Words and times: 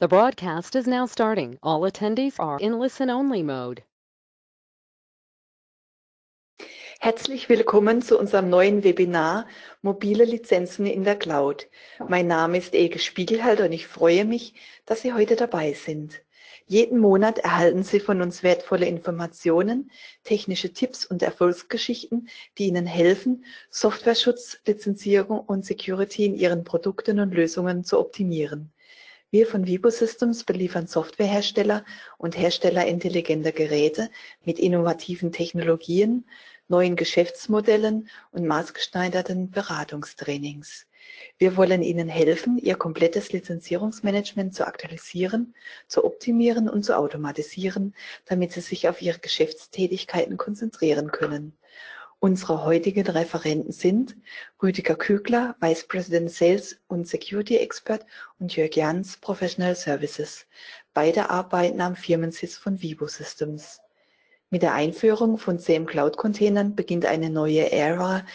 The 0.00 0.08
broadcast 0.08 0.76
is 0.76 0.86
now 0.86 1.04
starting. 1.04 1.58
All 1.62 1.82
attendees 1.82 2.36
are 2.38 2.58
in 2.58 2.78
listen-only 2.78 3.42
mode. 3.42 3.82
Herzlich 7.00 7.50
willkommen 7.50 8.00
zu 8.00 8.18
unserem 8.18 8.48
neuen 8.48 8.82
Webinar 8.82 9.46
Mobile 9.82 10.24
Lizenzen 10.24 10.86
in 10.86 11.04
der 11.04 11.16
Cloud. 11.16 11.68
Mein 12.08 12.26
Name 12.26 12.56
ist 12.56 12.72
Elke 12.72 12.98
Spiegelhalter 12.98 13.66
und 13.66 13.72
ich 13.72 13.86
freue 13.86 14.24
mich, 14.24 14.54
dass 14.86 15.02
Sie 15.02 15.12
heute 15.12 15.36
dabei 15.36 15.74
sind. 15.74 16.22
Jeden 16.64 16.98
Monat 16.98 17.38
erhalten 17.38 17.82
Sie 17.82 18.00
von 18.00 18.22
uns 18.22 18.42
wertvolle 18.42 18.86
Informationen, 18.86 19.90
technische 20.24 20.72
Tipps 20.72 21.04
und 21.04 21.22
Erfolgsgeschichten, 21.22 22.30
die 22.56 22.68
Ihnen 22.68 22.86
helfen, 22.86 23.44
Softwareschutz, 23.68 24.60
Lizenzierung 24.66 25.40
und 25.40 25.66
Security 25.66 26.24
in 26.24 26.36
Ihren 26.36 26.64
Produkten 26.64 27.20
und 27.20 27.34
Lösungen 27.34 27.84
zu 27.84 27.98
optimieren. 27.98 28.72
Wir 29.32 29.46
von 29.46 29.64
Vibo 29.64 29.90
Systems 29.90 30.42
beliefern 30.42 30.88
Softwarehersteller 30.88 31.84
und 32.18 32.36
Hersteller 32.36 32.86
intelligenter 32.86 33.52
Geräte 33.52 34.10
mit 34.44 34.58
innovativen 34.58 35.30
Technologien, 35.30 36.24
neuen 36.66 36.96
Geschäftsmodellen 36.96 38.08
und 38.32 38.44
maßgeschneiderten 38.44 39.52
Beratungstrainings. 39.52 40.88
Wir 41.38 41.56
wollen 41.56 41.82
Ihnen 41.82 42.08
helfen, 42.08 42.58
Ihr 42.58 42.74
komplettes 42.74 43.32
Lizenzierungsmanagement 43.32 44.52
zu 44.52 44.66
aktualisieren, 44.66 45.54
zu 45.86 46.04
optimieren 46.04 46.68
und 46.68 46.84
zu 46.84 46.98
automatisieren, 46.98 47.94
damit 48.24 48.50
Sie 48.50 48.60
sich 48.60 48.88
auf 48.88 49.00
Ihre 49.00 49.20
Geschäftstätigkeiten 49.20 50.38
konzentrieren 50.38 51.12
können. 51.12 51.56
Unsere 52.22 52.66
heutigen 52.66 53.06
Referenten 53.06 53.72
sind 53.72 54.14
Rüdiger 54.62 54.94
Kügler, 54.94 55.56
Vice 55.58 55.88
President 55.88 56.30
Sales 56.30 56.78
und 56.86 57.08
Security 57.08 57.56
Expert 57.56 58.04
und 58.38 58.54
Jörg 58.54 58.76
Jans, 58.76 59.16
Professional 59.16 59.74
Services. 59.74 60.46
Beide 60.92 61.30
arbeiten 61.30 61.80
am 61.80 61.96
Firmensitz 61.96 62.58
von 62.58 62.82
Vivo 62.82 63.06
Systems. 63.06 63.80
Mit 64.50 64.60
der 64.60 64.74
Einführung 64.74 65.38
von 65.38 65.58
CM 65.58 65.86
Cloud 65.86 66.18
Containern 66.18 66.76
beginnt 66.76 67.06
eine 67.06 67.30
neue 67.30 67.72
Ära 67.72 68.26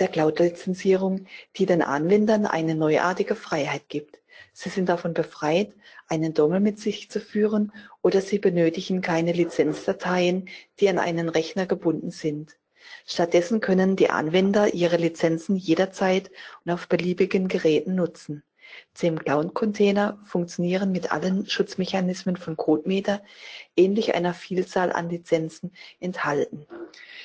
der 0.00 0.08
Cloud-Lizenzierung, 0.08 1.26
die 1.56 1.66
den 1.66 1.82
Anwendern 1.82 2.44
eine 2.44 2.74
neuartige 2.74 3.36
Freiheit 3.36 3.88
gibt. 3.88 4.18
Sie 4.52 4.68
sind 4.68 4.88
davon 4.88 5.14
befreit, 5.14 5.76
einen 6.08 6.34
Dongle 6.34 6.58
mit 6.58 6.80
sich 6.80 7.08
zu 7.08 7.20
führen 7.20 7.70
oder 8.02 8.20
sie 8.20 8.40
benötigen 8.40 9.00
keine 9.00 9.30
Lizenzdateien, 9.30 10.48
die 10.80 10.88
an 10.88 10.98
einen 10.98 11.28
Rechner 11.28 11.66
gebunden 11.66 12.10
sind. 12.10 12.56
Stattdessen 13.06 13.60
können 13.60 13.96
die 13.96 14.10
Anwender 14.10 14.74
ihre 14.74 14.96
Lizenzen 14.96 15.56
jederzeit 15.56 16.30
und 16.64 16.72
auf 16.72 16.88
beliebigen 16.88 17.48
Geräten 17.48 17.94
nutzen. 17.94 18.42
CM 18.94 19.18
Cloud 19.18 19.54
Container 19.54 20.18
funktionieren 20.24 20.92
mit 20.92 21.12
allen 21.12 21.46
Schutzmechanismen 21.46 22.36
von 22.36 22.56
CodeMeter 22.56 23.22
ähnlich 23.76 24.14
einer 24.14 24.34
Vielzahl 24.34 24.92
an 24.92 25.10
Lizenzen 25.10 25.72
enthalten, 26.00 26.66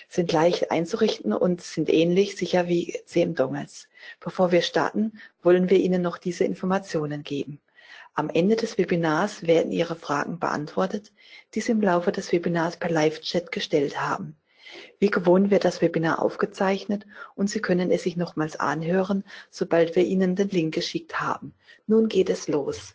sind 0.10 0.32
leicht 0.32 0.72
einzurichten 0.72 1.34
und 1.34 1.62
sind 1.62 1.90
ähnlich 1.90 2.36
sicher 2.36 2.68
wie 2.68 3.00
CM 3.06 3.36
Dongles. 3.36 3.88
Bevor 4.20 4.52
wir 4.52 4.62
starten, 4.62 5.20
wollen 5.42 5.70
wir 5.70 5.78
Ihnen 5.78 6.02
noch 6.02 6.18
diese 6.18 6.44
Informationen 6.44 7.24
geben. 7.24 7.62
Am 8.14 8.30
Ende 8.30 8.56
des 8.56 8.78
Webinars 8.78 9.46
werden 9.46 9.72
Ihre 9.72 9.96
Fragen 9.96 10.40
beantwortet, 10.40 11.14
die 11.54 11.62
Sie 11.62 11.72
im 11.72 11.82
Laufe 11.82 12.12
des 12.12 12.32
Webinars 12.32 12.78
per 12.78 12.90
Live-Chat 12.90 13.52
gestellt 13.52 14.02
haben. 14.02 14.36
Wie 15.00 15.10
gewohnt 15.10 15.52
wird 15.52 15.66
das 15.66 15.82
Webinar 15.82 16.22
aufgezeichnet 16.22 17.06
und 17.36 17.50
Sie 17.50 17.62
können 17.62 17.92
es 17.92 18.04
sich 18.04 18.18
nochmals 18.18 18.60
anhören, 18.60 19.24
sobald 19.50 19.96
wir 19.96 20.04
Ihnen 20.04 20.36
den 20.36 20.50
Link 20.50 20.74
geschickt 20.74 21.20
haben. 21.20 21.54
Nun 21.86 22.08
geht 22.08 22.30
es 22.30 22.48
los. 22.48 22.94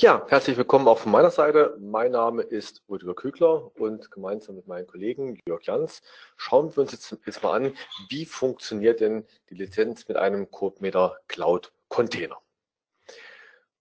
Ja, 0.00 0.24
herzlich 0.28 0.56
willkommen 0.56 0.88
auch 0.88 0.96
von 0.96 1.12
meiner 1.12 1.30
Seite. 1.30 1.76
Mein 1.78 2.12
Name 2.12 2.40
ist 2.40 2.82
Rüdiger 2.88 3.12
Kügler 3.14 3.70
und 3.78 4.10
gemeinsam 4.10 4.56
mit 4.56 4.66
meinen 4.66 4.86
Kollegen 4.86 5.38
Jörg 5.46 5.62
Jans 5.62 6.00
schauen 6.38 6.74
wir 6.74 6.80
uns 6.80 6.92
jetzt, 6.92 7.18
jetzt 7.26 7.42
mal 7.42 7.52
an, 7.52 7.74
wie 8.08 8.24
funktioniert 8.24 9.00
denn 9.00 9.26
die 9.50 9.56
Lizenz 9.56 10.08
mit 10.08 10.16
einem 10.16 10.50
CodeMeter 10.50 11.18
Cloud 11.28 11.70
Container 11.88 12.38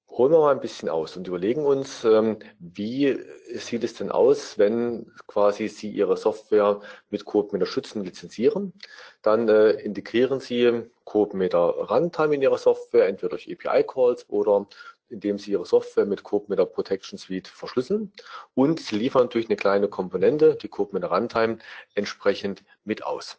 holen 0.10 0.32
wir 0.32 0.40
mal 0.40 0.52
ein 0.52 0.60
bisschen 0.60 0.90
aus 0.90 1.16
und 1.16 1.28
überlegen 1.28 1.66
uns, 1.66 2.04
ähm, 2.04 2.40
wie 2.60 3.20
sieht 3.54 3.84
es 3.84 3.94
denn 3.94 4.12
aus, 4.12 4.58
wenn 4.58 5.12
quasi 5.28 5.68
Sie 5.68 5.90
Ihre 5.90 6.18
Software 6.18 6.82
mit 7.10 7.26
CodeMeter 7.26 7.66
Schützen 7.66 8.04
lizenzieren. 8.04 8.74
Dann 9.22 9.48
äh, 9.48 9.72
integrieren 9.72 10.40
Sie 10.40 10.84
CodeMeter 11.06 11.60
Runtime 11.60 12.36
in 12.36 12.42
Ihrer 12.42 12.58
Software, 12.58 13.08
entweder 13.08 13.30
durch 13.30 13.50
API-Calls 13.50 14.30
oder 14.30 14.68
indem 15.10 15.38
Sie 15.38 15.52
Ihre 15.52 15.66
Software 15.66 16.06
mit 16.06 16.24
CodeMeter 16.24 16.66
Protection 16.66 17.18
Suite 17.18 17.48
verschlüsseln. 17.48 18.12
Und 18.56 18.80
Sie 18.80 18.96
liefern 18.96 19.24
natürlich 19.24 19.48
eine 19.48 19.58
kleine 19.58 19.88
Komponente, 19.88 20.56
die 20.56 20.68
CodeMeter 20.68 21.12
Runtime, 21.12 21.60
entsprechend 21.96 22.64
mit 22.84 23.04
aus. 23.04 23.38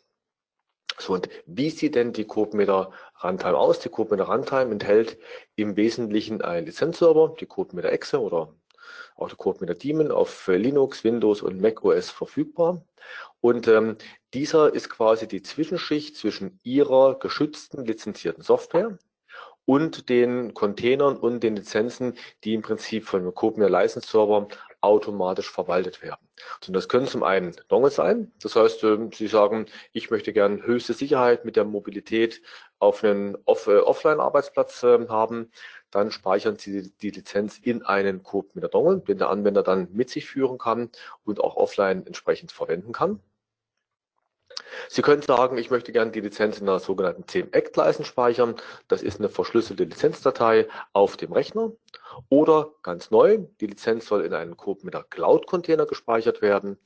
So, 1.00 1.14
und 1.14 1.28
wie 1.46 1.70
sieht 1.70 1.94
denn 1.94 2.12
die 2.12 2.26
CodeMeter 2.26 2.92
Runtime 3.24 3.56
aus? 3.56 3.80
Die 3.80 3.88
CodeMeter 3.88 4.28
Runtime 4.28 4.72
enthält 4.72 5.18
im 5.56 5.76
Wesentlichen 5.76 6.42
einen 6.42 6.66
Lizenzserver, 6.66 7.34
die 7.40 7.46
CodeMeter 7.46 7.90
Exe 7.90 8.20
oder 8.20 8.54
auch 9.16 9.28
die 9.30 9.36
CodeMeter 9.36 9.74
Daemon 9.74 10.10
auf 10.10 10.46
Linux, 10.48 11.04
Windows 11.04 11.42
und 11.42 11.60
Mac 11.60 11.84
OS 11.84 12.10
verfügbar. 12.10 12.84
Und 13.40 13.68
ähm, 13.68 13.96
dieser 14.34 14.74
ist 14.74 14.90
quasi 14.90 15.26
die 15.26 15.42
Zwischenschicht 15.42 16.16
zwischen 16.16 16.60
Ihrer 16.62 17.18
geschützten, 17.18 17.84
lizenzierten 17.84 18.42
Software 18.42 18.98
und 19.64 20.08
den 20.08 20.52
Containern 20.52 21.16
und 21.16 21.40
den 21.40 21.56
Lizenzen, 21.56 22.16
die 22.44 22.54
im 22.54 22.62
Prinzip 22.62 23.06
von 23.06 23.22
dem 23.22 23.34
CodeMeter 23.34 23.70
License 23.70 24.08
Server 24.08 24.48
automatisch 24.80 25.50
verwaltet 25.50 26.02
werden. 26.02 26.26
Und 26.66 26.74
das 26.74 26.88
können 26.88 27.06
zum 27.06 27.22
einen 27.22 27.54
Dongle 27.68 27.90
sein. 27.90 28.32
Das 28.42 28.56
heißt, 28.56 28.84
ähm, 28.84 29.10
Sie 29.12 29.26
sagen, 29.26 29.66
ich 29.92 30.10
möchte 30.10 30.32
gern 30.32 30.62
höchste 30.62 30.94
Sicherheit 30.94 31.44
mit 31.44 31.56
der 31.56 31.64
Mobilität 31.64 32.42
auf 32.78 33.04
einen 33.04 33.36
Off 33.44 33.66
äh, 33.66 33.78
Offline-Arbeitsplatz 33.78 34.82
äh, 34.82 35.06
haben. 35.08 35.50
Dann 35.90 36.10
speichern 36.10 36.56
Sie 36.56 36.92
die 37.02 37.10
Lizenz 37.10 37.58
in 37.58 37.82
einen 37.82 38.22
Code 38.22 38.48
mit 38.54 38.62
der 38.62 38.70
Dongle, 38.70 39.00
den 39.00 39.18
der 39.18 39.28
Anwender 39.28 39.62
dann 39.62 39.88
mit 39.92 40.08
sich 40.10 40.26
führen 40.26 40.58
kann 40.58 40.90
und 41.24 41.40
auch 41.40 41.56
offline 41.56 42.06
entsprechend 42.06 42.52
verwenden 42.52 42.92
kann. 42.92 43.20
Sie 44.88 45.02
können 45.02 45.22
sagen, 45.22 45.58
ich 45.58 45.70
möchte 45.70 45.92
gerne 45.92 46.10
die 46.10 46.20
Lizenz 46.20 46.60
in 46.60 46.68
einer 46.68 46.80
sogenannten 46.80 47.26
CMX-License 47.26 48.08
speichern. 48.08 48.56
Das 48.88 49.02
ist 49.02 49.18
eine 49.18 49.28
verschlüsselte 49.28 49.84
Lizenzdatei 49.84 50.68
auf 50.92 51.16
dem 51.16 51.32
Rechner. 51.32 51.72
Oder 52.28 52.72
ganz 52.82 53.10
neu, 53.10 53.38
die 53.60 53.66
Lizenz 53.66 54.06
soll 54.06 54.24
in 54.24 54.34
einen 54.34 54.56
Code 54.56 54.80
mit 54.84 54.94
der 54.94 55.04
Cloud-Container 55.04 55.86
gespeichert 55.86 56.42
werden. 56.42 56.78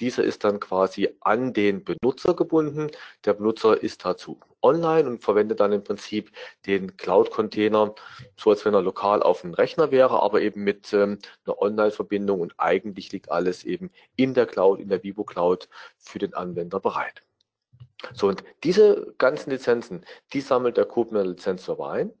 Dieser 0.00 0.24
ist 0.24 0.44
dann 0.44 0.60
quasi 0.60 1.14
an 1.20 1.52
den 1.52 1.84
Benutzer 1.84 2.34
gebunden. 2.34 2.90
Der 3.26 3.34
Benutzer 3.34 3.82
ist 3.82 4.04
dazu 4.04 4.40
online 4.62 5.08
und 5.08 5.22
verwendet 5.22 5.60
dann 5.60 5.72
im 5.72 5.84
Prinzip 5.84 6.32
den 6.66 6.96
Cloud-Container, 6.96 7.94
so 8.36 8.50
als 8.50 8.64
wenn 8.64 8.74
er 8.74 8.82
lokal 8.82 9.22
auf 9.22 9.42
dem 9.42 9.54
Rechner 9.54 9.90
wäre, 9.90 10.22
aber 10.22 10.40
eben 10.40 10.64
mit 10.64 10.92
ähm, 10.92 11.18
einer 11.44 11.60
Online-Verbindung 11.60 12.40
und 12.40 12.54
eigentlich 12.58 13.12
liegt 13.12 13.30
alles 13.30 13.64
eben 13.64 13.90
in 14.16 14.34
der 14.34 14.46
Cloud, 14.46 14.80
in 14.80 14.88
der 14.88 15.02
Vivo 15.02 15.24
Cloud 15.24 15.68
für 15.98 16.18
den 16.18 16.34
Anwender 16.34 16.80
bereit. 16.80 17.22
So, 18.14 18.28
und 18.28 18.44
diese 18.64 19.14
ganzen 19.18 19.50
Lizenzen, 19.50 20.04
die 20.32 20.40
sammelt 20.40 20.76
der 20.76 20.86
Kubernetes 20.86 21.30
Lizenzserver 21.30 21.90
ein 21.90 22.12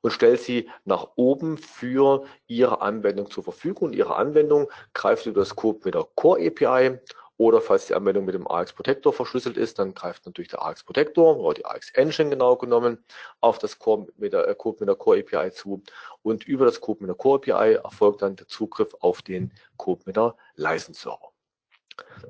und 0.00 0.10
stellt 0.10 0.40
sie 0.40 0.68
nach 0.84 1.08
oben 1.16 1.56
für 1.58 2.24
Ihre 2.46 2.80
Anwendung 2.80 3.30
zur 3.30 3.44
Verfügung. 3.44 3.88
Und 3.88 3.94
Ihre 3.94 4.16
Anwendung 4.16 4.70
greift 4.92 5.26
über 5.26 5.40
das 5.40 5.56
Kubernetes 5.56 6.06
Core 6.14 6.46
API 6.46 6.98
oder 7.38 7.60
falls 7.60 7.86
die 7.86 7.94
Anwendung 7.94 8.24
mit 8.24 8.34
dem 8.34 8.46
AX 8.46 8.72
Protector 8.72 9.12
verschlüsselt 9.12 9.56
ist, 9.56 9.78
dann 9.78 9.94
greift 9.94 10.26
natürlich 10.26 10.50
der 10.50 10.62
AX 10.62 10.84
Protector 10.84 11.38
oder 11.38 11.54
die 11.54 11.64
AX 11.64 11.90
Engine 11.90 12.30
genau 12.30 12.56
genommen 12.56 13.04
auf 13.40 13.58
das 13.58 13.78
Core 13.78 14.06
mit 14.16 14.32
der, 14.32 14.46
mit 14.46 14.88
der 14.88 14.94
Core 14.94 15.18
API 15.18 15.50
zu. 15.50 15.82
Und 16.22 16.46
über 16.46 16.66
das 16.66 16.80
mit 16.80 17.08
der 17.08 17.16
Core 17.16 17.38
API 17.38 17.74
erfolgt 17.82 18.22
dann 18.22 18.36
der 18.36 18.46
Zugriff 18.46 18.94
auf 19.00 19.22
den 19.22 19.52
mit 20.06 20.16
der 20.16 20.36
License 20.54 21.00
Server. 21.00 21.31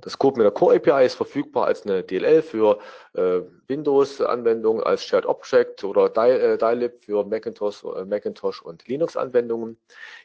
Das 0.00 0.19
Code 0.19 0.38
mit 0.38 0.44
der 0.44 0.53
Core 0.53 0.76
API 0.76 1.06
ist 1.06 1.14
verfügbar 1.14 1.67
als 1.67 1.87
eine 1.87 2.03
DLL 2.03 2.43
für 2.43 2.79
äh, 3.14 3.43
Windows-Anwendungen, 3.69 4.82
als 4.82 5.05
Shared 5.05 5.26
Object 5.26 5.85
oder 5.85 6.09
DILIB 6.09 6.93
äh, 6.94 6.99
für 6.99 7.25
Macintosh, 7.25 7.85
äh, 7.85 8.05
Macintosh 8.05 8.62
und 8.62 8.87
Linux-Anwendungen, 8.88 9.79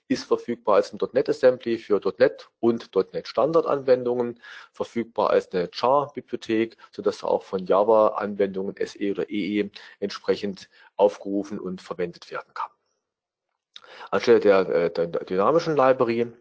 ist 0.08 0.24
verfügbar 0.24 0.76
als 0.76 0.94
ein 0.94 1.00
.NET 1.14 1.30
Assembly 1.30 1.78
für 1.78 2.02
.NET 2.18 2.50
und 2.60 2.96
.NET 3.14 3.28
Standard-Anwendungen, 3.28 4.40
verfügbar 4.72 5.30
als 5.30 5.52
eine 5.52 5.70
Char-Bibliothek, 5.72 6.78
sodass 6.92 7.24
auch 7.24 7.44
von 7.44 7.66
Java-Anwendungen 7.66 8.76
SE 8.84 9.12
oder 9.12 9.30
EE 9.30 9.62
e 9.62 9.72
entsprechend 10.00 10.70
aufgerufen 10.96 11.60
und 11.60 11.82
verwendet 11.82 12.32
werden 12.32 12.54
kann. 12.54 12.72
Anstelle 14.12 14.40
der, 14.40 14.70
äh, 14.70 14.92
der, 14.92 15.08
dynamischen 15.08 15.76
Library 15.76 16.32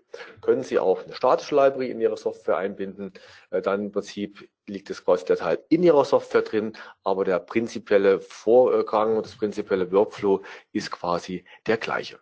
können 0.40 0.62
Sie 0.62 0.78
auch 0.78 1.04
eine 1.04 1.14
statische 1.14 1.54
Library 1.54 1.90
in 1.90 2.00
Ihre 2.00 2.16
Software 2.16 2.56
einbinden, 2.56 3.12
äh, 3.50 3.62
dann 3.62 3.86
im 3.86 3.92
Prinzip 3.92 4.48
liegt 4.66 4.90
es 4.90 5.04
quasi 5.04 5.24
der 5.24 5.36
Teil 5.36 5.58
in 5.68 5.82
Ihrer 5.82 6.04
Software 6.04 6.42
drin, 6.42 6.76
aber 7.04 7.24
der 7.24 7.38
prinzipielle 7.38 8.20
Vorgang 8.20 9.16
und 9.16 9.26
das 9.26 9.36
prinzipielle 9.36 9.90
Workflow 9.92 10.42
ist 10.72 10.90
quasi 10.90 11.44
der 11.66 11.76
gleiche. 11.76 12.18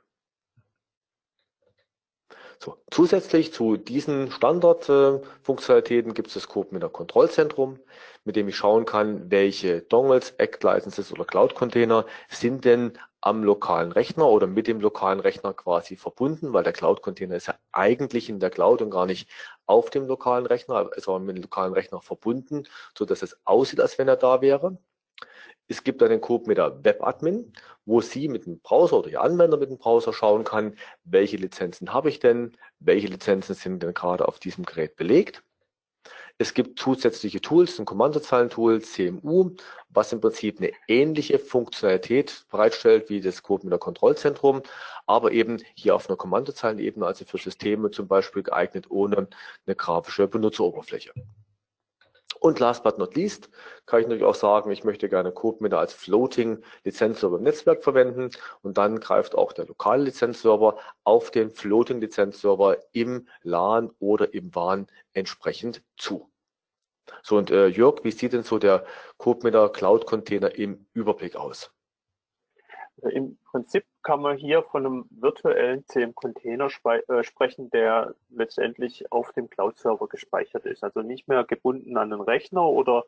So, 2.64 2.78
zusätzlich 2.90 3.52
zu 3.52 3.76
diesen 3.76 4.30
Standardfunktionalitäten 4.30 6.12
äh, 6.12 6.14
gibt 6.14 6.28
es 6.28 6.34
das 6.34 6.48
CodeMeter 6.48 6.88
Kontrollzentrum, 6.88 7.78
mit 8.24 8.36
dem 8.36 8.48
ich 8.48 8.56
schauen 8.56 8.86
kann, 8.86 9.30
welche 9.30 9.82
Dongles, 9.82 10.30
Act 10.38 10.64
Licenses 10.64 11.12
oder 11.12 11.26
Cloud 11.26 11.54
Container 11.54 12.06
sind 12.28 12.64
denn 12.64 12.98
am 13.24 13.42
lokalen 13.42 13.90
Rechner 13.90 14.28
oder 14.28 14.46
mit 14.46 14.66
dem 14.66 14.80
lokalen 14.80 15.18
Rechner 15.18 15.54
quasi 15.54 15.96
verbunden, 15.96 16.52
weil 16.52 16.62
der 16.62 16.74
Cloud 16.74 17.00
Container 17.00 17.36
ist 17.36 17.46
ja 17.46 17.54
eigentlich 17.72 18.28
in 18.28 18.38
der 18.38 18.50
Cloud 18.50 18.82
und 18.82 18.90
gar 18.90 19.06
nicht 19.06 19.30
auf 19.64 19.88
dem 19.88 20.06
lokalen 20.06 20.44
Rechner, 20.44 20.90
ist 20.94 21.08
aber 21.08 21.20
mit 21.20 21.36
dem 21.38 21.42
lokalen 21.42 21.72
Rechner 21.72 22.02
verbunden, 22.02 22.64
so 22.96 23.06
dass 23.06 23.22
es 23.22 23.38
aussieht, 23.46 23.80
als 23.80 23.96
wenn 23.96 24.08
er 24.08 24.16
da 24.16 24.42
wäre. 24.42 24.76
Es 25.68 25.82
gibt 25.82 26.02
einen 26.02 26.20
Code 26.20 26.48
mit 26.48 26.58
der 26.58 26.84
Webadmin, 26.84 27.54
wo 27.86 28.02
Sie 28.02 28.28
mit 28.28 28.44
dem 28.44 28.60
Browser 28.60 28.98
oder 28.98 29.08
Ihr 29.08 29.22
Anwender 29.22 29.56
mit 29.56 29.70
dem 29.70 29.78
Browser 29.78 30.12
schauen 30.12 30.44
kann, 30.44 30.76
welche 31.04 31.38
Lizenzen 31.38 31.94
habe 31.94 32.10
ich 32.10 32.20
denn, 32.20 32.54
welche 32.78 33.06
Lizenzen 33.06 33.54
sind 33.54 33.82
denn 33.82 33.94
gerade 33.94 34.28
auf 34.28 34.38
diesem 34.38 34.66
Gerät 34.66 34.96
belegt. 34.96 35.42
Es 36.36 36.52
gibt 36.52 36.80
zusätzliche 36.80 37.40
Tools, 37.40 37.78
ein 37.78 37.84
Kommandozeilentool, 37.84 38.82
CMU, 38.82 39.52
was 39.90 40.12
im 40.12 40.20
Prinzip 40.20 40.58
eine 40.58 40.72
ähnliche 40.88 41.38
Funktionalität 41.38 42.44
bereitstellt 42.50 43.08
wie 43.08 43.20
das 43.20 43.42
Code 43.42 43.64
mit 43.64 43.72
der 43.72 43.78
Kontrollzentrum, 43.78 44.62
aber 45.06 45.30
eben 45.30 45.62
hier 45.74 45.94
auf 45.94 46.08
einer 46.08 46.16
Kommandozeilenebene, 46.16 47.06
also 47.06 47.24
für 47.24 47.38
Systeme 47.38 47.92
zum 47.92 48.08
Beispiel 48.08 48.42
geeignet 48.42 48.90
ohne 48.90 49.28
eine 49.66 49.76
grafische 49.76 50.26
Benutzeroberfläche. 50.26 51.12
Und 52.44 52.60
last 52.60 52.82
but 52.82 52.98
not 52.98 53.14
least 53.14 53.48
kann 53.86 54.00
ich 54.00 54.06
natürlich 54.06 54.28
auch 54.28 54.34
sagen, 54.34 54.70
ich 54.70 54.84
möchte 54.84 55.08
gerne 55.08 55.32
CodeMeter 55.32 55.78
als 55.78 55.94
Floating 55.94 56.62
Lizenzserver 56.84 57.38
im 57.38 57.42
Netzwerk 57.42 57.82
verwenden 57.82 58.28
und 58.60 58.76
dann 58.76 59.00
greift 59.00 59.34
auch 59.34 59.54
der 59.54 59.64
lokale 59.64 60.04
Lizenzserver 60.04 60.76
auf 61.04 61.30
den 61.30 61.48
Floating 61.48 62.02
Lizenzserver 62.02 62.76
im 62.92 63.28
LAN 63.44 63.90
oder 63.98 64.34
im 64.34 64.54
WAN 64.54 64.88
entsprechend 65.14 65.82
zu. 65.96 66.30
So 67.22 67.38
und 67.38 67.50
äh, 67.50 67.68
Jörg, 67.68 68.04
wie 68.04 68.10
sieht 68.10 68.34
denn 68.34 68.42
so 68.42 68.58
der 68.58 68.84
CodeMeter 69.16 69.70
Cloud 69.70 70.04
Container 70.04 70.54
im 70.54 70.84
Überblick 70.92 71.36
aus? 71.36 71.70
Im 73.10 73.38
Prinzip 73.44 73.84
kann 74.02 74.20
man 74.20 74.36
hier 74.36 74.62
von 74.62 74.86
einem 74.86 75.04
virtuellen 75.10 75.84
CM-Container 75.86 76.68
äh, 77.08 77.22
sprechen, 77.22 77.70
der 77.70 78.14
letztendlich 78.30 79.10
auf 79.12 79.32
dem 79.32 79.50
Cloud-Server 79.50 80.08
gespeichert 80.08 80.66
ist. 80.66 80.84
Also 80.84 81.02
nicht 81.02 81.28
mehr 81.28 81.44
gebunden 81.44 81.96
an 81.96 82.10
den 82.10 82.20
Rechner 82.20 82.64
oder 82.64 83.04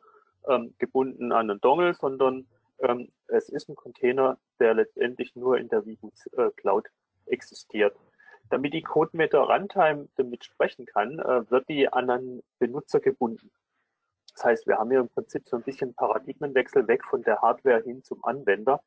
ähm, 0.47 0.73
gebunden 0.77 1.31
an 1.31 1.47
den 1.47 1.59
Dongle, 1.61 1.93
sondern 1.93 2.47
ähm, 2.79 3.09
es 3.27 3.49
ist 3.49 3.69
ein 3.69 3.75
Container, 3.75 4.37
der 4.59 4.73
letztendlich 4.73 5.35
nur 5.35 5.57
in 5.57 5.69
der 5.69 5.85
Vivo 5.85 6.11
äh, 6.33 6.49
Cloud 6.57 6.87
existiert. 7.25 7.95
Damit 8.49 8.73
die 8.73 8.83
CodeMeter 8.83 9.39
Runtime 9.39 10.07
damit 10.15 10.45
sprechen 10.45 10.85
kann, 10.85 11.19
äh, 11.19 11.49
wird 11.51 11.67
die 11.69 11.91
an 11.91 12.09
einen 12.09 12.43
Benutzer 12.59 12.99
gebunden. 12.99 13.51
Das 14.33 14.45
heißt, 14.45 14.67
wir 14.67 14.77
haben 14.77 14.91
hier 14.91 14.99
im 14.99 15.09
Prinzip 15.09 15.49
so 15.49 15.57
ein 15.57 15.63
bisschen 15.63 15.93
Paradigmenwechsel 15.95 16.87
weg 16.87 17.03
von 17.03 17.23
der 17.23 17.41
Hardware 17.41 17.81
hin 17.81 18.03
zum 18.03 18.23
Anwender. 18.23 18.81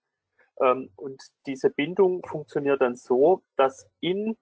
Ähm, 0.61 0.91
und 0.97 1.23
diese 1.47 1.71
Bindung 1.71 2.23
funktioniert 2.27 2.81
dann 2.81 2.97
so, 2.97 3.43
dass 3.57 3.89
in 4.01 4.37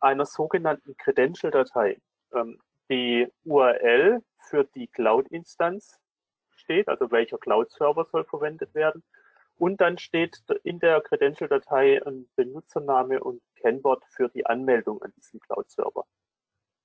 einer 0.00 0.26
sogenannten 0.26 0.96
Credential-Datei 0.96 1.98
ähm, 2.34 2.58
die 2.90 3.28
URL 3.44 4.22
für 4.48 4.64
die 4.64 4.88
Cloud-Instanz 4.88 5.98
steht, 6.56 6.88
also 6.88 7.10
welcher 7.10 7.38
Cloud-Server 7.38 8.06
soll 8.10 8.24
verwendet 8.24 8.74
werden. 8.74 9.02
Und 9.56 9.80
dann 9.80 9.98
steht 9.98 10.38
in 10.64 10.78
der 10.78 11.02
Credential-Datei 11.02 12.04
ein 12.06 12.28
Benutzername 12.34 13.22
und 13.22 13.42
Kennwort 13.56 14.02
für 14.08 14.28
die 14.30 14.46
Anmeldung 14.46 15.02
an 15.02 15.12
diesen 15.16 15.38
Cloud-Server. 15.40 16.04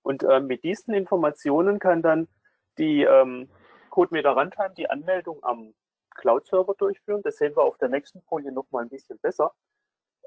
Und 0.04 0.24
äh, 0.24 0.42
mit 0.42 0.63
diesen 0.63 0.94
Informationen 0.94 1.80
kann 1.80 2.01
dann 2.01 2.27
die 2.77 3.04
ähm, 3.04 3.50
CodeMeter 3.89 4.31
Runtime 4.31 4.74
die 4.77 4.89
Anmeldung 4.89 5.42
am 5.42 5.74
Cloud-Server 6.15 6.73
durchführen. 6.75 7.21
Das 7.21 7.38
sehen 7.38 7.56
wir 7.56 7.63
auf 7.63 7.77
der 7.77 7.89
nächsten 7.89 8.21
Folie 8.23 8.51
noch 8.51 8.69
mal 8.71 8.83
ein 8.83 8.89
bisschen 8.89 9.19
besser. 9.19 9.53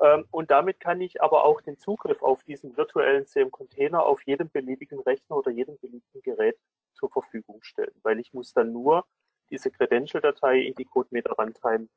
Ähm, 0.01 0.27
und 0.31 0.51
damit 0.51 0.79
kann 0.81 1.01
ich 1.01 1.21
aber 1.23 1.45
auch 1.45 1.61
den 1.61 1.79
Zugriff 1.79 2.23
auf 2.23 2.45
diesen 2.45 2.77
virtuellen 2.77 3.27
CM-Container 3.27 4.05
auf 4.05 4.23
jedem 4.23 4.49
beliebigen 4.51 5.01
Rechner 5.01 5.37
oder 5.37 5.51
jedem 5.51 5.77
beliebigen 5.79 6.23
Gerät 6.23 6.57
zur 6.93 7.11
Verfügung 7.11 7.63
stellen, 7.63 7.95
weil 8.03 8.21
ich 8.21 8.33
muss 8.33 8.53
dann 8.53 8.73
nur 8.73 9.05
diese 9.51 9.71
Credential-Datei 9.71 10.61
in 10.61 10.75
die 10.75 10.85
CodeMeter 10.85 11.33
Runtime 11.33 11.89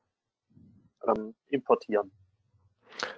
ähm, 1.07 1.35
importieren. 1.49 2.11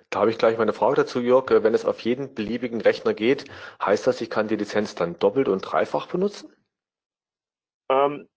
Da 0.10 0.20
habe 0.20 0.32
ich 0.32 0.38
gleich 0.38 0.58
meine 0.58 0.74
Frage 0.74 0.96
dazu, 0.98 1.20
Jörg. 1.20 1.50
Wenn 1.50 1.74
es 1.74 1.86
auf 1.86 2.00
jeden 2.02 2.34
beliebigen 2.34 2.82
Rechner 2.82 3.14
geht, 3.14 3.46
heißt 3.82 4.06
das, 4.06 4.22
ich 4.22 4.30
kann 4.30 4.48
die 4.48 4.56
Lizenz 4.56 4.96
dann 4.96 5.18
doppelt 5.18 5.48
und 5.48 5.62
dreifach 5.62 6.08
benutzen? 6.08 6.54
Ähm, 7.90 8.30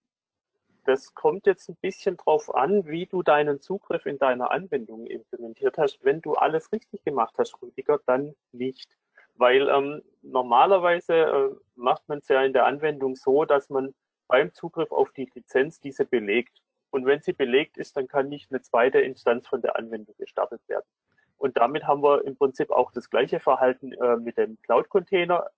das 0.86 1.14
kommt 1.14 1.46
jetzt 1.46 1.68
ein 1.68 1.76
bisschen 1.80 2.16
drauf 2.16 2.54
an, 2.54 2.86
wie 2.86 3.06
du 3.06 3.22
deinen 3.22 3.60
Zugriff 3.60 4.06
in 4.06 4.18
deiner 4.18 4.50
Anwendung 4.50 5.06
implementiert 5.06 5.78
hast. 5.78 6.04
Wenn 6.04 6.20
du 6.20 6.34
alles 6.34 6.72
richtig 6.72 7.04
gemacht 7.04 7.34
hast, 7.38 7.60
Rüdiger, 7.60 8.00
dann 8.06 8.34
nicht. 8.52 8.88
Weil 9.34 9.68
ähm, 9.68 10.02
normalerweise 10.22 11.14
äh, 11.14 11.50
macht 11.74 12.08
man 12.08 12.18
es 12.18 12.28
ja 12.28 12.42
in 12.42 12.52
der 12.52 12.66
Anwendung 12.66 13.16
so, 13.16 13.44
dass 13.44 13.68
man 13.68 13.94
beim 14.28 14.54
Zugriff 14.54 14.92
auf 14.92 15.10
die 15.12 15.30
Lizenz 15.34 15.80
diese 15.80 16.04
belegt. 16.04 16.62
Und 16.90 17.04
wenn 17.04 17.20
sie 17.20 17.32
belegt 17.32 17.76
ist, 17.76 17.96
dann 17.96 18.08
kann 18.08 18.28
nicht 18.28 18.50
eine 18.50 18.62
zweite 18.62 19.00
Instanz 19.00 19.46
von 19.46 19.60
der 19.60 19.76
Anwendung 19.76 20.14
gestartet 20.18 20.62
werden. 20.68 20.86
Und 21.36 21.56
damit 21.58 21.84
haben 21.84 22.02
wir 22.02 22.24
im 22.24 22.36
Prinzip 22.36 22.70
auch 22.70 22.92
das 22.92 23.10
gleiche 23.10 23.40
Verhalten 23.40 23.92
äh, 23.92 24.16
mit 24.16 24.38
dem 24.38 24.56
Cloud-Container. 24.62 25.50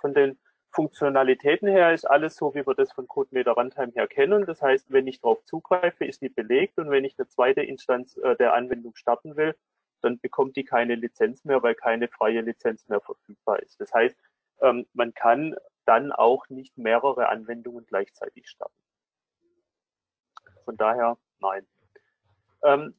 Von 0.00 0.14
den 0.14 0.38
Funktionalitäten 0.70 1.68
her 1.68 1.92
ist 1.94 2.04
alles 2.04 2.36
so, 2.36 2.54
wie 2.54 2.66
wir 2.66 2.74
das 2.74 2.92
von 2.92 3.08
CodeMeter 3.08 3.52
Runtime 3.52 3.92
her 3.92 4.06
kennen. 4.06 4.44
Das 4.46 4.62
heißt, 4.62 4.92
wenn 4.92 5.06
ich 5.06 5.20
darauf 5.20 5.44
zugreife, 5.44 6.04
ist 6.04 6.22
die 6.22 6.28
belegt 6.28 6.78
und 6.78 6.90
wenn 6.90 7.04
ich 7.04 7.18
eine 7.18 7.28
zweite 7.28 7.62
Instanz 7.62 8.16
äh, 8.18 8.36
der 8.36 8.54
Anwendung 8.54 8.94
starten 8.94 9.36
will, 9.36 9.56
dann 10.02 10.20
bekommt 10.20 10.56
die 10.56 10.64
keine 10.64 10.94
Lizenz 10.94 11.44
mehr, 11.44 11.62
weil 11.62 11.74
keine 11.74 12.08
freie 12.08 12.42
Lizenz 12.42 12.86
mehr 12.88 13.00
verfügbar 13.00 13.60
ist. 13.60 13.80
Das 13.80 13.92
heißt, 13.92 14.16
ähm, 14.60 14.86
man 14.92 15.14
kann 15.14 15.56
dann 15.86 16.12
auch 16.12 16.48
nicht 16.48 16.76
mehrere 16.76 17.28
Anwendungen 17.28 17.86
gleichzeitig 17.86 18.48
starten. 18.48 18.74
Von 20.64 20.76
daher 20.76 21.16
nein. 21.40 21.66
Ähm, 22.62 22.94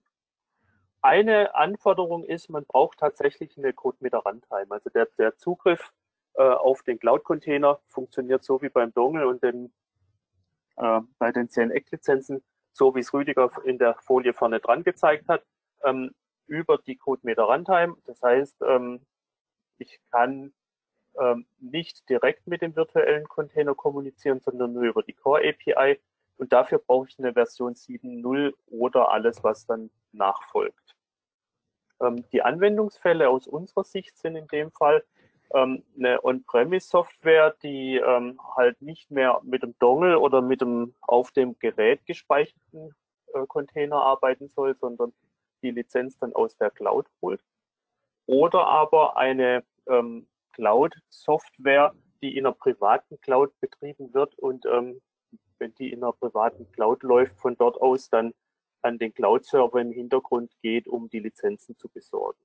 eine 1.01 1.55
Anforderung 1.55 2.23
ist, 2.23 2.49
man 2.49 2.65
braucht 2.65 2.99
tatsächlich 2.99 3.57
eine 3.57 3.73
CodeMeter 3.73 4.19
Runtime. 4.19 4.67
Also 4.69 4.89
der, 4.89 5.07
der 5.17 5.37
Zugriff 5.37 5.93
äh, 6.39 6.43
auf 6.43 6.83
den 6.83 6.99
Cloud-Container 6.99 7.81
funktioniert 7.89 8.45
so 8.45 8.61
wie 8.61 8.69
beim 8.69 8.93
Dongle 8.93 9.27
und 9.27 9.43
den, 9.43 9.73
äh, 10.77 11.01
bei 11.17 11.33
den 11.33 11.49
10 11.49 11.69
Eck-Lizenzen, 11.71 12.41
so 12.71 12.95
wie 12.95 13.01
es 13.01 13.13
Rüdiger 13.13 13.51
in 13.65 13.77
der 13.77 13.95
Folie 13.95 14.33
vorne 14.33 14.61
dran 14.61 14.85
gezeigt 14.85 15.27
hat, 15.27 15.43
ähm, 15.83 16.15
über 16.47 16.77
die 16.77 16.95
CodeMeter 16.95 17.43
Runtime. 17.43 17.97
Das 18.05 18.21
heißt, 18.21 18.55
ähm, 18.61 19.05
ich 19.79 19.99
kann 20.11 20.53
ähm, 21.19 21.45
nicht 21.59 22.07
direkt 22.07 22.47
mit 22.47 22.61
dem 22.61 22.73
virtuellen 22.73 23.27
Container 23.27 23.75
kommunizieren, 23.75 24.39
sondern 24.39 24.71
nur 24.71 24.83
über 24.83 25.03
die 25.03 25.13
Core 25.13 25.41
API. 25.41 25.99
Und 26.37 26.53
dafür 26.53 26.79
brauche 26.79 27.09
ich 27.09 27.19
eine 27.19 27.33
Version 27.33 27.73
7.0 27.73 28.53
oder 28.67 29.11
alles, 29.11 29.43
was 29.43 29.65
dann 29.65 29.89
nachfolgt. 30.13 30.95
Ähm, 32.01 32.23
die 32.31 32.43
Anwendungsfälle 32.43 33.29
aus 33.29 33.45
unserer 33.45 33.83
Sicht 33.83 34.17
sind 34.17 34.37
in 34.37 34.47
dem 34.47 34.71
Fall, 34.71 35.03
ähm, 35.53 35.83
eine 35.97 36.23
On-Premise-Software, 36.23 37.55
die 37.63 37.97
ähm, 37.97 38.39
halt 38.55 38.81
nicht 38.81 39.09
mehr 39.11 39.41
mit 39.43 39.63
dem 39.63 39.77
Dongle 39.79 40.19
oder 40.19 40.41
mit 40.41 40.61
dem 40.61 40.93
auf 41.01 41.31
dem 41.31 41.57
Gerät 41.59 42.05
gespeicherten 42.05 42.93
äh, 43.33 43.45
Container 43.47 43.97
arbeiten 43.97 44.47
soll, 44.49 44.75
sondern 44.75 45.13
die 45.61 45.71
Lizenz 45.71 46.17
dann 46.17 46.33
aus 46.33 46.55
der 46.57 46.71
Cloud 46.71 47.07
holt. 47.21 47.43
Oder 48.25 48.67
aber 48.67 49.17
eine 49.17 49.63
ähm, 49.87 50.27
Cloud-Software, 50.53 51.93
die 52.21 52.37
in 52.37 52.45
einer 52.45 52.55
privaten 52.55 53.19
Cloud 53.21 53.51
betrieben 53.59 54.13
wird 54.13 54.37
und 54.37 54.65
ähm, 54.65 55.01
wenn 55.57 55.73
die 55.75 55.91
in 55.91 56.03
einer 56.03 56.13
privaten 56.13 56.71
Cloud 56.71 57.03
läuft, 57.03 57.37
von 57.39 57.55
dort 57.57 57.81
aus 57.81 58.09
dann 58.09 58.33
an 58.81 58.97
den 58.97 59.13
Cloud-Server 59.13 59.81
im 59.81 59.91
Hintergrund 59.91 60.51
geht, 60.61 60.87
um 60.87 61.09
die 61.09 61.19
Lizenzen 61.19 61.77
zu 61.77 61.89
besorgen. 61.89 62.39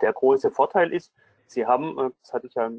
Der 0.00 0.12
große 0.12 0.50
Vorteil 0.50 0.92
ist, 0.92 1.12
Sie 1.50 1.66
haben, 1.66 1.98
äh, 1.98 2.10
das 2.22 2.32
hatte 2.32 2.46
ich 2.46 2.54
ja 2.54 2.70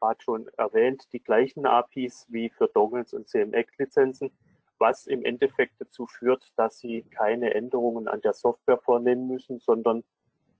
gerade 0.00 0.22
schon 0.22 0.48
erwähnt, 0.56 1.12
die 1.12 1.22
gleichen 1.22 1.66
APIs 1.66 2.26
wie 2.28 2.48
für 2.48 2.68
Dongles 2.68 3.12
und 3.12 3.28
CMX-Lizenzen, 3.28 4.30
was 4.78 5.06
im 5.06 5.24
Endeffekt 5.24 5.80
dazu 5.80 6.06
führt, 6.06 6.52
dass 6.56 6.78
Sie 6.78 7.02
keine 7.02 7.54
Änderungen 7.54 8.08
an 8.08 8.20
der 8.20 8.34
Software 8.34 8.78
vornehmen 8.78 9.26
müssen, 9.26 9.58
sondern 9.58 10.04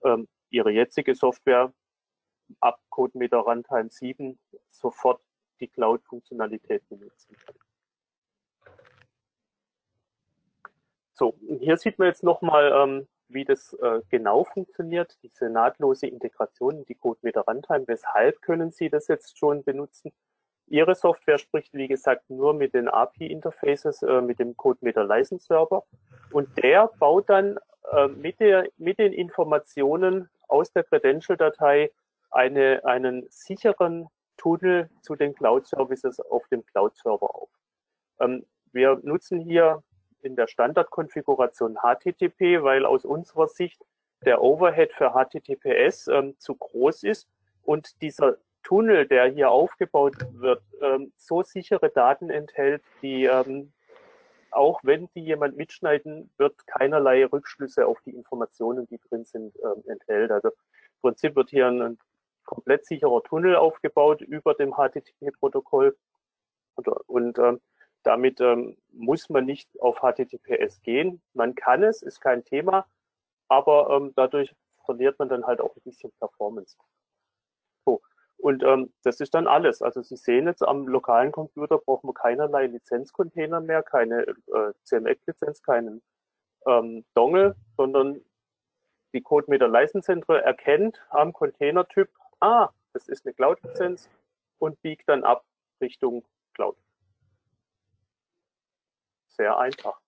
ähm, 0.04 0.28
Ihre 0.50 0.70
jetzige 0.70 1.14
Software 1.14 1.72
ab 2.60 2.80
CodeMeter 2.90 3.38
Runtime 3.38 3.88
7 3.88 4.38
sofort 4.70 5.20
die 5.60 5.68
Cloud-Funktionalität 5.68 6.88
benutzen 6.88 7.36
kann. 7.46 7.54
So, 11.14 11.36
hier 11.60 11.76
sieht 11.76 11.98
man 11.98 12.08
jetzt 12.08 12.24
nochmal 12.24 12.72
ähm, 12.74 13.08
wie 13.32 13.44
das 13.44 13.72
äh, 13.74 14.00
genau 14.08 14.44
funktioniert, 14.44 15.16
diese 15.22 15.48
nahtlose 15.48 16.06
Integration 16.06 16.78
in 16.78 16.84
die 16.84 16.94
CodeMeter 16.94 17.42
Runtime. 17.42 17.86
Weshalb 17.86 18.40
können 18.42 18.70
Sie 18.70 18.88
das 18.88 19.08
jetzt 19.08 19.38
schon 19.38 19.64
benutzen? 19.64 20.12
Ihre 20.66 20.94
Software 20.94 21.38
spricht, 21.38 21.74
wie 21.74 21.88
gesagt, 21.88 22.30
nur 22.30 22.54
mit 22.54 22.74
den 22.74 22.88
API-Interfaces, 22.88 24.02
äh, 24.02 24.20
mit 24.20 24.38
dem 24.38 24.56
CodeMeter 24.56 25.04
License 25.04 25.46
Server. 25.46 25.84
Und 26.30 26.56
der 26.62 26.90
baut 26.98 27.28
dann 27.28 27.58
äh, 27.92 28.08
mit, 28.08 28.40
der, 28.40 28.68
mit 28.78 28.98
den 28.98 29.12
Informationen 29.12 30.28
aus 30.48 30.72
der 30.72 30.84
Credential-Datei 30.84 31.90
eine, 32.30 32.84
einen 32.84 33.26
sicheren 33.28 34.08
Tunnel 34.36 34.88
zu 35.02 35.14
den 35.14 35.34
Cloud-Services 35.34 36.20
auf 36.20 36.46
dem 36.48 36.64
Cloud-Server 36.66 37.34
auf. 37.34 37.50
Ähm, 38.20 38.46
wir 38.72 38.98
nutzen 39.02 39.40
hier 39.40 39.82
in 40.24 40.36
der 40.36 40.46
Standardkonfiguration 40.46 41.78
HTTP, 41.82 42.62
weil 42.62 42.84
aus 42.84 43.04
unserer 43.04 43.48
Sicht 43.48 43.82
der 44.24 44.42
Overhead 44.42 44.92
für 44.92 45.12
HTTPS 45.12 46.08
ähm, 46.08 46.34
zu 46.38 46.54
groß 46.54 47.02
ist 47.02 47.28
und 47.62 48.00
dieser 48.02 48.36
Tunnel, 48.62 49.06
der 49.06 49.26
hier 49.26 49.50
aufgebaut 49.50 50.14
wird, 50.32 50.62
ähm, 50.80 51.12
so 51.16 51.42
sichere 51.42 51.90
Daten 51.90 52.30
enthält, 52.30 52.82
die 53.02 53.24
ähm, 53.24 53.72
auch 54.52 54.80
wenn 54.82 55.08
die 55.14 55.20
jemand 55.20 55.56
mitschneiden, 55.56 56.30
wird 56.36 56.66
keinerlei 56.66 57.24
Rückschlüsse 57.24 57.86
auf 57.86 58.00
die 58.02 58.14
Informationen, 58.14 58.86
die 58.86 58.98
drin 58.98 59.24
sind, 59.24 59.56
ähm, 59.64 59.82
enthält. 59.86 60.30
Also 60.30 60.48
im 60.48 61.00
Prinzip 61.00 61.34
wird 61.36 61.50
hier 61.50 61.66
ein, 61.66 61.80
ein 61.80 61.98
komplett 62.44 62.84
sicherer 62.84 63.22
Tunnel 63.22 63.56
aufgebaut 63.56 64.20
über 64.20 64.54
dem 64.54 64.74
HTTP-Protokoll 64.74 65.96
und, 66.74 66.88
und 66.88 67.38
ähm, 67.38 67.60
damit 68.02 68.40
ähm, 68.40 68.76
muss 68.92 69.28
man 69.28 69.44
nicht 69.44 69.68
auf 69.80 69.98
HTTPS 70.00 70.82
gehen. 70.82 71.22
Man 71.34 71.54
kann 71.54 71.82
es, 71.82 72.02
ist 72.02 72.20
kein 72.20 72.44
Thema, 72.44 72.86
aber 73.48 73.90
ähm, 73.90 74.12
dadurch 74.16 74.54
verliert 74.84 75.18
man 75.18 75.28
dann 75.28 75.46
halt 75.46 75.60
auch 75.60 75.74
ein 75.76 75.82
bisschen 75.84 76.12
Performance. 76.18 76.76
So. 77.84 78.00
Und 78.38 78.62
ähm, 78.64 78.92
das 79.04 79.20
ist 79.20 79.34
dann 79.34 79.46
alles. 79.46 79.82
Also 79.82 80.02
Sie 80.02 80.16
sehen 80.16 80.46
jetzt 80.46 80.62
am 80.62 80.88
lokalen 80.88 81.32
Computer 81.32 81.78
braucht 81.78 82.04
man 82.04 82.14
keinerlei 82.14 82.66
Lizenzcontainer 82.66 83.60
mehr, 83.60 83.82
keine 83.82 84.22
äh, 84.22 84.72
CMX-Lizenz, 84.84 85.62
keinen 85.62 86.02
ähm, 86.66 87.04
Dongle, 87.14 87.54
sondern 87.76 88.20
die 89.14 89.20
CodeMeter 89.20 89.68
License 89.68 90.06
Central 90.06 90.40
erkennt 90.40 91.00
am 91.10 91.32
Containertyp, 91.32 92.08
ah, 92.40 92.70
das 92.94 93.08
ist 93.08 93.26
eine 93.26 93.34
Cloud-Lizenz 93.34 94.08
und 94.58 94.80
biegt 94.82 95.08
dann 95.08 95.24
ab 95.24 95.44
Richtung 95.80 96.24
Cloud. 96.54 96.76
Sehr 99.36 99.58
einfach. 99.58 99.98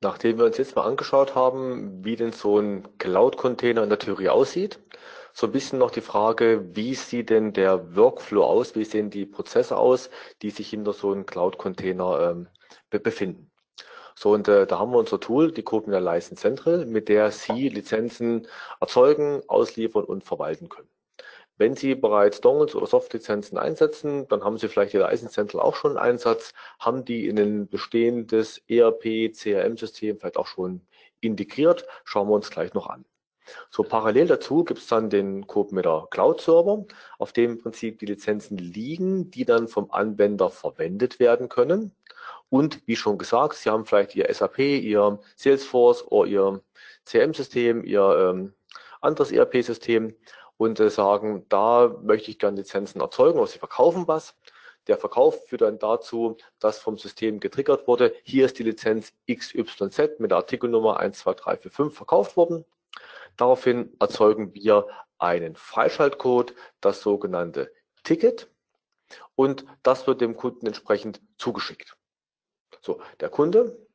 Nachdem 0.00 0.38
wir 0.38 0.46
uns 0.46 0.58
jetzt 0.58 0.74
mal 0.74 0.84
angeschaut 0.84 1.34
haben, 1.34 2.04
wie 2.04 2.16
denn 2.16 2.32
so 2.32 2.58
ein 2.58 2.98
Cloud-Container 2.98 3.84
in 3.84 3.88
der 3.88 4.00
Theorie 4.00 4.30
aussieht, 4.30 4.80
so 5.32 5.46
ein 5.46 5.52
bisschen 5.52 5.78
noch 5.78 5.90
die 5.90 6.00
Frage, 6.00 6.74
wie 6.74 6.94
sieht 6.94 7.30
denn 7.30 7.52
der 7.52 7.96
Workflow 7.96 8.44
aus, 8.44 8.74
wie 8.74 8.84
sehen 8.84 9.10
die 9.10 9.26
Prozesse 9.26 9.76
aus, 9.76 10.10
die 10.42 10.50
sich 10.50 10.70
hinter 10.70 10.92
so 10.92 11.12
einem 11.12 11.24
Cloud-Container 11.24 12.30
ähm, 12.30 12.48
befinden. 12.90 13.50
So, 14.14 14.32
und 14.32 14.46
äh, 14.48 14.66
da 14.66 14.78
haben 14.78 14.92
wir 14.92 14.98
unser 14.98 15.20
Tool, 15.20 15.52
die 15.52 15.62
Copia 15.62 15.98
License 15.98 16.42
Central, 16.42 16.84
mit 16.84 17.08
der 17.08 17.30
Sie 17.30 17.68
Lizenzen 17.68 18.46
erzeugen, 18.80 19.42
ausliefern 19.48 20.04
und 20.04 20.24
verwalten 20.24 20.68
können. 20.68 20.91
Wenn 21.62 21.76
Sie 21.76 21.94
bereits 21.94 22.40
Dongles 22.40 22.74
oder 22.74 22.88
Softlizenzen 22.88 23.56
einsetzen, 23.56 24.26
dann 24.26 24.42
haben 24.42 24.58
Sie 24.58 24.66
vielleicht 24.66 24.94
Ihr 24.94 25.00
License 25.08 25.62
auch 25.62 25.76
schon 25.76 25.96
einen 25.96 26.14
Einsatz, 26.14 26.54
haben 26.80 27.04
die 27.04 27.28
in 27.28 27.38
ein 27.38 27.68
bestehendes 27.68 28.60
ERP, 28.66 29.32
CRM-System 29.32 30.18
vielleicht 30.18 30.38
auch 30.38 30.48
schon 30.48 30.80
integriert. 31.20 31.86
Schauen 32.02 32.26
wir 32.26 32.34
uns 32.34 32.50
gleich 32.50 32.74
noch 32.74 32.88
an. 32.88 33.04
So 33.70 33.84
parallel 33.84 34.26
dazu 34.26 34.64
gibt 34.64 34.80
es 34.80 34.88
dann 34.88 35.08
den 35.08 35.46
CodeMeter 35.46 36.08
Cloud 36.10 36.40
Server, 36.40 36.84
auf 37.20 37.32
dem 37.32 37.52
im 37.52 37.58
Prinzip 37.62 38.00
die 38.00 38.06
Lizenzen 38.06 38.58
liegen, 38.58 39.30
die 39.30 39.44
dann 39.44 39.68
vom 39.68 39.88
Anwender 39.92 40.50
verwendet 40.50 41.20
werden 41.20 41.48
können. 41.48 41.94
Und 42.48 42.82
wie 42.86 42.96
schon 42.96 43.18
gesagt, 43.18 43.54
Sie 43.54 43.70
haben 43.70 43.86
vielleicht 43.86 44.16
Ihr 44.16 44.26
SAP, 44.34 44.58
Ihr 44.58 45.20
Salesforce 45.36 46.08
oder 46.08 46.28
Ihr 46.28 46.60
CRM-System, 47.04 47.84
Ihr 47.84 48.32
ähm, 48.32 48.52
anderes 49.00 49.30
ERP-System 49.30 50.16
und 50.56 50.80
äh, 50.80 50.90
sagen, 50.90 51.46
da 51.48 51.94
möchte 52.02 52.30
ich 52.30 52.38
gerne 52.38 52.58
Lizenzen 52.58 53.00
erzeugen 53.00 53.38
oder 53.38 53.48
Sie 53.48 53.58
verkaufen 53.58 54.06
was. 54.08 54.36
Der 54.88 54.98
Verkauf 54.98 55.46
führt 55.46 55.60
dann 55.62 55.78
dazu, 55.78 56.36
dass 56.58 56.78
vom 56.80 56.98
System 56.98 57.38
getriggert 57.38 57.86
wurde, 57.86 58.14
hier 58.24 58.46
ist 58.46 58.58
die 58.58 58.64
Lizenz 58.64 59.12
XYZ 59.30 60.18
mit 60.18 60.32
der 60.32 60.38
Artikelnummer 60.38 60.96
12345 60.96 61.96
verkauft 61.96 62.36
worden. 62.36 62.64
Daraufhin 63.36 63.96
erzeugen 64.00 64.54
wir 64.54 64.88
einen 65.18 65.54
Freischaltcode, 65.54 66.54
das 66.80 67.00
sogenannte 67.00 67.72
Ticket, 68.02 68.50
und 69.36 69.64
das 69.82 70.06
wird 70.06 70.20
dem 70.20 70.36
Kunden 70.36 70.66
entsprechend 70.66 71.20
zugeschickt. 71.38 71.96
So, 72.80 73.00
der 73.20 73.28
Kunde, 73.28 73.86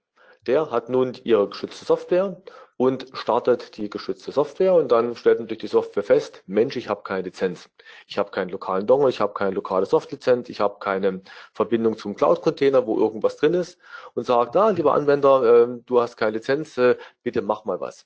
der 0.41 0.71
hat 0.71 0.89
nun 0.89 1.13
ihre 1.23 1.49
geschützte 1.49 1.85
Software 1.85 2.41
und 2.77 3.07
startet 3.13 3.75
die 3.77 3.89
geschützte 3.89 4.31
Software 4.31 4.75
und 4.75 4.91
dann 4.91 5.15
stellt 5.15 5.39
natürlich 5.39 5.61
die 5.61 5.67
Software 5.67 6.03
fest, 6.03 6.43
Mensch, 6.45 6.75
ich 6.75 6.89
habe 6.89 7.01
keine 7.03 7.23
Lizenz. 7.23 7.69
Ich 8.07 8.17
habe 8.19 8.29
keinen 8.31 8.49
lokalen 8.49 8.85
Dongle, 8.85 9.09
ich 9.09 9.19
habe 9.19 9.33
keine 9.33 9.51
lokale 9.55 9.87
Softlizenz, 9.87 10.47
ich 10.49 10.59
habe 10.61 10.77
keine 10.79 11.21
Verbindung 11.53 11.97
zum 11.97 12.15
Cloud-Container, 12.15 12.85
wo 12.85 12.97
irgendwas 12.99 13.37
drin 13.37 13.55
ist 13.55 13.79
und 14.13 14.25
sagt, 14.25 14.55
ah, 14.55 14.69
lieber 14.69 14.93
Anwender, 14.93 15.63
äh, 15.63 15.81
du 15.85 15.99
hast 15.99 16.17
keine 16.17 16.37
Lizenz, 16.37 16.77
äh, 16.77 16.97
bitte 17.23 17.41
mach 17.41 17.65
mal 17.65 17.79
was. 17.81 18.05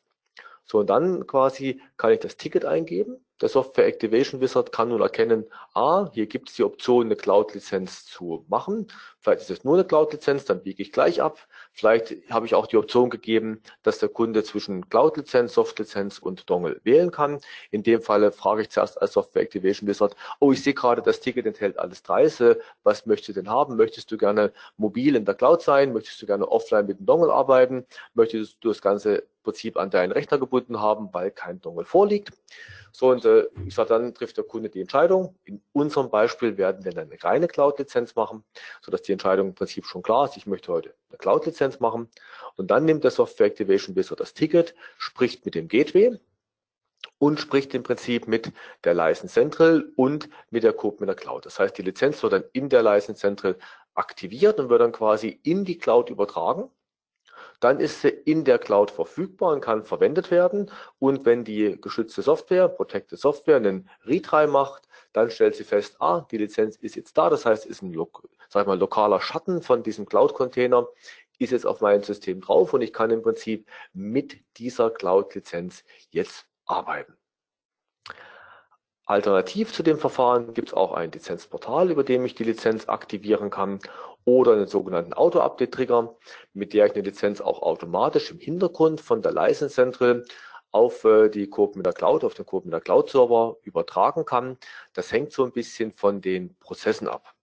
So, 0.66 0.80
und 0.80 0.90
dann 0.90 1.28
quasi 1.28 1.82
kann 1.98 2.14
ich 2.14 2.20
das 2.20 2.38
Ticket 2.38 2.64
eingeben. 2.66 3.26
Der 3.42 3.50
Software 3.50 3.88
Activation 3.88 4.40
Wizard 4.40 4.72
kann 4.72 4.90
nun 4.90 5.02
erkennen, 5.02 5.46
ah, 5.74 6.08
hier 6.14 6.28
gibt 6.28 6.50
es 6.50 6.56
die 6.56 6.64
Option, 6.64 7.08
eine 7.08 7.16
Cloud-Lizenz 7.16 8.06
zu 8.06 8.46
machen. 8.50 8.86
Vielleicht 9.20 9.42
ist 9.42 9.50
es 9.50 9.64
nur 9.64 9.74
eine 9.74 9.84
Cloud-Lizenz, 9.84 10.46
dann 10.46 10.62
biege 10.62 10.84
ich 10.84 10.92
gleich 10.92 11.24
ab. 11.24 11.40
Vielleicht 11.74 12.14
habe 12.30 12.46
ich 12.46 12.54
auch 12.54 12.68
die 12.68 12.78
Option 12.78 13.10
gegeben, 13.10 13.64
dass 13.82 13.98
der 13.98 14.10
Kunde 14.10 14.44
zwischen 14.44 14.90
Cloud-Lizenz, 14.90 15.56
Soft-Lizenz 15.56 16.20
und 16.20 16.52
Dongle 16.52 16.80
wählen 16.84 17.10
kann. 17.10 17.40
In 17.72 17.82
dem 17.82 18.04
Falle 18.04 18.32
frage 18.32 18.62
ich 18.62 18.70
zuerst 18.70 19.02
als 19.02 19.14
Software 19.14 19.42
Activation 19.42 19.90
Wizard, 19.90 20.16
oh, 20.40 20.52
ich 20.52 20.62
sehe 20.62 20.76
gerade, 20.76 21.02
das 21.02 21.20
Ticket 21.20 21.48
enthält 21.48 21.80
alles 21.80 22.04
drei. 22.04 22.22
Was 22.84 23.08
möchtest 23.08 23.30
du 23.30 23.42
denn 23.42 23.50
haben? 23.50 23.76
Möchtest 23.76 24.12
du 24.12 24.18
gerne 24.18 24.54
mobil 24.78 25.16
in 25.16 25.26
der 25.26 25.34
Cloud 25.34 25.64
sein? 25.64 25.94
Möchtest 25.94 26.22
du 26.22 26.28
gerne 26.28 26.48
offline 26.48 26.86
mit 26.86 27.00
dem 27.00 27.08
Dongle 27.08 27.34
arbeiten? 27.34 27.88
Möchtest 28.14 28.58
du 28.62 28.68
das 28.68 28.84
ganze 28.84 29.24
Prinzip 29.42 29.78
an 29.78 29.90
deinen 29.90 30.12
Rechner 30.12 30.38
gebunden 30.38 30.80
haben, 30.80 31.10
weil 31.12 31.32
kein 31.32 31.60
Dongle 31.60 31.86
vorliegt? 31.86 32.30
So, 32.92 33.10
und 33.10 33.26
äh, 33.26 33.48
ich 33.66 33.74
sage, 33.76 33.90
dann 33.90 34.14
trifft 34.14 34.38
der 34.38 34.44
Kunde 34.44 34.70
die 34.70 34.82
Entscheidung. 34.82 35.38
In 35.44 35.62
unserem 35.72 36.10
Beispiel 36.10 36.58
werden 36.58 36.84
wir 36.84 36.92
dann 36.92 37.10
eine 37.10 37.24
reine 37.24 37.48
Cloud-Lizenz 37.48 38.16
machen, 38.16 38.44
sodass 38.82 39.02
die 39.02 39.14
Entscheidung 39.14 39.50
im 39.50 39.56
Prinzip 39.56 39.86
schon 39.86 40.02
klar 40.02 40.26
ist. 40.26 40.38
Ich 40.38 40.46
möchte 40.46 40.72
heute 40.72 40.94
eine 41.10 41.18
Cloud-Lizenz 41.18 41.80
machen. 41.80 42.10
Und 42.56 42.72
dann 42.72 42.86
nimmt 42.86 43.04
der 43.04 43.12
Software 43.12 43.48
Activation 43.48 43.96
Wizard 43.96 44.20
das 44.20 44.34
Ticket, 44.34 44.76
spricht 44.98 45.46
mit 45.46 45.56
dem 45.56 45.68
Gateway 45.68 46.20
und 47.18 47.40
spricht 47.40 47.74
im 47.74 47.84
Prinzip 47.84 48.28
mit 48.28 48.52
der 48.84 48.94
License 48.94 49.34
Central 49.34 49.92
und 49.96 50.30
mit 50.50 50.64
der 50.64 50.74
Code 50.74 50.98
mit 51.00 51.08
der 51.10 51.16
Cloud. 51.16 51.46
Das 51.46 51.60
heißt, 51.60 51.78
die 51.78 51.84
Lizenz 51.84 52.22
wird 52.24 52.34
dann 52.34 52.44
in 52.54 52.70
der 52.70 52.84
License 52.84 53.20
Central 53.20 53.58
aktiviert 53.94 54.60
und 54.60 54.70
wird 54.70 54.82
dann 54.82 54.92
quasi 54.92 55.40
in 55.44 55.64
die 55.66 55.78
Cloud 55.78 56.10
übertragen. 56.10 56.70
Dann 57.62 57.80
ist 57.80 58.02
sie 58.02 58.10
in 58.10 58.44
der 58.44 58.60
Cloud 58.60 58.92
verfügbar 58.92 59.54
und 59.54 59.62
kann 59.62 59.86
verwendet 59.86 60.32
werden. 60.32 60.70
Und 61.00 61.26
wenn 61.26 61.46
die 61.46 61.80
geschützte 61.80 62.22
Software, 62.22 62.68
Protected 62.68 63.20
Software, 63.20 63.56
einen 63.56 63.90
Retry 64.06 64.48
macht, 64.48 64.90
dann 65.14 65.30
stellt 65.30 65.56
sie 65.56 65.64
fest, 65.64 65.96
ah, 66.00 66.26
die 66.32 66.38
Lizenz 66.38 66.76
ist 66.78 66.96
jetzt 66.96 67.18
da. 67.18 67.30
Das 67.30 67.46
heißt, 67.46 67.66
ist 67.66 67.82
ein 67.82 67.96
sag 68.50 68.68
mal, 68.68 68.78
lokaler 68.78 69.22
Schatten 69.22 69.62
von 69.62 69.84
diesem 69.84 70.06
Cloud-Container, 70.06 70.88
ist 71.38 71.52
jetzt 71.52 71.66
auf 71.66 71.82
meinem 71.82 72.04
System 72.04 72.42
drauf 72.42 72.74
und 72.74 72.82
ich 72.82 72.94
kann 72.94 73.12
im 73.12 73.22
Prinzip 73.22 73.68
mit 73.94 74.40
dieser 74.58 74.92
Cloud-Lizenz 74.92 75.84
jetzt 76.10 76.48
arbeiten. 76.66 77.16
Alternativ 79.12 79.74
zu 79.74 79.84
dem 79.84 79.98
Verfahren 79.98 80.54
gibt 80.54 80.70
es 80.70 80.74
auch 80.74 80.94
ein 80.94 81.12
Lizenzportal, 81.12 81.92
über 81.92 82.06
dem 82.06 82.24
ich 82.26 82.34
die 82.34 82.46
Lizenz 82.46 82.88
aktivieren 82.88 83.50
kann 83.50 83.80
oder 84.24 84.54
einen 84.54 84.68
sogenannten 84.68 85.12
Auto-Update-Trigger, 85.12 86.16
mit 86.54 86.72
der 86.72 86.86
ich 86.86 86.94
eine 86.94 87.04
Lizenz 87.04 87.42
auch 87.42 87.62
automatisch 87.62 88.32
im 88.32 88.40
Hintergrund 88.40 89.02
von 89.02 89.22
der 89.22 89.34
License 89.34 89.76
Central 89.76 90.24
auf 90.72 91.04
äh, 91.04 91.28
die 91.28 91.50
der 91.50 91.92
Cloud, 91.92 92.24
auf 92.24 92.36
den 92.36 92.72
der 92.72 92.80
Cloud 92.80 93.10
Server 93.10 93.58
übertragen 93.64 94.24
kann. 94.24 94.58
Das 94.94 95.12
hängt 95.12 95.34
so 95.34 95.44
ein 95.44 95.52
bisschen 95.52 95.92
von 95.92 96.22
den 96.22 96.56
Prozessen 96.60 97.10
ab. 97.10 97.36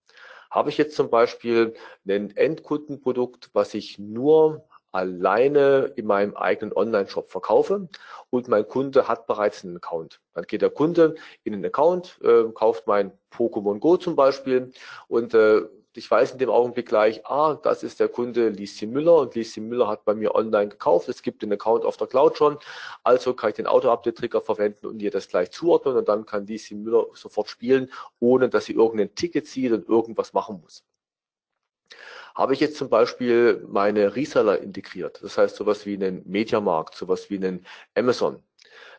Habe 0.51 0.71
ich 0.71 0.79
jetzt 0.79 0.97
zum 0.97 1.11
Beispiel 1.11 1.75
ein 2.09 2.35
Endkundenprodukt, 2.35 3.51
was 3.53 3.75
ich 3.75 3.99
nur 3.99 4.65
alleine 4.93 5.93
in 5.97 6.07
meinem 6.07 6.37
eigenen 6.37 6.73
Online-Shop 6.73 7.31
verkaufe 7.31 7.89
und 8.31 8.49
mein 8.49 8.67
Kunde 8.67 9.09
hat 9.09 9.27
bereits 9.27 9.65
einen 9.65 9.77
Account. 9.77 10.21
Dann 10.35 10.45
geht 10.45 10.63
der 10.63 10.71
Kunde 10.71 11.15
in 11.45 11.53
den 11.53 11.65
Account, 11.65 12.19
äh, 12.23 12.45
kauft 12.55 12.87
mein 12.87 13.13
Pokémon 13.33 13.79
Go 13.79 13.97
zum 13.97 14.17
Beispiel 14.17 14.73
und 15.09 15.35
äh, 15.35 15.63
ich 15.99 16.11
weiß 16.11 16.33
in 16.33 16.39
dem 16.39 16.51
Augenblick 16.51 16.87
gleich, 16.87 17.27
ah, 17.27 17.55
das 17.55 17.83
ist 17.83 17.99
der 17.99 18.09
Kunde 18.09 18.49
Lieschen 18.51 18.93
Müller 18.93 19.17
und 19.17 19.35
Lieschen 19.35 19.69
Müller 19.69 19.89
hat 19.89 20.05
bei 20.05 20.15
mir 20.15 20.35
online 20.35 20.69
gekauft. 20.69 21.09
Es 21.09 21.23
gibt 21.23 21.43
den 21.43 21.53
Account 21.53 21.85
auf 21.85 21.97
der 21.97 22.07
Cloud 22.07 22.37
schon. 22.39 22.59
Also 23.03 23.35
kann 23.35 23.51
ich 23.51 23.57
den 23.57 23.67
Auto-Update-Trigger 23.67 24.41
verwenden 24.41 24.87
und 24.87 25.01
ihr 25.01 25.11
das 25.11 25.29
gleich 25.29 25.51
zuordnen 25.51 25.97
und 25.97 26.09
dann 26.09 26.25
kann 26.25 26.47
Lieschen 26.47 26.85
Müller 26.85 27.07
sofort 27.15 27.49
spielen, 27.49 27.91
ohne 28.21 28.49
dass 28.49 28.67
sie 28.67 28.75
irgendein 28.75 29.15
Ticket 29.15 29.47
zieht 29.49 29.73
und 29.73 29.89
irgendwas 29.89 30.33
machen 30.33 30.61
muss. 30.63 30.85
Habe 32.39 32.55
ich 32.55 32.61
jetzt 32.61 32.77
zum 32.77 32.89
Beispiel 32.89 33.67
meine 33.69 34.15
Reseller 34.15 34.61
integriert, 34.61 35.19
das 35.25 35.37
heißt 35.37 35.57
sowas 35.57 35.87
wie 35.87 35.95
einen 35.95 36.23
Mediamarkt, 36.25 36.95
sowas 36.95 37.31
wie 37.31 37.37
einen 37.37 37.67
Amazon, 37.97 38.41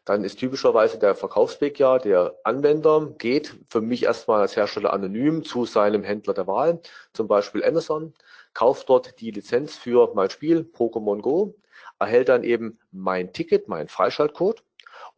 dann 0.03 0.25
ist 0.25 0.39
typischerweise 0.39 0.99
der 0.99 1.15
Verkaufsweg 1.15 1.79
ja, 1.79 1.99
der 1.99 2.35
Anwender 2.43 3.15
geht 3.17 3.55
für 3.69 3.79
mich 3.79 4.03
erstmal 4.03 4.41
als 4.41 4.57
Hersteller 4.57 4.91
anonym 4.91 5.45
zu 5.45 5.65
seinem 5.65 6.03
Händler 6.03 6.33
der 6.33 6.47
Wahl, 6.47 6.81
zum 7.13 7.29
Beispiel 7.29 7.63
Amazon, 7.63 8.13
kauft 8.53 8.89
dort 8.89 9.21
die 9.21 9.31
Lizenz 9.31 9.77
für 9.77 10.13
mein 10.15 10.29
Spiel 10.29 10.69
Pokémon 10.75 11.21
Go, 11.21 11.55
erhält 11.97 12.27
dann 12.27 12.43
eben 12.43 12.77
mein 12.91 13.31
Ticket, 13.31 13.69
mein 13.69 13.87
Freischaltcode 13.87 14.65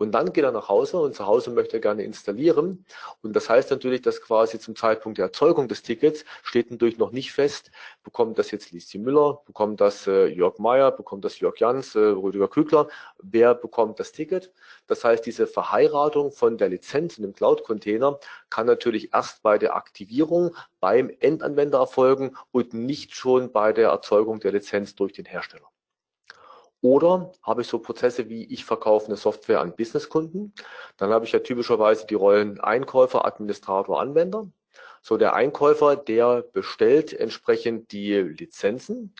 und 0.01 0.13
dann 0.13 0.33
geht 0.33 0.43
er 0.43 0.51
nach 0.51 0.67
Hause 0.67 0.97
und 0.97 1.13
zu 1.13 1.27
Hause 1.27 1.51
möchte 1.51 1.77
er 1.77 1.79
gerne 1.79 2.03
installieren. 2.03 2.85
Und 3.21 3.35
das 3.35 3.51
heißt 3.51 3.69
natürlich, 3.69 4.01
dass 4.01 4.19
quasi 4.19 4.57
zum 4.57 4.75
Zeitpunkt 4.75 5.19
der 5.19 5.25
Erzeugung 5.25 5.67
des 5.67 5.83
Tickets 5.83 6.25
steht 6.41 6.71
natürlich 6.71 6.97
noch 6.97 7.11
nicht 7.11 7.31
fest, 7.33 7.69
bekommt 8.03 8.39
das 8.39 8.49
jetzt 8.49 8.71
Liesje 8.71 8.99
Müller, 8.99 9.43
bekommt 9.45 9.79
das 9.79 10.07
äh, 10.07 10.25
Jörg 10.25 10.57
Meyer, 10.57 10.89
bekommt 10.91 11.23
das 11.23 11.39
Jörg 11.39 11.59
Jans, 11.59 11.93
äh, 11.93 11.99
Rüdiger 11.99 12.47
Kügler, 12.47 12.87
wer 13.21 13.53
bekommt 13.53 13.99
das 13.99 14.11
Ticket. 14.11 14.51
Das 14.87 15.03
heißt, 15.03 15.23
diese 15.23 15.45
Verheiratung 15.45 16.31
von 16.31 16.57
der 16.57 16.69
Lizenz 16.69 17.19
in 17.19 17.21
dem 17.21 17.33
Cloud-Container 17.33 18.19
kann 18.49 18.65
natürlich 18.65 19.13
erst 19.13 19.43
bei 19.43 19.59
der 19.59 19.75
Aktivierung 19.75 20.55
beim 20.79 21.11
Endanwender 21.19 21.77
erfolgen 21.77 22.35
und 22.51 22.73
nicht 22.73 23.13
schon 23.13 23.51
bei 23.51 23.71
der 23.71 23.89
Erzeugung 23.89 24.39
der 24.39 24.51
Lizenz 24.51 24.95
durch 24.95 25.13
den 25.13 25.25
Hersteller. 25.25 25.69
Oder 26.81 27.31
habe 27.43 27.61
ich 27.61 27.67
so 27.67 27.79
Prozesse 27.79 28.27
wie 28.29 28.45
ich 28.45 28.65
verkaufe 28.65 29.07
eine 29.07 29.15
Software 29.15 29.61
an 29.61 29.75
Businesskunden. 29.75 30.53
Dann 30.97 31.11
habe 31.11 31.25
ich 31.25 31.31
ja 31.31 31.39
typischerweise 31.39 32.07
die 32.07 32.15
Rollen 32.15 32.59
Einkäufer, 32.59 33.25
Administrator, 33.25 34.01
Anwender. 34.01 34.47
So 35.03 35.17
der 35.17 35.33
Einkäufer, 35.33 35.95
der 35.95 36.43
bestellt 36.53 37.13
entsprechend 37.13 37.91
die 37.91 38.15
Lizenzen. 38.15 39.15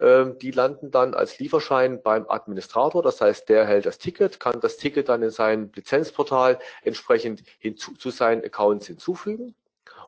Ähm, 0.00 0.38
die 0.38 0.50
landen 0.50 0.90
dann 0.90 1.14
als 1.14 1.38
Lieferschein 1.38 2.02
beim 2.02 2.28
Administrator. 2.28 3.02
Das 3.02 3.20
heißt, 3.20 3.48
der 3.48 3.66
hält 3.66 3.86
das 3.86 3.98
Ticket, 3.98 4.40
kann 4.40 4.60
das 4.60 4.76
Ticket 4.76 5.08
dann 5.08 5.22
in 5.22 5.30
sein 5.30 5.70
Lizenzportal 5.74 6.58
entsprechend 6.82 7.44
hinzu, 7.58 7.94
zu 7.94 8.10
seinen 8.10 8.44
Accounts 8.44 8.86
hinzufügen. 8.86 9.54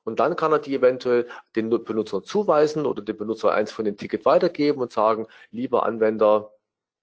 Und 0.04 0.20
dann 0.20 0.36
kann 0.36 0.52
er 0.52 0.58
die 0.58 0.74
eventuell 0.74 1.26
den 1.56 1.70
Benutzer 1.70 2.22
zuweisen 2.22 2.84
oder 2.84 3.02
dem 3.02 3.16
Benutzer 3.16 3.52
eins 3.52 3.72
von 3.72 3.86
dem 3.86 3.96
Ticket 3.96 4.26
weitergeben 4.26 4.82
und 4.82 4.92
sagen, 4.92 5.26
lieber 5.50 5.86
Anwender, 5.86 6.52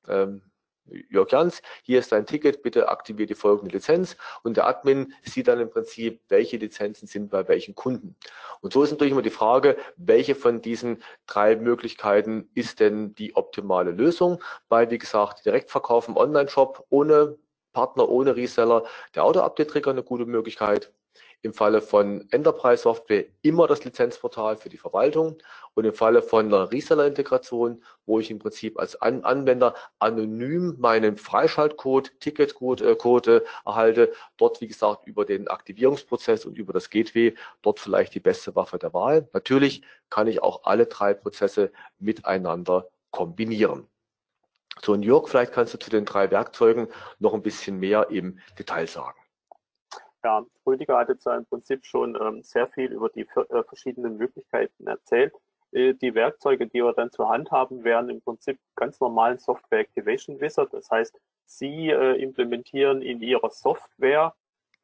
ähm, 0.08 0.42
Jörg 1.10 1.32
Jans, 1.32 1.62
hier 1.84 2.00
ist 2.00 2.12
dein 2.12 2.26
Ticket, 2.26 2.64
bitte 2.64 2.90
aktiviere 2.90 3.28
die 3.28 3.36
folgende 3.36 3.74
Lizenz 3.76 4.18
und 4.44 4.58
der 4.58 4.68
Admin 4.68 5.14
sieht 5.24 5.48
dann 5.48 5.60
im 5.60 5.70
Prinzip, 5.70 6.22
welche 6.28 6.58
Lizenzen 6.58 7.08
sind 7.08 7.30
bei 7.30 7.48
welchen 7.48 7.76
Kunden. 7.76 8.16
Und 8.62 8.74
so 8.74 8.84
ist 8.84 8.92
natürlich 8.92 9.12
immer 9.12 9.22
die 9.22 9.30
Frage, 9.30 9.78
welche 9.96 10.36
von 10.36 10.62
diesen 10.62 11.04
drei 11.28 11.56
Möglichkeiten 11.56 12.50
ist 12.56 12.80
denn 12.80 13.16
die 13.16 13.36
optimale 13.36 13.92
Lösung? 13.92 14.44
Bei, 14.70 14.90
wie 14.90 14.98
gesagt, 14.98 15.46
Direktverkauf 15.46 16.08
im 16.08 16.18
Online-Shop 16.18 16.86
ohne 16.90 17.38
Partner, 17.74 18.10
ohne 18.10 18.36
Reseller, 18.36 18.84
der 19.16 19.24
Auto-Update-Trigger 19.24 19.92
eine 19.92 20.04
gute 20.04 20.26
Möglichkeit 20.26 20.92
im 21.42 21.54
Falle 21.54 21.82
von 21.82 22.28
Enterprise 22.32 22.84
Software 22.84 23.26
immer 23.42 23.68
das 23.68 23.84
Lizenzportal 23.84 24.58
für 24.58 24.70
die 24.70 24.78
Verwaltung 24.78 25.38
und 25.74 25.86
im 25.86 25.94
Falle 25.94 26.22
von 26.22 26.46
einer 26.46 26.72
Reseller-Integration, 26.72 27.84
wo 28.06 28.20
ich 28.20 28.30
im 28.30 28.40
Prinzip 28.40 28.80
als 28.80 29.02
An 29.02 29.24
Anwender 29.24 29.76
anonym 30.00 30.76
meinen 30.80 31.18
Freischaltcode, 31.18 32.20
Ticketcode 32.20 32.82
äh, 32.82 33.42
erhalte, 33.66 34.14
dort 34.38 34.62
wie 34.62 34.68
gesagt 34.68 35.08
über 35.08 35.26
den 35.26 35.48
Aktivierungsprozess 35.48 36.46
und 36.46 36.58
über 36.58 36.74
das 36.74 36.90
Gateway, 36.90 37.36
dort 37.62 37.80
vielleicht 37.80 38.14
die 38.14 38.20
beste 38.20 38.56
Waffe 38.56 38.78
der 38.78 38.94
Wahl. 38.94 39.28
Natürlich 39.34 39.84
kann 40.10 40.28
ich 40.28 40.44
auch 40.44 40.64
alle 40.64 40.86
drei 40.86 41.14
Prozesse 41.14 41.72
miteinander 42.00 42.88
kombinieren. 43.12 43.88
So, 44.84 44.94
und 44.94 45.04
Jörg, 45.04 45.28
vielleicht 45.28 45.54
kannst 45.54 45.74
du 45.74 45.80
zu 45.80 45.90
den 45.90 46.06
drei 46.06 46.32
Werkzeugen 46.32 46.88
noch 47.20 47.34
ein 47.34 47.44
bisschen 47.44 47.78
mehr 47.78 48.10
im 48.10 48.40
Detail 48.58 48.88
sagen. 48.88 49.21
Ja, 50.24 50.46
Rüdiger 50.68 50.98
hat 50.98 51.10
jetzt 51.10 51.26
im 51.26 51.46
Prinzip 51.46 51.86
schon 51.86 52.16
ähm, 52.22 52.44
sehr 52.44 52.68
viel 52.68 52.92
über 52.92 53.10
die 53.10 53.22
äh, 53.22 53.64
verschiedenen 53.64 54.18
Möglichkeiten 54.18 54.86
erzählt. 54.86 55.34
Äh, 55.72 55.96
die 55.96 56.14
Werkzeuge, 56.14 56.68
die 56.68 56.84
wir 56.84 56.94
dann 56.94 57.12
zur 57.12 57.30
Hand 57.30 57.50
haben, 57.52 57.84
wären 57.84 58.10
im 58.10 58.22
Prinzip 58.22 58.60
ganz 58.76 59.00
normalen 59.00 59.40
Software 59.40 59.80
Activation 59.80 60.40
Wizard. 60.40 60.74
Das 60.74 60.90
heißt, 60.92 61.20
Sie 61.46 61.90
äh, 61.90 62.22
implementieren 62.22 63.02
in 63.02 63.22
Ihrer 63.22 63.50
Software 63.50 64.36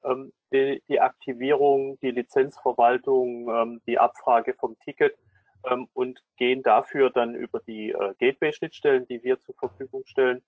ähm, 0.04 0.34
die, 0.52 0.82
die, 0.88 1.00
Aktivierung, 1.00 2.00
die 2.00 2.12
Lizenzverwaltung, 2.12 3.47
ähm, 3.50 3.82
die 3.86 4.00
Abfrage 4.00 4.56
vom 4.56 4.78
Ticket 4.80 5.17
ähm, 5.65 5.88
und 5.93 6.23
gehen 6.38 6.63
dafür 6.63 7.12
dann 7.12 7.36
über 7.36 7.60
die 7.60 7.91
äh, 7.91 8.13
Gateway-Schnittstellen, 8.17 9.08
die 9.08 9.23
wir 9.23 9.39
zur 9.39 9.54
Verfügung 9.56 10.04
stellen, 10.06 10.41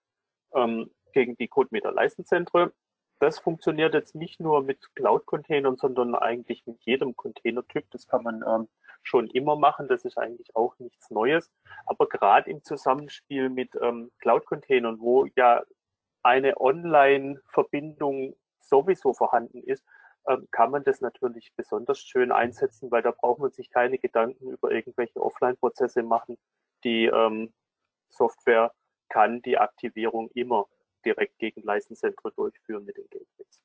ähm, 0.56 0.90
gegen 1.14 1.38
die 1.38 1.48
CodeMeter-Leistenzentren 1.48 2.72
das 3.20 3.40
funktioniert 3.40 3.94
jetzt 3.94 4.16
nicht 4.16 4.40
nur 4.40 4.64
mit 4.64 4.96
Cloud-Containern, 4.96 5.76
sondern 5.76 6.16
eigentlich 6.16 6.66
mit 6.66 6.82
jedem 6.84 7.16
Containertyp. 7.16 7.86
Das 7.92 8.08
kann 8.08 8.24
man 8.24 8.44
ähm, 8.48 8.70
schon 9.04 9.28
immer 9.28 9.58
machen. 9.58 9.88
Das 9.88 10.06
ist 10.06 10.18
eigentlich 10.18 10.56
auch 10.56 10.78
nichts 10.80 11.10
Neues. 11.10 11.52
Aber 11.86 12.08
gerade 12.08 12.50
im 12.50 12.64
Zusammenspiel 12.64 13.50
mit 13.50 13.76
ähm, 13.82 14.12
Cloud-Containern, 14.20 15.00
wo 15.00 15.26
ja 15.36 15.64
eine 16.24 16.60
Online-Verbindung 16.60 18.36
sowieso 18.62 19.14
vorhanden 19.14 19.64
ist, 19.64 19.84
ähm, 20.28 20.48
kann 20.52 20.72
man 20.72 20.84
das 20.84 21.02
natürlich 21.02 21.52
besonders 21.56 22.00
schön 22.00 22.32
einsetzen, 22.32 22.90
weil 22.92 23.02
da 23.02 23.12
braucht 23.12 23.40
man 23.40 23.52
sich 23.52 23.70
keine 23.70 23.98
Gedanken 23.98 24.50
über 24.50 24.72
irgendwelche 24.72 25.22
Offline-Prozesse 25.22 26.04
machen. 26.04 26.38
Die 26.84 27.06
ähm, 27.06 27.54
Software 28.10 28.74
kann 29.10 29.42
die 29.42 29.58
Aktivierung 29.58 30.30
immer 30.34 30.68
direkt 31.06 31.38
gegen 31.40 31.62
Leistenzentren 31.64 32.32
durchführen 32.36 32.86
mit 32.86 32.98
den 32.98 33.10
Gateways. 33.10 33.62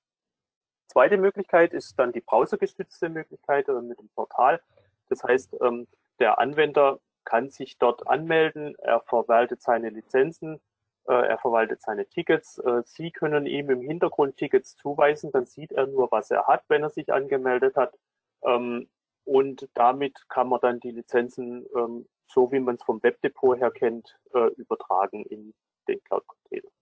Zweite 0.95 1.17
Möglichkeit 1.17 1.73
ist 1.73 1.99
dann 1.99 2.13
die 2.13 2.21
browsergestützte 2.21 3.09
Möglichkeit 3.09 3.69
äh, 3.69 3.81
mit 3.81 3.99
dem 3.99 4.09
Portal. 4.11 4.61
Das 5.09 5.25
heißt, 5.25 5.57
ähm, 5.61 5.89
der 6.21 6.39
Anwender 6.39 7.01
kann 7.25 7.51
sich 7.51 7.79
dort 7.79 8.07
anmelden, 8.07 8.77
er 8.79 9.01
verwaltet 9.01 9.61
seine 9.61 9.91
Lizenzen, 9.91 10.61
äh, 11.09 11.13
er 11.13 11.39
verwaltet 11.39 11.83
seine 11.83 12.07
Tickets. 12.07 12.59
Äh, 12.59 12.83
Sie 12.85 13.11
können 13.11 13.47
ihm 13.47 13.71
im 13.71 13.81
Hintergrund 13.81 14.37
Tickets 14.37 14.77
zuweisen, 14.77 15.33
dann 15.33 15.47
sieht 15.47 15.73
er 15.73 15.89
nur, 15.89 16.13
was 16.13 16.31
er 16.31 16.47
hat, 16.47 16.63
wenn 16.69 16.85
er 16.85 16.91
sich 16.91 17.13
angemeldet 17.13 17.75
hat. 17.75 17.99
Ähm, 18.43 18.89
und 19.25 19.69
damit 19.75 20.29
kann 20.29 20.49
man 20.49 20.61
dann 20.61 20.79
die 20.79 20.93
Lizenzen, 20.93 21.67
ähm, 21.77 22.07
so 22.27 22.53
wie 22.53 22.61
man 22.61 22.77
es 22.77 22.85
vom 22.85 23.03
Webdepot 23.03 23.59
her 23.59 23.71
kennt, 23.71 24.17
übertragen 24.57 25.25
in 25.27 25.55
den 25.87 26.03
Cloud-Container. 26.05 26.74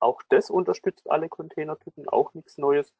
Auch 0.00 0.22
das 0.28 0.50
unterstützt 0.50 1.10
alle 1.10 1.28
Containertypen, 1.28 2.08
auch 2.08 2.34
nichts 2.34 2.58
Neues. 2.58 2.92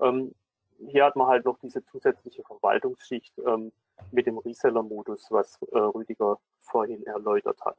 Ähm, 0.00 0.34
hier 0.78 1.04
hat 1.04 1.16
man 1.16 1.28
halt 1.28 1.44
noch 1.44 1.58
diese 1.58 1.84
zusätzliche 1.84 2.42
Verwaltungsschicht 2.42 3.32
ähm, 3.46 3.72
mit 4.10 4.26
dem 4.26 4.38
Reseller-Modus, 4.38 5.30
was 5.30 5.60
äh, 5.72 5.78
Rüdiger 5.78 6.38
vorhin 6.60 7.04
erläutert 7.06 7.60
hat. 7.64 7.76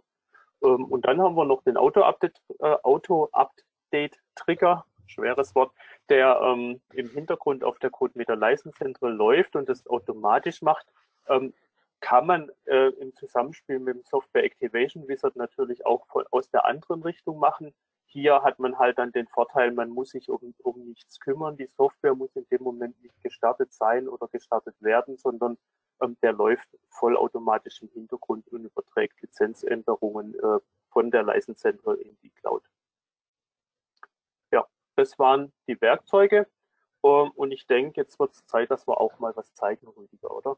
Ähm, 0.64 0.86
und 0.86 1.06
dann 1.06 1.22
haben 1.22 1.36
wir 1.36 1.46
noch 1.46 1.62
den 1.64 1.78
Auto-Update-Trigger, 1.78 2.84
Auto 2.84 3.30
schweres 5.08 5.56
Wort, 5.56 5.72
der 6.10 6.40
ähm, 6.44 6.82
im 6.94 7.10
Hintergrund 7.10 7.64
auf 7.64 7.80
der 7.80 7.90
CodeMeter 7.90 8.36
Leistenzentrum 8.36 9.12
läuft 9.12 9.56
und 9.56 9.70
das 9.70 9.88
automatisch 9.88 10.62
macht. 10.62 10.86
Ähm, 11.28 11.54
kann 12.00 12.28
man 12.28 12.52
äh, 12.66 12.90
im 12.90 13.16
Zusammenspiel 13.16 13.80
mit 13.80 13.96
dem 13.96 14.04
Software 14.04 14.44
Activation 14.44 15.08
Wizard 15.08 15.36
natürlich 15.36 15.86
auch 15.86 16.06
von, 16.08 16.26
aus 16.32 16.50
der 16.50 16.66
anderen 16.66 17.02
Richtung 17.02 17.40
machen. 17.40 17.74
Hier 18.10 18.42
hat 18.42 18.58
man 18.58 18.80
halt 18.80 18.98
dann 18.98 19.12
den 19.12 19.28
Vorteil, 19.28 19.72
man 19.72 19.90
muss 19.90 20.12
sich 20.12 20.30
um, 20.30 20.54
um 20.64 20.86
nichts 20.86 21.20
kümmern. 21.20 21.58
Die 21.58 21.68
Software 21.68 22.16
muss 22.16 22.36
in 22.36 22.48
dem 22.50 22.64
Moment 22.64 23.02
nicht 23.04 23.22
gestartet 23.22 23.74
sein 23.74 24.08
oder 24.08 24.28
gestartet 24.30 24.76
werden, 24.82 25.18
sondern 25.18 25.58
ähm, 26.02 26.18
der 26.22 26.34
läuft 26.34 26.68
vollautomatisch 26.90 27.82
im 27.82 27.90
Hintergrund 27.90 28.48
und 28.48 28.66
überträgt 28.66 29.22
Lizenzänderungen 29.22 30.36
äh, 30.40 30.60
von 30.90 31.12
der 31.12 31.24
License 31.24 31.60
Central 31.60 31.96
in 31.96 32.18
die 32.24 32.30
Cloud. 32.30 32.64
Ja, 34.52 34.66
das 34.96 35.20
waren 35.20 35.52
die 35.68 35.80
Werkzeuge. 35.82 36.48
Ähm, 37.04 37.32
und 37.36 37.52
ich 37.52 37.68
denke, 37.68 38.02
jetzt 38.02 38.20
wird 38.20 38.34
es 38.34 38.46
Zeit, 38.46 38.72
dass 38.72 38.88
wir 38.88 39.00
auch 39.00 39.20
mal 39.20 39.36
was 39.36 39.54
zeigen, 39.54 39.88
Rüdiger, 39.88 40.32
oder? 40.32 40.58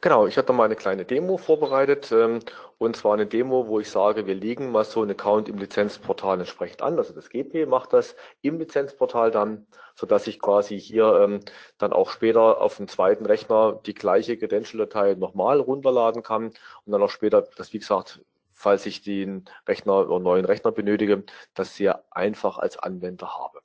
Genau, 0.00 0.26
ich 0.26 0.36
hatte 0.36 0.52
mal 0.52 0.64
eine 0.64 0.76
kleine 0.76 1.04
Demo 1.04 1.36
vorbereitet 1.36 2.10
ähm, 2.12 2.40
und 2.78 2.96
zwar 2.96 3.14
eine 3.14 3.26
Demo, 3.26 3.66
wo 3.68 3.80
ich 3.80 3.90
sage, 3.90 4.26
wir 4.26 4.34
legen 4.34 4.72
mal 4.72 4.84
so 4.84 5.02
einen 5.02 5.12
Account 5.12 5.48
im 5.48 5.58
Lizenzportal 5.58 6.38
entsprechend 6.40 6.82
an. 6.82 6.98
Also 6.98 7.12
das 7.12 7.28
GP 7.28 7.66
macht 7.66 7.92
das 7.92 8.16
im 8.40 8.58
Lizenzportal 8.58 9.30
dann, 9.30 9.66
sodass 9.94 10.26
ich 10.26 10.40
quasi 10.40 10.80
hier 10.80 11.20
ähm, 11.22 11.40
dann 11.78 11.92
auch 11.92 12.10
später 12.10 12.60
auf 12.60 12.78
dem 12.78 12.88
zweiten 12.88 13.26
Rechner 13.26 13.80
die 13.84 13.94
gleiche 13.94 14.36
Credential-Datei 14.38 15.14
nochmal 15.14 15.60
runterladen 15.60 16.22
kann 16.22 16.46
und 16.46 16.92
dann 16.92 17.02
auch 17.02 17.10
später, 17.10 17.42
das 17.56 17.72
wie 17.72 17.78
gesagt, 17.78 18.20
falls 18.54 18.86
ich 18.86 19.02
den 19.02 19.44
Rechner 19.68 20.08
oder 20.08 20.18
neuen 20.18 20.44
Rechner 20.44 20.72
benötige, 20.72 21.24
das 21.54 21.76
sehr 21.76 22.04
einfach 22.10 22.58
als 22.58 22.78
Anwender 22.78 23.38
habe. 23.38 23.60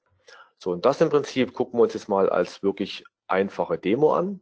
So, 0.57 0.71
und 0.71 0.85
das 0.85 1.01
im 1.01 1.09
Prinzip 1.09 1.53
gucken 1.53 1.79
wir 1.79 1.83
uns 1.83 1.93
jetzt 1.93 2.09
mal 2.09 2.29
als 2.29 2.63
wirklich 2.63 3.03
einfache 3.27 3.77
Demo 3.77 4.13
an. 4.13 4.39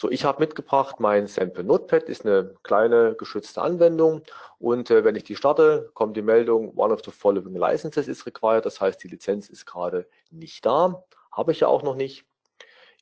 So, 0.00 0.10
ich 0.10 0.24
habe 0.24 0.40
mitgebracht, 0.40 0.98
mein 0.98 1.26
Sample 1.26 1.62
Notepad 1.62 2.04
ist 2.04 2.24
eine 2.24 2.54
kleine 2.62 3.14
geschützte 3.16 3.60
Anwendung. 3.60 4.22
Und 4.58 4.90
äh, 4.90 5.04
wenn 5.04 5.14
ich 5.14 5.24
die 5.24 5.36
starte, 5.36 5.90
kommt 5.92 6.16
die 6.16 6.22
Meldung, 6.22 6.72
one 6.74 6.90
of 6.90 7.02
the 7.04 7.10
following 7.10 7.54
licenses 7.54 8.08
is 8.08 8.24
required, 8.24 8.64
das 8.64 8.80
heißt, 8.80 9.04
die 9.04 9.08
Lizenz 9.08 9.50
ist 9.50 9.66
gerade 9.66 10.08
nicht 10.30 10.64
da, 10.64 11.04
habe 11.30 11.52
ich 11.52 11.60
ja 11.60 11.68
auch 11.68 11.82
noch 11.82 11.96
nicht. 11.96 12.24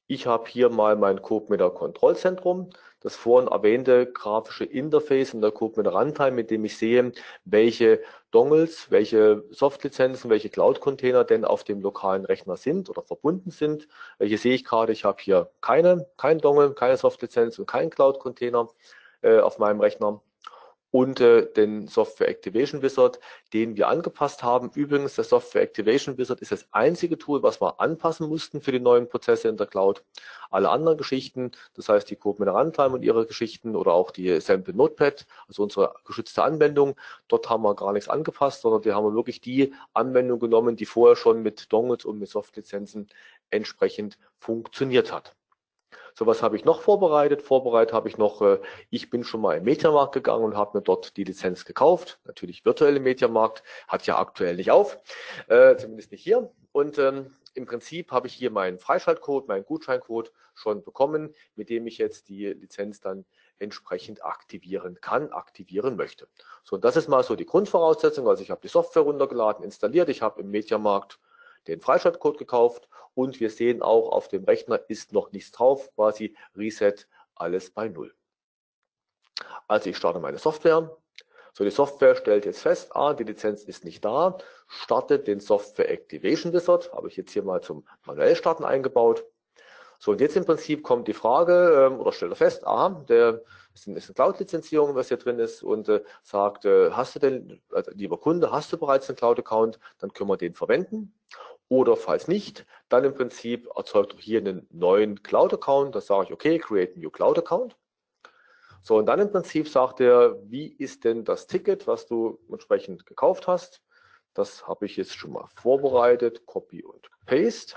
Ich 0.09 0.27
habe 0.27 0.49
hier 0.49 0.71
mal 0.71 0.97
mein 0.97 1.23
CodeMeter 1.23 1.71
Kontrollzentrum, 1.71 2.71
das 3.01 3.17
vorhin 3.17 3.49
erwähnte 3.49 4.07
grafische 4.11 4.65
Interface 4.65 5.35
in 5.35 5.41
der 5.41 5.53
CodeMeter 5.53 5.93
Runtime, 5.93 6.33
mit 6.33 6.51
dem 6.51 6.65
ich 6.65 6.77
sehe, 6.77 7.13
welche 7.45 8.01
Dongles, 8.31 8.91
welche 8.91 9.45
Softlizenzen, 9.51 10.31
welche 10.31 10.51
Cloud-Container 10.51 11.25
denn 11.25 11.45
auf 11.45 11.65
dem 11.65 11.81
lokalen 11.81 12.25
Rechner 12.25 12.57
sind 12.57 12.91
oder 12.91 13.03
verbunden 13.03 13.51
sind. 13.51 13.89
Hier 14.21 14.39
sehe 14.39 14.55
ich 14.55 14.65
gerade, 14.65 14.93
ich 14.93 15.05
habe 15.05 15.23
hier 15.23 15.51
keine, 15.61 16.07
kein 16.17 16.39
Dongle, 16.39 16.75
keine 16.75 16.97
Softlizenz 16.97 17.59
und 17.59 17.67
keinen 17.67 17.91
Cloud-Container 17.91 18.69
äh, 19.23 19.39
auf 19.39 19.59
meinem 19.59 19.81
Rechner 19.81 20.21
und 20.91 21.21
äh, 21.21 21.51
den 21.53 21.87
Software 21.87 22.29
Activation 22.29 22.83
Wizard, 22.83 23.21
den 23.53 23.77
wir 23.77 23.89
angepasst 23.89 24.43
haben. 24.43 24.71
Übrigens, 24.75 25.17
der 25.17 25.25
Software 25.25 25.63
Activation 25.63 26.17
Wizard 26.17 26.41
ist 26.41 26.53
das 26.53 26.67
einzige 26.73 27.19
Tool, 27.19 27.43
was 27.43 27.61
wir 27.61 27.81
anpassen 27.81 28.29
mussten 28.29 28.61
für 28.61 28.73
die 28.73 28.81
neuen 28.81 29.09
Prozesse 29.09 29.49
in 29.49 29.57
der 29.57 29.67
Cloud. 29.67 30.03
Alle 30.51 30.71
anderen 30.71 30.97
Geschichten, 30.97 31.53
das 31.75 31.89
heißt 31.89 32.09
die 32.09 32.17
Code 32.17 32.51
Runtime 32.51 32.95
und 32.95 33.03
ihre 33.03 33.27
Geschichten 33.27 33.77
oder 33.77 33.93
auch 33.93 34.11
die 34.11 34.41
Sample 34.41 34.75
Notepad, 34.75 35.27
also 35.47 35.63
unsere 35.63 35.95
geschützte 36.05 36.43
Anwendung, 36.43 36.97
dort 37.29 37.51
haben 37.51 37.63
wir 37.63 37.75
gar 37.75 37.93
nichts 37.93 38.09
angepasst, 38.09 38.63
sondern 38.63 38.85
wir 38.85 38.95
haben 38.95 39.15
wirklich 39.15 39.41
die 39.41 39.75
Anwendung 39.93 40.39
genommen, 40.39 40.77
die 40.77 40.87
vorher 40.87 41.17
schon 41.17 41.43
mit 41.43 41.71
Dongles 41.73 42.07
und 42.07 42.19
mit 42.19 42.29
Softlizenzen 42.29 43.09
entsprechend 43.51 44.19
funktioniert 44.39 45.13
hat. 45.13 45.38
So 46.19 46.27
was 46.27 46.43
habe 46.43 46.57
ich 46.57 46.65
noch 46.65 46.83
vorbereitet. 46.83 47.43
Vorbereitet 47.43 47.93
habe 47.93 48.09
ich 48.09 48.19
noch, 48.19 48.43
äh, 48.43 48.59
ich 48.91 49.09
bin 49.09 49.23
schon 49.23 49.41
mal 49.41 49.57
im 49.57 49.63
Mediamarkt 49.63 50.13
gegangen 50.13 50.43
und 50.43 50.57
habe 50.57 50.77
mir 50.77 50.83
dort 50.83 51.17
die 51.17 51.23
Lizenz 51.23 51.65
gekauft. 51.65 52.19
Natürlich 52.25 52.65
virtuelle 52.65 52.99
Mediamarkt, 52.99 53.63
hat 53.87 54.05
ja 54.05 54.19
aktuell 54.19 54.57
nicht 54.57 54.73
auf, 54.73 54.99
äh, 55.47 55.77
zumindest 55.77 56.11
nicht 56.11 56.25
hier. 56.25 56.51
Und 56.73 56.99
ähm, 56.99 57.37
im 57.55 57.67
Prinzip 57.67 58.11
habe 58.11 58.27
ich 58.27 58.35
hier 58.35 58.51
meinen 58.51 58.81
Freischaltcode, 58.81 59.47
meinen 59.47 59.65
Gutscheincode 59.65 60.33
schon 60.55 60.83
bekommen, 60.83 61.37
mit 61.55 61.71
dem 61.71 61.87
ich 61.87 61.99
jetzt 61.99 62.29
die 62.29 62.47
Lizenz 62.47 62.99
dann 62.99 63.25
entsprechend 63.61 64.25
aktivieren 64.25 64.99
kann, 65.01 65.31
aktivieren 65.31 65.95
möchte. 65.95 66.27
So, 66.65 66.75
und 66.75 66.85
das 66.85 66.97
ist 66.97 67.09
mal 67.09 67.23
so 67.23 67.37
die 67.37 67.47
Grundvoraussetzung. 67.47 68.27
Also 68.27 68.43
ich 68.43 68.51
habe 68.51 68.61
die 68.61 68.67
Software 68.67 69.03
runtergeladen, 69.03 69.65
installiert, 69.65 70.09
ich 70.09 70.21
habe 70.21 70.41
im 70.41 70.51
Mediamarkt 70.51 71.21
den 71.67 71.81
Freischaltcode 71.81 72.39
gekauft 72.39 72.89
und 73.15 73.41
wir 73.41 73.51
sehen 73.51 73.83
auch 73.83 74.11
auf 74.11 74.29
dem 74.29 74.45
Rechner 74.45 74.81
ist 74.89 75.13
noch 75.13 75.33
nichts 75.33 75.51
drauf, 75.51 75.93
quasi 75.95 76.37
Reset, 76.57 76.95
alles 77.35 77.71
bei 77.71 77.89
Null. 77.89 78.15
Also 79.67 79.91
ich 79.91 79.97
starte 79.97 80.21
meine 80.21 80.39
Software. 80.39 80.97
So, 81.53 81.65
die 81.65 81.71
Software 81.71 82.15
stellt 82.15 82.45
jetzt 82.45 82.63
fest, 82.63 82.95
ah, 82.95 83.15
die 83.15 83.25
Lizenz 83.25 83.65
ist 83.65 83.85
nicht 83.85 84.05
da, 84.05 84.39
startet 84.69 85.27
den 85.27 85.41
Software 85.41 85.91
Activation 85.91 86.53
Wizard, 86.53 86.93
habe 86.93 87.09
ich 87.09 87.17
jetzt 87.17 87.33
hier 87.33 87.43
mal 87.43 87.61
zum 87.61 87.85
manuell 88.05 88.37
starten 88.37 88.65
eingebaut. 88.65 89.25
So, 89.99 90.13
und 90.13 90.21
jetzt 90.21 90.37
im 90.37 90.45
Prinzip 90.45 90.85
kommt 90.85 91.09
die 91.09 91.13
Frage, 91.13 91.87
ähm, 91.87 92.01
oder 92.01 92.13
stellt 92.13 92.33
er 92.33 92.37
fest, 92.37 92.67
aha, 92.67 93.05
der 93.09 93.43
ist 93.75 93.89
eine 93.89 94.01
Cloud-Lizenzierung, 94.01 94.95
was 94.95 95.09
hier 95.09 95.17
drin 95.17 95.39
ist, 95.41 95.63
und 95.63 95.89
äh, 95.89 96.03
sagt, 96.23 96.65
äh, 96.65 96.91
hast 96.93 97.17
du 97.17 97.19
denn, 97.19 97.61
also, 97.73 97.91
lieber 97.95 98.19
Kunde, 98.19 98.53
hast 98.53 98.73
du 98.73 98.79
bereits 98.79 99.09
einen 99.09 99.17
Cloud-Account, 99.17 99.81
dann 99.99 100.13
können 100.13 100.31
wir 100.31 100.37
den 100.37 100.55
verwenden. 100.55 101.15
Oder 101.69 101.97
falls 101.97 102.29
nicht, 102.29 102.65
dann 102.89 103.05
im 103.05 103.15
Prinzip 103.15 103.69
erzeugt 103.77 104.15
er 104.15 104.21
hier 104.21 104.39
einen 104.39 104.67
neuen 104.71 105.23
Cloud-Account. 105.23 105.95
Da 105.95 106.01
sage 106.01 106.27
ich, 106.27 106.33
okay, 106.33 106.59
create 106.59 106.97
new 106.97 107.11
Cloud-Account. 107.11 107.77
So, 108.83 108.97
und 108.97 109.07
dann 109.07 109.21
im 109.21 109.31
Prinzip 109.31 109.69
sagt 109.69 110.01
er, 110.01 110.39
wie 110.49 110.69
ist 110.69 111.05
denn 111.05 111.25
das 111.25 111.47
Ticket, 111.47 111.87
was 111.87 112.07
du 112.07 112.39
entsprechend 112.51 113.05
gekauft 113.05 113.47
hast? 113.47 113.83
Das 114.33 114.67
habe 114.67 114.87
ich 114.87 114.97
jetzt 114.97 115.15
schon 115.15 115.33
mal 115.33 115.49
vorbereitet, 115.57 116.47
Copy 116.47 116.85
und 116.85 117.11
Paste. 117.27 117.75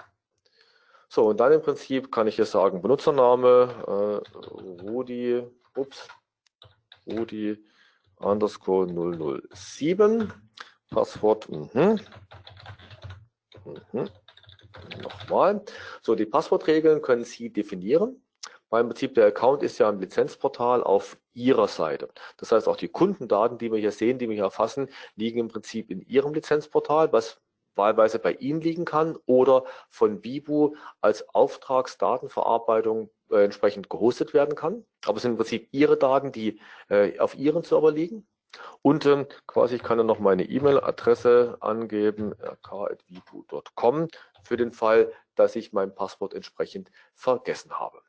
So, 1.13 1.27
und 1.27 1.41
dann 1.41 1.51
im 1.51 1.61
Prinzip 1.61 2.09
kann 2.09 2.27
ich 2.27 2.37
hier 2.37 2.45
sagen, 2.45 2.81
Benutzername, 2.81 4.23
äh, 4.25 4.81
Rudi, 4.81 5.43
ups, 5.75 6.07
Rudi 7.05 7.61
underscore 8.15 8.87
007, 9.53 10.31
Passwort, 10.89 11.49
mh. 11.49 11.97
Mhm. 13.91 14.09
Nochmal. 15.03 15.65
So, 16.01 16.15
die 16.15 16.25
Passwortregeln 16.25 17.01
können 17.01 17.25
Sie 17.25 17.51
definieren. 17.51 18.23
Weil 18.69 18.83
im 18.83 18.87
Prinzip 18.87 19.13
der 19.15 19.25
Account 19.25 19.63
ist 19.63 19.79
ja 19.79 19.89
im 19.89 19.99
Lizenzportal 19.99 20.81
auf 20.81 21.17
Ihrer 21.33 21.67
Seite. 21.67 22.07
Das 22.37 22.53
heißt, 22.53 22.69
auch 22.69 22.77
die 22.77 22.87
Kundendaten, 22.87 23.57
die 23.57 23.69
wir 23.69 23.79
hier 23.79 23.91
sehen, 23.91 24.17
die 24.17 24.29
wir 24.29 24.35
hier 24.35 24.45
erfassen, 24.45 24.87
liegen 25.17 25.39
im 25.39 25.49
Prinzip 25.49 25.91
in 25.91 25.99
Ihrem 25.99 26.33
Lizenzportal, 26.33 27.11
was 27.11 27.41
wahlweise 27.75 28.19
bei 28.19 28.33
Ihnen 28.33 28.61
liegen 28.61 28.85
kann 28.85 29.17
oder 29.25 29.63
von 29.89 30.23
Vibu 30.23 30.75
als 31.01 31.27
Auftragsdatenverarbeitung 31.29 33.09
äh, 33.29 33.43
entsprechend 33.43 33.89
gehostet 33.89 34.33
werden 34.33 34.55
kann. 34.55 34.85
Aber 35.05 35.17
es 35.17 35.23
sind 35.23 35.31
im 35.31 35.37
Prinzip 35.37 35.69
Ihre 35.71 35.97
Daten, 35.97 36.31
die 36.31 36.59
äh, 36.89 37.17
auf 37.19 37.35
Ihren 37.35 37.63
Server 37.63 37.91
liegen. 37.91 38.27
Und 38.81 39.05
ähm, 39.05 39.27
quasi, 39.47 39.75
ich 39.75 39.83
kann 39.83 39.97
dann 39.97 40.07
noch 40.07 40.19
meine 40.19 40.43
E-Mail-Adresse 40.43 41.57
angeben, 41.61 42.33
rk.vibu.com, 42.33 44.07
für 44.43 44.57
den 44.57 44.73
Fall, 44.73 45.11
dass 45.35 45.55
ich 45.55 45.71
mein 45.71 45.95
Passwort 45.95 46.33
entsprechend 46.33 46.91
vergessen 47.13 47.79
habe. 47.79 48.01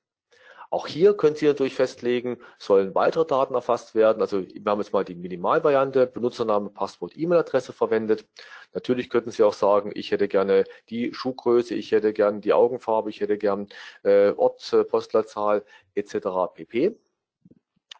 Auch 0.73 0.87
hier 0.87 1.15
können 1.15 1.37
Sie 1.37 1.45
natürlich 1.47 1.75
festlegen, 1.75 2.39
sollen 2.59 2.95
weitere 2.95 3.27
Daten 3.27 3.53
erfasst 3.55 3.95
werden. 3.95 4.23
Also 4.23 4.41
wir 4.41 4.71
haben 4.71 4.81
jetzt 4.81 4.95
mal 4.95 5.05
die 5.05 5.15
Minimalvariante, 5.15 6.07
Benutzername, 6.07 6.71
Passwort, 6.71 7.13
E-Mail-Adresse 7.15 7.75
verwendet. 7.75 8.25
Natürlich 8.73 9.11
könnten 9.11 9.33
Sie 9.33 9.43
auch 9.43 9.53
sagen, 9.53 9.91
ich 9.95 10.13
hätte 10.13 10.29
gerne 10.29 10.65
die 10.89 11.13
Schuhgröße, 11.13 11.75
ich 11.75 11.93
hätte 11.93 12.15
gerne 12.15 12.41
die 12.41 12.55
Augenfarbe, 12.55 13.11
ich 13.11 13.21
hätte 13.21 13.37
gerne 13.37 13.67
äh, 14.03 14.31
Ort, 14.31 14.75
Postleitzahl 14.89 15.63
etc. 15.95 16.29
pp. 16.55 16.97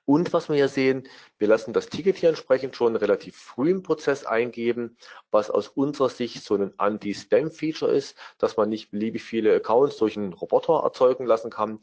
Und 0.05 0.33
was 0.33 0.49
wir 0.49 0.57
hier 0.57 0.69
sehen, 0.69 1.07
wir 1.39 1.49
lassen 1.49 1.73
das 1.73 1.89
Ticket 1.89 2.17
hier 2.17 2.31
entsprechend 2.31 2.75
schon 2.75 2.97
relativ 2.97 3.37
früh 3.37 3.71
im 3.71 3.83
Prozess 3.83 4.25
eingeben, 4.25 4.97
was 5.31 5.49
aus 5.49 5.69
unserer 5.69 6.09
Sicht 6.09 6.43
so 6.43 6.57
ein 6.57 6.73
Anti-Spam-Feature 6.77 7.93
ist, 7.93 8.17
dass 8.39 8.57
man 8.57 8.69
nicht 8.69 8.91
beliebig 8.91 9.23
viele 9.23 9.55
Accounts 9.55 9.99
durch 9.99 10.17
einen 10.17 10.33
Roboter 10.33 10.83
erzeugen 10.83 11.25
lassen 11.27 11.51
kann. 11.51 11.79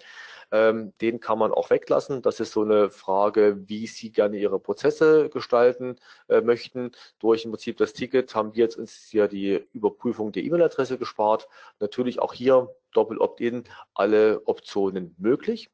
Ähm, 0.51 0.93
den 0.99 1.19
kann 1.19 1.38
man 1.38 1.51
auch 1.51 1.69
weglassen. 1.69 2.21
Das 2.21 2.39
ist 2.39 2.51
so 2.53 2.63
eine 2.63 2.89
Frage, 2.89 3.67
wie 3.67 3.88
Sie 3.88 4.12
gerne 4.12 4.38
Ihre 4.38 4.59
Prozesse 4.59 5.29
gestalten 5.29 5.97
äh, 6.27 6.41
möchten. 6.41 6.91
Durch 7.19 7.45
im 7.45 7.51
Prinzip 7.51 7.77
das 7.77 7.93
Ticket 7.93 8.33
haben 8.33 8.55
wir 8.55 8.63
jetzt 8.63 8.77
uns 8.77 9.07
hier 9.09 9.27
die 9.27 9.67
Überprüfung 9.73 10.31
der 10.31 10.43
E-Mail-Adresse 10.43 10.97
gespart. 10.97 11.47
Natürlich 11.79 12.19
auch 12.19 12.33
hier 12.33 12.73
Doppel-Opt-in, 12.93 13.63
alle 13.93 14.41
Optionen 14.45 15.15
möglich. 15.19 15.69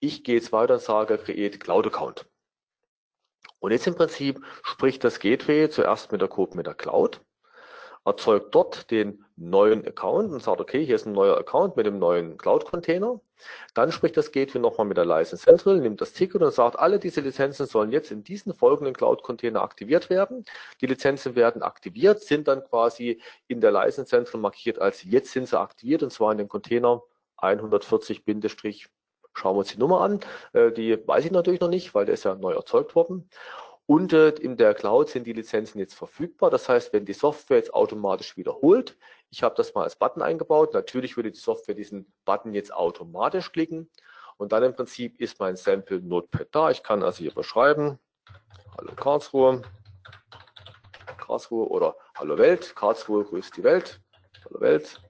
Ich 0.00 0.22
gehe 0.22 0.34
jetzt 0.34 0.52
weiter 0.52 0.74
und 0.74 0.82
sage 0.82 1.16
Create 1.16 1.58
Cloud 1.58 1.86
Account. 1.86 2.26
Und 3.58 3.72
jetzt 3.72 3.86
im 3.86 3.94
Prinzip 3.94 4.44
spricht 4.62 5.02
das 5.04 5.18
Gateway 5.18 5.70
zuerst 5.70 6.12
mit 6.12 6.20
der 6.20 6.28
Code 6.28 6.54
mit 6.54 6.66
der 6.66 6.74
Cloud, 6.74 7.22
erzeugt 8.04 8.54
dort 8.54 8.90
den 8.90 9.24
neuen 9.36 9.86
Account 9.86 10.32
und 10.32 10.42
sagt, 10.42 10.60
okay, 10.60 10.84
hier 10.84 10.94
ist 10.94 11.06
ein 11.06 11.12
neuer 11.12 11.38
Account 11.38 11.76
mit 11.76 11.86
dem 11.86 11.98
neuen 11.98 12.36
Cloud-Container. 12.36 13.20
Dann 13.74 13.92
spricht 13.92 14.16
das 14.16 14.30
Gateway 14.30 14.60
nochmal 14.60 14.86
mit 14.86 14.96
der 14.96 15.06
License 15.06 15.44
Central, 15.44 15.80
nimmt 15.80 16.00
das 16.00 16.12
Ticket 16.12 16.42
und 16.42 16.52
sagt, 16.52 16.78
alle 16.78 16.98
diese 16.98 17.20
Lizenzen 17.20 17.66
sollen 17.66 17.92
jetzt 17.92 18.10
in 18.10 18.22
diesen 18.22 18.54
folgenden 18.54 18.94
Cloud-Container 18.94 19.62
aktiviert 19.62 20.10
werden. 20.10 20.44
Die 20.80 20.86
Lizenzen 20.86 21.34
werden 21.34 21.62
aktiviert, 21.62 22.22
sind 22.22 22.46
dann 22.46 22.62
quasi 22.64 23.20
in 23.48 23.60
der 23.60 23.72
License 23.72 24.06
Central 24.06 24.40
markiert 24.40 24.78
als 24.78 25.02
jetzt 25.04 25.32
sind 25.32 25.48
sie 25.48 25.58
aktiviert 25.58 26.02
und 26.02 26.10
zwar 26.10 26.32
in 26.32 26.38
dem 26.38 26.48
Container 26.48 27.02
140 27.38 28.22
Schauen 29.36 29.56
wir 29.56 29.60
uns 29.60 29.72
die 29.72 29.78
Nummer 29.78 30.00
an. 30.00 30.20
Äh, 30.52 30.70
die 30.70 30.96
weiß 31.06 31.24
ich 31.24 31.32
natürlich 31.32 31.60
noch 31.60 31.68
nicht, 31.68 31.92
weil 31.94 32.04
der 32.06 32.14
ist 32.14 32.24
ja 32.24 32.36
neu 32.36 32.52
erzeugt 32.52 32.94
worden. 32.94 33.28
Und 33.86 34.14
in 34.14 34.56
der 34.56 34.72
Cloud 34.72 35.10
sind 35.10 35.26
die 35.26 35.34
Lizenzen 35.34 35.78
jetzt 35.78 35.94
verfügbar. 35.94 36.50
Das 36.50 36.68
heißt, 36.68 36.92
wenn 36.94 37.04
die 37.04 37.12
Software 37.12 37.58
jetzt 37.58 37.74
automatisch 37.74 38.36
wiederholt, 38.36 38.96
ich 39.30 39.42
habe 39.42 39.54
das 39.56 39.74
mal 39.74 39.82
als 39.82 39.96
Button 39.96 40.22
eingebaut, 40.22 40.72
natürlich 40.72 41.16
würde 41.16 41.30
die 41.30 41.38
Software 41.38 41.74
diesen 41.74 42.10
Button 42.24 42.54
jetzt 42.54 42.72
automatisch 42.72 43.52
klicken. 43.52 43.90
Und 44.36 44.52
dann 44.52 44.62
im 44.62 44.74
Prinzip 44.74 45.20
ist 45.20 45.38
mein 45.38 45.56
Sample 45.56 46.00
Notepad 46.00 46.48
da. 46.50 46.70
Ich 46.70 46.82
kann 46.82 47.02
also 47.02 47.18
hier 47.18 47.34
beschreiben, 47.34 47.98
Hallo 48.78 48.92
Karlsruhe, 48.96 49.62
Karlsruhe 51.18 51.68
oder 51.68 51.94
Hallo 52.16 52.38
Welt, 52.38 52.74
Karlsruhe 52.74 53.24
grüßt 53.24 53.56
die 53.56 53.64
Welt, 53.64 54.00
Hallo 54.46 54.60
Welt, 54.60 55.00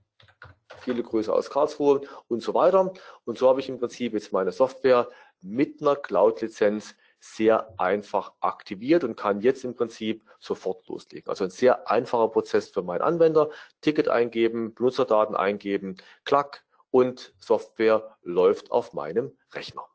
viele 0.80 1.02
Grüße 1.02 1.32
aus 1.32 1.48
Karlsruhe 1.48 2.02
und 2.28 2.42
so 2.42 2.54
weiter. 2.54 2.92
Und 3.24 3.38
so 3.38 3.48
habe 3.48 3.60
ich 3.60 3.68
im 3.68 3.78
Prinzip 3.78 4.14
jetzt 4.14 4.32
meine 4.32 4.52
Software 4.52 5.08
mit 5.40 5.80
einer 5.80 5.96
Cloud-Lizenz 5.96 6.94
sehr 7.24 7.74
einfach 7.78 8.32
aktiviert 8.40 9.02
und 9.02 9.16
kann 9.16 9.40
jetzt 9.40 9.64
im 9.64 9.74
Prinzip 9.74 10.28
sofort 10.38 10.87
loslegen. 10.88 11.28
Also 11.30 11.44
ein 11.44 11.50
sehr 11.50 11.90
einfacher 11.90 12.28
Prozess 12.28 12.68
für 12.68 12.82
meinen 12.82 13.00
Anwender. 13.00 13.50
Ticket 13.80 14.08
eingeben, 14.08 14.74
Benutzerdaten 14.74 15.34
eingeben, 15.34 15.96
klack 16.24 16.64
und 16.90 17.34
Software 17.38 18.16
läuft 18.22 18.70
auf 18.70 18.92
meinem 18.92 19.37
Rechner. 19.52 19.87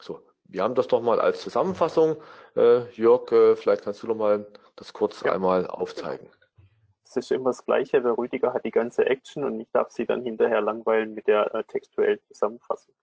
So, 0.00 0.22
wir 0.44 0.62
haben 0.62 0.74
das 0.74 0.86
doch 0.86 1.00
mal 1.00 1.20
als 1.20 1.40
Zusammenfassung. 1.40 2.22
Äh, 2.54 2.90
Jörg, 2.92 3.32
äh, 3.32 3.56
vielleicht 3.56 3.82
kannst 3.82 4.02
du 4.02 4.08
noch 4.08 4.14
mal 4.14 4.46
das 4.76 4.92
kurz 4.92 5.22
ja. 5.22 5.32
einmal 5.32 5.66
aufzeigen. 5.66 6.28
Es 7.10 7.16
ist 7.16 7.32
immer 7.32 7.50
das 7.50 7.64
Gleiche, 7.64 8.00
der 8.00 8.16
Rüdiger 8.16 8.54
hat 8.54 8.64
die 8.64 8.70
ganze 8.70 9.04
Action 9.04 9.42
und 9.42 9.58
ich 9.58 9.68
darf 9.72 9.90
sie 9.90 10.06
dann 10.06 10.22
hinterher 10.22 10.60
langweilen 10.60 11.12
mit 11.12 11.26
der 11.26 11.52
äh, 11.52 11.64
textuellen 11.64 12.20
Zusammenfassung. 12.28 12.94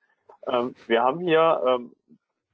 Ähm, 0.47 0.75
wir 0.87 1.03
haben 1.03 1.19
hier, 1.19 1.61
ähm, 1.67 1.93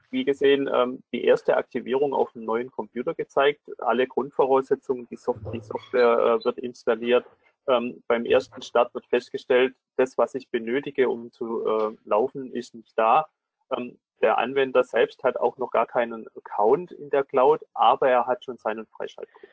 wie 0.09 0.23
gesehen, 0.23 0.67
ähm, 0.73 1.03
die 1.11 1.23
erste 1.23 1.55
Aktivierung 1.55 2.15
auf 2.15 2.35
einem 2.35 2.45
neuen 2.45 2.71
Computer 2.71 3.13
gezeigt. 3.13 3.61
Alle 3.77 4.07
Grundvoraussetzungen, 4.07 5.07
die, 5.09 5.15
Soft 5.15 5.41
die 5.53 5.59
Software 5.59 6.39
äh, 6.39 6.43
wird 6.43 6.57
installiert. 6.57 7.25
Ähm, 7.67 8.03
beim 8.07 8.25
ersten 8.25 8.63
Start 8.63 8.91
wird 8.95 9.05
festgestellt, 9.05 9.75
das, 9.95 10.17
was 10.17 10.33
ich 10.33 10.49
benötige, 10.49 11.07
um 11.07 11.31
zu 11.31 11.67
äh, 11.67 11.95
laufen, 12.03 12.51
ist 12.51 12.73
nicht 12.73 12.97
da. 12.97 13.27
Ähm, 13.77 13.99
der 14.23 14.39
Anwender 14.39 14.83
selbst 14.83 15.23
hat 15.23 15.37
auch 15.37 15.57
noch 15.57 15.69
gar 15.69 15.85
keinen 15.85 16.27
Account 16.35 16.93
in 16.93 17.11
der 17.11 17.23
Cloud, 17.23 17.61
aber 17.75 18.09
er 18.09 18.25
hat 18.25 18.43
schon 18.43 18.57
seinen 18.57 18.87
Freischaltcode. 18.87 19.49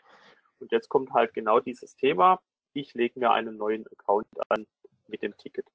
Und 0.60 0.72
jetzt 0.72 0.88
kommt 0.88 1.12
halt 1.12 1.34
genau 1.34 1.60
dieses 1.60 1.96
Thema. 1.96 2.40
Ich 2.72 2.94
lege 2.94 3.18
mir 3.18 3.30
einen 3.30 3.56
neuen 3.56 3.86
Account 3.88 4.26
an 4.48 4.66
mit 5.08 5.22
dem 5.22 5.36
Ticket. 5.36 5.66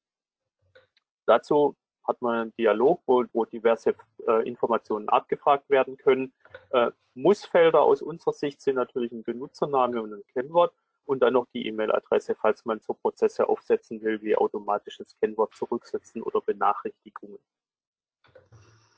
Dazu 1.25 1.75
hat 2.07 2.21
man 2.21 2.39
einen 2.39 2.55
Dialog, 2.57 3.01
wo, 3.05 3.25
wo 3.33 3.45
diverse 3.45 3.95
äh, 4.27 4.47
Informationen 4.47 5.09
abgefragt 5.09 5.69
werden 5.69 5.97
können. 5.97 6.33
Äh, 6.69 6.91
Mussfelder 7.15 7.81
aus 7.81 8.01
unserer 8.01 8.33
Sicht 8.33 8.61
sind 8.61 8.75
natürlich 8.75 9.11
ein 9.11 9.23
Benutzername 9.23 10.01
und 10.01 10.13
ein 10.13 10.23
Kennwort 10.33 10.73
und 11.05 11.21
dann 11.21 11.33
noch 11.33 11.47
die 11.53 11.67
E-Mail-Adresse, 11.67 12.35
falls 12.35 12.65
man 12.65 12.79
so 12.79 12.93
Prozesse 12.93 13.47
aufsetzen 13.47 14.01
will, 14.01 14.21
wie 14.21 14.35
automatisches 14.35 15.15
Kennwort 15.19 15.53
zurücksetzen 15.55 16.21
oder 16.21 16.41
Benachrichtigungen. 16.41 17.39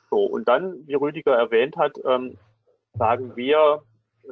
So, 0.09 0.25
und 0.25 0.47
dann, 0.47 0.87
wie 0.87 0.95
Rüdiger 0.95 1.35
erwähnt 1.35 1.75
hat, 1.77 1.99
ähm, 2.05 2.37
sagen 2.93 3.35
wir, 3.35 3.83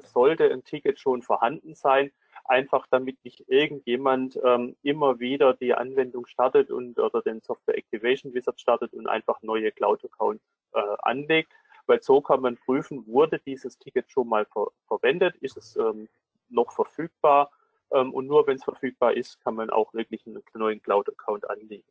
sollte 0.03 0.51
ein 0.51 0.63
Ticket 0.63 0.99
schon 0.99 1.21
vorhanden 1.21 1.75
sein, 1.75 2.11
einfach 2.45 2.85
damit 2.89 3.23
nicht 3.23 3.43
irgendjemand 3.47 4.39
ähm, 4.43 4.75
immer 4.83 5.19
wieder 5.19 5.53
die 5.53 5.73
Anwendung 5.73 6.27
startet 6.27 6.69
und 6.71 6.99
oder 6.99 7.21
den 7.21 7.41
Software 7.41 7.77
Activation 7.77 8.33
Wizard 8.33 8.59
startet 8.59 8.93
und 8.93 9.07
einfach 9.07 9.41
neue 9.41 9.71
Cloud-Accounts 9.71 10.43
äh, 10.73 10.81
anlegt, 10.99 11.51
weil 11.87 12.01
so 12.01 12.21
kann 12.21 12.41
man 12.41 12.57
prüfen, 12.57 13.05
wurde 13.07 13.39
dieses 13.45 13.77
Ticket 13.79 14.09
schon 14.11 14.27
mal 14.27 14.45
ver 14.45 14.67
verwendet, 14.87 15.35
ist 15.37 15.57
es 15.57 15.75
ähm, 15.75 16.07
noch 16.49 16.71
verfügbar 16.71 17.51
ähm, 17.91 18.13
und 18.13 18.27
nur 18.27 18.45
wenn 18.47 18.57
es 18.57 18.63
verfügbar 18.63 19.13
ist, 19.13 19.41
kann 19.43 19.55
man 19.55 19.69
auch 19.69 19.93
wirklich 19.93 20.25
einen 20.25 20.43
neuen 20.53 20.81
Cloud-Account 20.81 21.49
anlegen. 21.49 21.87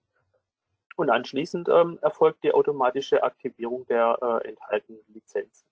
Und 0.96 1.10
anschließend 1.10 1.68
ähm, 1.68 1.98
erfolgt 2.02 2.44
die 2.44 2.52
automatische 2.52 3.22
Aktivierung 3.22 3.84
der 3.86 4.16
äh, 4.22 4.48
enthaltenen 4.48 5.00
Lizenzen. 5.08 5.66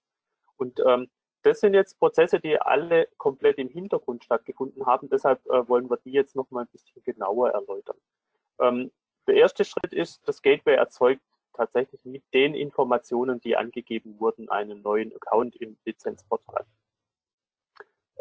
Und 0.57 0.81
ähm, 0.85 1.09
das 1.43 1.61
sind 1.61 1.75
jetzt 1.75 1.99
Prozesse, 1.99 2.41
die 2.41 2.61
alle 2.61 3.09
komplett 3.17 3.59
im 3.59 3.69
Hintergrund 3.69 4.25
stattgefunden 4.25 4.87
haben. 4.87 5.09
Deshalb 5.09 5.45
äh, 5.47 5.69
wollen 5.69 5.91
wir 5.91 5.99
die 5.99 6.13
jetzt 6.13 6.37
noch 6.37 6.51
mal 6.51 6.63
ein 6.63 6.69
bisschen 6.69 7.03
genauer 7.03 7.51
erläutern. 7.51 7.97
Ähm, 8.61 8.91
der 9.27 9.37
erste 9.37 9.65
Schritt 9.65 9.93
ist, 9.93 10.27
das 10.27 10.43
Gateway 10.43 10.75
erzeugt 10.75 11.23
tatsächlich 11.53 12.05
mit 12.05 12.23
den 12.33 12.55
Informationen, 12.55 13.41
die 13.41 13.57
angegeben 13.57 14.19
wurden, 14.19 14.49
einen 14.49 14.83
neuen 14.83 15.15
Account 15.15 15.57
im 15.57 15.77
Lizenzportal. 15.85 16.65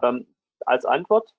Ähm, 0.01 0.27
als 0.65 0.85
Antwort 0.85 1.33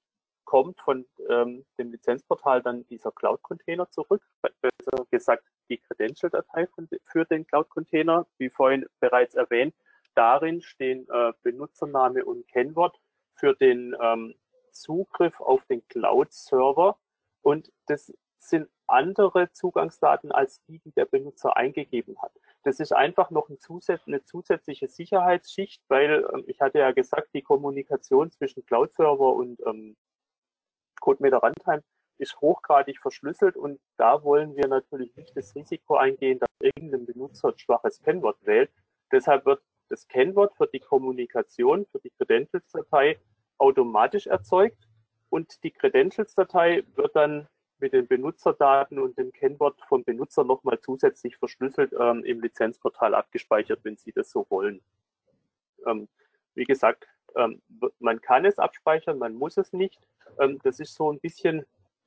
kommt 0.44 0.80
von 0.80 1.06
ähm, 1.28 1.64
dem 1.78 1.92
Lizenzportal 1.92 2.62
dann 2.62 2.86
dieser 2.88 3.12
Cloud-Container 3.12 3.88
zurück, 3.90 4.22
besser 4.60 5.06
gesagt 5.10 5.44
die 5.68 5.78
Credential-Datei 5.78 6.68
für 7.04 7.24
den 7.24 7.46
Cloud-Container, 7.46 8.26
wie 8.38 8.50
vorhin 8.50 8.86
bereits 9.00 9.34
erwähnt. 9.34 9.74
Darin 10.14 10.62
stehen 10.62 11.06
äh, 11.10 11.32
Benutzername 11.42 12.24
und 12.24 12.46
Kennwort 12.48 12.98
für 13.34 13.54
den 13.54 13.96
ähm, 14.00 14.34
Zugriff 14.72 15.40
auf 15.40 15.64
den 15.66 15.86
Cloud-Server 15.88 16.98
und 17.42 17.72
das 17.86 18.12
sind 18.38 18.68
andere 18.86 19.50
Zugangsdaten 19.52 20.32
als 20.32 20.62
die, 20.64 20.78
die 20.80 20.92
der 20.92 21.06
Benutzer 21.06 21.56
eingegeben 21.56 22.20
hat. 22.20 22.32
Das 22.64 22.80
ist 22.80 22.92
einfach 22.92 23.30
noch 23.30 23.48
ein 23.48 23.58
zusät 23.58 24.00
eine 24.06 24.22
zusätzliche 24.24 24.88
Sicherheitsschicht, 24.88 25.82
weil 25.88 26.26
ähm, 26.32 26.44
ich 26.46 26.60
hatte 26.60 26.78
ja 26.78 26.92
gesagt, 26.92 27.28
die 27.34 27.42
Kommunikation 27.42 28.30
zwischen 28.30 28.64
Cloud-Server 28.66 29.32
und 29.32 29.60
ähm, 29.66 29.96
CodeMeter 31.00 31.38
Runtime 31.38 31.82
ist 32.18 32.40
hochgradig 32.40 33.00
verschlüsselt 33.00 33.56
und 33.56 33.80
da 33.96 34.22
wollen 34.22 34.54
wir 34.54 34.68
natürlich 34.68 35.14
nicht 35.16 35.36
das 35.36 35.54
Risiko 35.54 35.96
eingehen, 35.96 36.38
dass 36.38 36.48
irgendein 36.60 37.06
Benutzer 37.06 37.48
ein 37.48 37.58
schwaches 37.58 38.00
Kennwort 38.02 38.38
wählt. 38.42 38.70
Deshalb 39.10 39.44
wird 39.44 39.62
das 39.88 40.06
Kennwort 40.08 40.54
für 40.56 40.66
die 40.66 40.80
Kommunikation, 40.80 41.86
für 41.86 42.00
die 42.00 42.10
Credentials-Datei 42.10 43.18
automatisch 43.58 44.26
erzeugt 44.26 44.88
und 45.30 45.62
die 45.64 45.70
Credentials-Datei 45.70 46.84
wird 46.94 47.16
dann 47.16 47.48
mit 47.78 47.92
den 47.92 48.06
Benutzerdaten 48.06 48.98
und 48.98 49.18
dem 49.18 49.32
Kennwort 49.32 49.80
vom 49.88 50.04
Benutzer 50.04 50.44
nochmal 50.44 50.80
zusätzlich 50.80 51.36
verschlüsselt 51.36 51.92
ähm, 51.98 52.24
im 52.24 52.40
Lizenzportal 52.40 53.14
abgespeichert, 53.14 53.80
wenn 53.82 53.96
Sie 53.96 54.12
das 54.12 54.30
so 54.30 54.46
wollen. 54.50 54.80
Ähm, 55.86 56.08
wie 56.54 56.64
gesagt, 56.64 57.06
ähm, 57.34 57.60
man 57.98 58.20
kann 58.20 58.44
es 58.44 58.58
abspeichern, 58.58 59.18
man 59.18 59.34
muss 59.34 59.56
es 59.56 59.72
nicht. 59.72 60.00
Ähm, 60.38 60.60
das 60.62 60.80
ist 60.80 60.94
so 60.94 61.12
ein 61.12 61.18
bisschen 61.18 61.64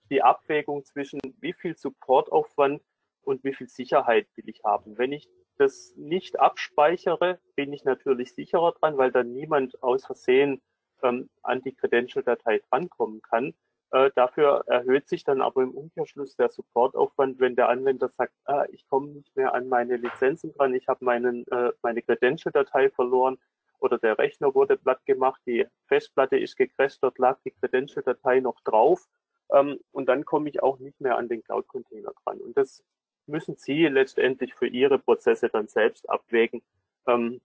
die 0.10 0.22
Abwägung 0.22 0.86
zwischen 0.86 1.20
wie 1.42 1.54
viel 1.54 1.76
Supportaufwand 1.76 2.82
und 3.24 3.44
wie 3.44 3.54
viel 3.54 3.68
Sicherheit 3.68 4.28
will 4.36 4.48
ich 4.48 4.64
haben. 4.64 4.98
Wenn 4.98 5.12
ich 5.12 5.28
das 5.58 5.94
nicht 5.96 6.40
abspeichere, 6.40 7.40
bin 7.56 7.74
ich 7.74 7.84
natürlich 7.84 8.34
sicherer 8.34 8.74
dran, 8.74 8.98
weil 8.98 9.12
dann 9.12 9.34
niemand 9.34 9.82
aus 9.84 10.06
Versehen 10.06 10.62
ähm, 11.04 11.30
an 11.44 11.62
die 11.62 11.76
Credential-Datei 11.76 12.62
drankommen 12.70 13.22
kann. 13.22 13.54
Äh, 13.92 14.12
dafür 14.16 14.64
erhöht 14.68 15.08
sich 15.08 15.24
dann 15.24 15.42
aber 15.42 15.64
im 15.64 15.72
Umkehrschluss 15.72 16.36
der 16.36 16.50
Supportaufwand, 16.50 17.40
wenn 17.40 17.56
der 17.56 17.70
Anwender 17.70 18.10
sagt, 18.10 18.34
ah, 18.46 18.66
ich 18.72 18.88
komme 18.88 19.10
nicht 19.10 19.36
mehr 19.36 19.54
an 19.54 19.70
meine 19.70 19.98
Lizenzen 19.98 20.54
dran, 20.54 20.74
ich 20.74 20.88
habe 20.88 21.06
äh, 21.06 21.72
meine 21.82 22.02
Credential-Datei 22.02 22.90
verloren 22.90 23.38
oder 23.80 23.98
der 23.98 24.18
Rechner 24.18 24.56
wurde 24.56 24.78
platt 24.78 25.06
gemacht, 25.06 25.42
die 25.46 25.68
Festplatte 25.88 26.38
ist 26.38 26.58
gecrashed, 26.58 27.04
dort 27.04 27.20
lag 27.20 27.40
die 27.46 27.52
Credential-Datei 27.52 28.40
noch 28.40 28.60
drauf 28.62 29.08
ähm, 29.52 29.80
und 29.92 30.08
dann 30.08 30.26
komme 30.26 30.50
ich 30.50 30.64
auch 30.64 30.80
nicht 30.80 31.00
mehr 31.00 31.18
an 31.18 31.30
den 31.30 31.44
Cloud-Container 31.44 32.12
dran. 32.24 32.40
Und 32.42 32.58
das 32.58 32.84
müssen 33.28 33.56
Sie 33.58 33.88
letztendlich 33.88 34.54
für 34.54 34.68
Ihre 34.68 35.00
Prozesse 35.00 35.50
dann 35.50 35.68
selbst 35.68 36.10
abwägen, 36.10 36.62
ähm, 37.08 37.42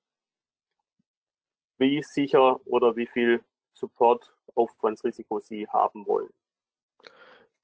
wie 1.78 2.02
sicher 2.02 2.60
oder 2.66 2.96
wie 2.96 3.06
viel 3.06 3.42
Support-Aufwandsrisiko 3.74 5.40
Sie 5.40 5.66
haben 5.68 6.06
wollen. 6.06 6.30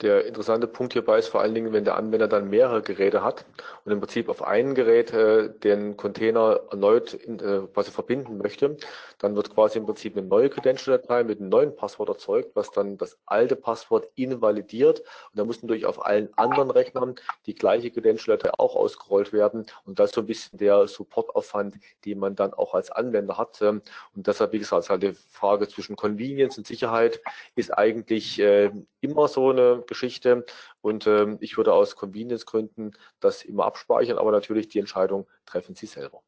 Der 0.03 0.27
interessante 0.27 0.67
Punkt 0.67 0.93
hierbei 0.93 1.19
ist 1.19 1.29
vor 1.29 1.41
allen 1.41 1.55
Dingen, 1.55 1.73
wenn 1.73 1.85
der 1.85 1.97
Anwender 1.97 2.29
dann 2.29 2.51
mehrere 2.51 2.83
Geräte 2.83 3.25
hat 3.25 3.47
und 3.87 3.93
im 3.93 4.01
Prinzip 4.01 4.29
auf 4.29 4.43
ein 4.43 4.75
Gerät 4.75 5.11
äh, 5.15 5.49
den 5.49 5.97
Container 5.97 6.61
erneut 6.71 7.15
in, 7.15 7.39
äh, 7.39 7.63
quasi 7.73 7.91
verbinden 7.91 8.37
möchte, 8.37 8.77
dann 9.19 9.35
wird 9.37 9.55
quasi 9.55 9.79
im 9.79 9.87
Prinzip 9.87 10.15
eine 10.15 10.27
neue 10.27 10.51
Credential-Datei 10.51 11.25
mit 11.25 11.41
einem 11.41 11.49
neuen 11.49 11.75
Passwort 11.75 12.11
erzeugt, 12.11 12.51
was 12.55 12.71
dann 12.73 12.99
das 12.99 13.17
alte 13.25 13.57
Passwort 13.57 14.11
invalidiert. 14.17 15.01
Und 15.01 15.39
dann 15.39 15.47
muss 15.47 15.63
natürlich 15.63 15.87
auf 15.87 16.05
allen 16.05 16.29
anderen 16.37 16.71
Rechnern 16.71 17.15
die 17.47 17.55
gleiche 17.55 17.91
Credential-Datei 17.91 18.51
auch 18.59 18.77
ausgerollt 18.77 19.33
werden. 19.33 19.65
Und 19.87 19.99
das 19.99 20.11
ist 20.11 20.17
so 20.17 20.21
ein 20.21 20.27
bisschen 20.27 20.59
der 20.59 20.89
Supportaufwand, 20.89 21.77
den 22.05 22.19
man 22.19 22.37
dann 22.37 22.53
auch 22.53 22.75
als 22.75 22.91
Anwender 22.91 23.39
hat. 23.39 23.63
Ähm, 23.63 23.81
und 24.15 24.27
deshalb, 24.27 24.53
wie 24.53 24.59
gesagt, 24.59 24.91
halt 24.91 25.03
die 25.03 25.15
Frage 25.31 25.69
zwischen 25.69 25.97
Convenience 25.97 26.59
und 26.59 26.67
Sicherheit 26.67 27.23
ist 27.55 27.71
eigentlich 27.71 28.39
äh, 28.41 28.71
immer 29.11 29.29
so 29.29 29.51
eine 29.51 29.83
Geschichte. 29.87 30.45
Und 30.81 31.07
ähm, 31.07 31.39
ich 31.41 31.57
würde 31.57 31.73
aus 31.73 31.97
Convenience-Gründen 31.97 32.93
das 33.21 33.45
immer 33.45 33.65
abspeichern, 33.65 34.19
aber 34.19 34.33
natürlich 34.33 34.69
die 34.69 34.79
Entscheidung 34.79 35.27
treffen 35.47 35.75
Sie 35.75 35.87
selber. 35.87 36.23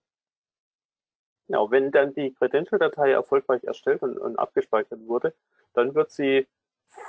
Genau, 1.49 1.71
wenn 1.71 1.91
dann 1.91 2.12
die 2.12 2.35
Credential-Datei 2.35 3.12
erfolgreich 3.12 3.64
erstellt 3.64 4.03
und, 4.03 4.19
und, 4.19 4.38
abgespeichert 4.38 5.01
wurde, 5.07 5.35
dann 5.73 5.95
wird 5.95 6.11
sie 6.11 6.47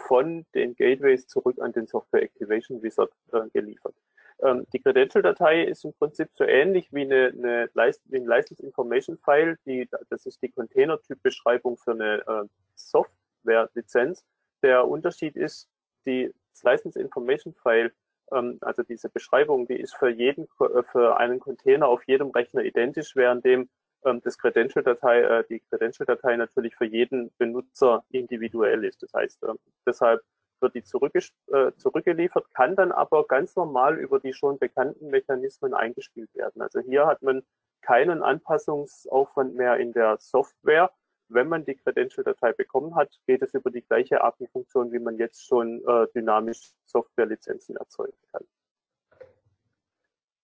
von 0.08 0.46
den 0.54 0.76
Gateways 0.76 1.28
zurück 1.28 1.60
an 1.60 1.74
den 1.74 1.88
Software 1.88 2.24
Activation 2.24 2.82
Wizard 2.82 3.12
äh, 3.34 3.50
geliefert. 3.54 3.96
Ähm, 4.42 4.66
die 4.72 4.80
Credential-Datei 4.80 5.64
ist 5.64 5.84
im 5.84 5.94
Prinzip 5.94 6.30
so 6.36 6.46
ähnlich 6.46 6.88
wie, 6.94 7.02
eine, 7.02 7.34
eine 7.38 7.70
wie 8.06 8.18
ein 8.18 8.26
License 8.26 8.64
Information 8.64 9.18
File. 9.18 9.58
Die, 9.66 9.90
das 10.10 10.26
ist 10.26 10.42
die 10.42 10.50
Container-Typ-Beschreibung 10.50 11.78
für 11.78 11.92
eine 11.92 12.20
äh, 12.26 12.48
Software-Lizenz. 12.76 14.24
Der 14.62 14.88
Unterschied 14.88 15.36
ist, 15.36 15.70
die 16.06 16.34
License 16.64 17.00
Information 17.00 17.54
File, 17.54 17.92
ähm, 18.32 18.58
also 18.62 18.84
diese 18.84 19.10
Beschreibung, 19.10 19.68
die 19.68 19.80
ist 19.80 19.96
für 19.96 20.10
jeden, 20.10 20.48
äh, 20.60 20.84
für 20.84 21.18
einen 21.18 21.40
Container 21.40 21.88
auf 21.88 22.04
jedem 22.06 22.30
Rechner 22.32 22.64
identisch, 22.64 23.16
währenddem 23.16 23.70
ähm, 24.06 24.22
das 24.24 24.38
Credential-Datei, 24.38 25.22
äh, 25.22 25.44
die 25.50 25.62
Credential-Datei 25.70 26.36
natürlich 26.38 26.76
für 26.76 26.86
jeden 26.86 27.32
Benutzer 27.38 28.04
individuell 28.10 28.84
ist. 28.84 29.04
Das 29.04 29.14
heißt, 29.14 29.44
äh, 29.44 29.54
deshalb 29.86 30.22
wird 30.62 30.76
die 30.76 30.84
äh, 31.54 31.72
zurückgeliefert, 31.78 32.54
kann 32.54 32.76
dann 32.76 32.92
aber 32.92 33.26
ganz 33.28 33.56
normal 33.56 33.98
über 33.98 34.20
die 34.20 34.34
schon 34.34 34.60
bekannten 34.60 35.10
Mechanismen 35.10 35.74
eingespielt 35.74 36.34
werden. 36.36 36.62
Also 36.62 36.82
hier 36.82 37.08
hat 37.08 37.22
man 37.22 37.44
keinen 37.82 38.22
Anpassungsaufwand 38.22 39.56
mehr 39.56 39.78
in 39.78 39.94
der 39.94 40.18
Software. 40.20 40.92
Wenn 41.30 41.48
man 41.48 41.64
die 41.64 41.76
Credential-Datei 41.76 42.54
bekommen 42.54 42.96
hat, 42.96 43.12
geht 43.28 43.42
es 43.44 43.54
über 43.54 43.70
die 43.70 43.82
gleiche 43.82 44.22
API-Funktion, 44.22 44.92
wie 44.92 45.00
man 45.00 45.18
jetzt 45.18 45.46
schon 45.46 45.84
äh, 45.88 46.08
dynamisch 46.14 46.72
Software-Lizenzen 46.86 47.76
erzeugen 47.78 48.18
kann. 48.32 48.46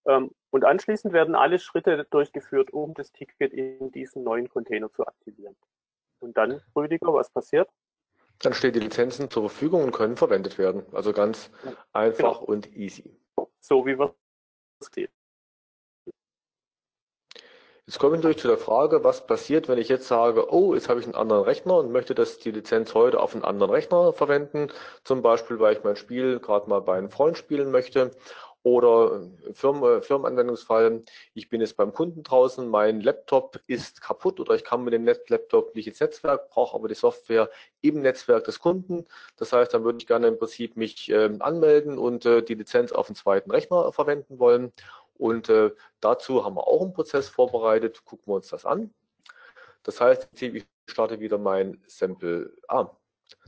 Ähm, 0.08 0.32
und 0.52 0.64
anschließend 0.64 1.14
werden 1.14 1.36
alle 1.36 1.60
Schritte 1.60 2.06
durchgeführt, 2.10 2.72
um 2.72 2.94
das 2.94 3.12
Ticket 3.12 3.52
in 3.52 3.92
diesen 3.92 4.24
neuen 4.24 4.48
Container 4.48 4.92
zu 4.92 5.06
aktivieren. 5.06 5.56
Und 6.20 6.38
dann, 6.38 6.62
Rüdiger, 6.76 7.14
was 7.14 7.30
passiert? 7.30 7.70
Dann 8.40 8.54
stehen 8.54 8.74
die 8.74 8.80
Lizenzen 8.80 9.30
zur 9.30 9.50
Verfügung 9.50 9.84
und 9.84 9.92
können 9.92 10.18
verwendet 10.18 10.58
werden. 10.58 10.84
Also 10.94 11.14
ganz 11.14 11.50
einfach 11.94 12.40
genau. 12.40 12.46
und 12.46 12.76
easy. 12.76 13.18
So 13.60 13.86
wie 13.86 13.98
wir 13.98 14.14
es 14.80 14.90
sehen. 14.94 15.12
Jetzt 17.88 18.00
komme 18.00 18.16
ich 18.16 18.22
durch 18.24 18.38
zu 18.38 18.48
der 18.48 18.58
Frage, 18.58 19.04
was 19.04 19.28
passiert, 19.28 19.68
wenn 19.68 19.78
ich 19.78 19.90
jetzt 19.90 20.08
sage, 20.08 20.52
oh, 20.52 20.74
jetzt 20.74 20.90
habe 20.90 21.00
ich 21.00 21.06
einen 21.06 21.14
anderen 21.14 21.44
Rechner 21.44 21.78
und 21.78 21.92
möchte 21.92 22.16
das 22.16 22.40
die 22.40 22.50
Lizenz 22.50 22.96
heute 22.96 23.20
auf 23.20 23.36
einen 23.36 23.44
anderen 23.44 23.72
Rechner 23.72 24.12
verwenden. 24.12 24.70
Zum 25.04 25.22
Beispiel, 25.22 25.60
weil 25.60 25.76
ich 25.78 25.84
mein 25.84 25.96
Spiel 25.96 26.40
gerade 26.40 26.68
mal 26.68 26.80
bei 26.82 26.98
einem 26.98 27.12
Freund 27.12 27.38
spielen 27.38 27.70
möchte 27.70 28.10
oder 28.64 29.22
Firmen, 29.54 29.84
äh, 29.84 30.02
Firmenanwendungsfall, 30.02 31.04
ich 31.36 31.50
bin 31.50 31.62
jetzt 31.62 31.78
beim 31.78 31.94
Kunden 31.94 32.24
draußen, 32.24 32.68
mein 32.68 33.02
Laptop 33.02 33.60
ist 33.68 34.02
kaputt 34.02 34.40
oder 34.40 34.56
ich 34.56 34.64
kann 34.64 34.84
mit 34.84 34.94
dem 34.94 35.06
Laptop 35.06 35.76
nicht 35.76 35.86
ins 35.86 36.00
Netzwerk, 36.00 36.50
brauche 36.50 36.76
aber 36.76 36.88
die 36.88 36.96
Software 36.96 37.52
im 37.82 38.02
Netzwerk 38.02 38.46
des 38.46 38.60
Kunden. 38.60 39.06
Das 39.38 39.54
heißt, 39.54 39.72
dann 39.76 39.84
würde 39.84 40.00
ich 40.00 40.08
gerne 40.08 40.28
im 40.30 40.40
Prinzip 40.40 40.76
mich 40.76 41.12
äh, 41.12 41.30
anmelden 41.40 42.00
und 42.00 42.26
äh, 42.26 42.42
die 42.42 42.56
Lizenz 42.56 42.92
auf 42.92 43.06
den 43.06 43.16
zweiten 43.16 43.52
Rechner 43.52 43.92
verwenden 43.94 44.40
wollen. 44.40 44.74
Und 45.18 45.50
äh, 45.50 45.72
dazu 46.02 46.44
haben 46.44 46.56
wir 46.56 46.68
auch 46.68 46.82
einen 46.82 46.94
Prozess 46.94 47.30
vorbereitet. 47.30 48.04
Gucken 48.06 48.28
wir 48.28 48.36
uns 48.36 48.50
das 48.50 48.66
an. 48.66 48.94
Das 49.84 50.02
heißt, 50.02 50.30
ich 50.42 50.66
starte 50.88 51.20
wieder 51.20 51.38
mein 51.38 51.82
Sample. 51.88 52.52
Ah, 52.68 52.90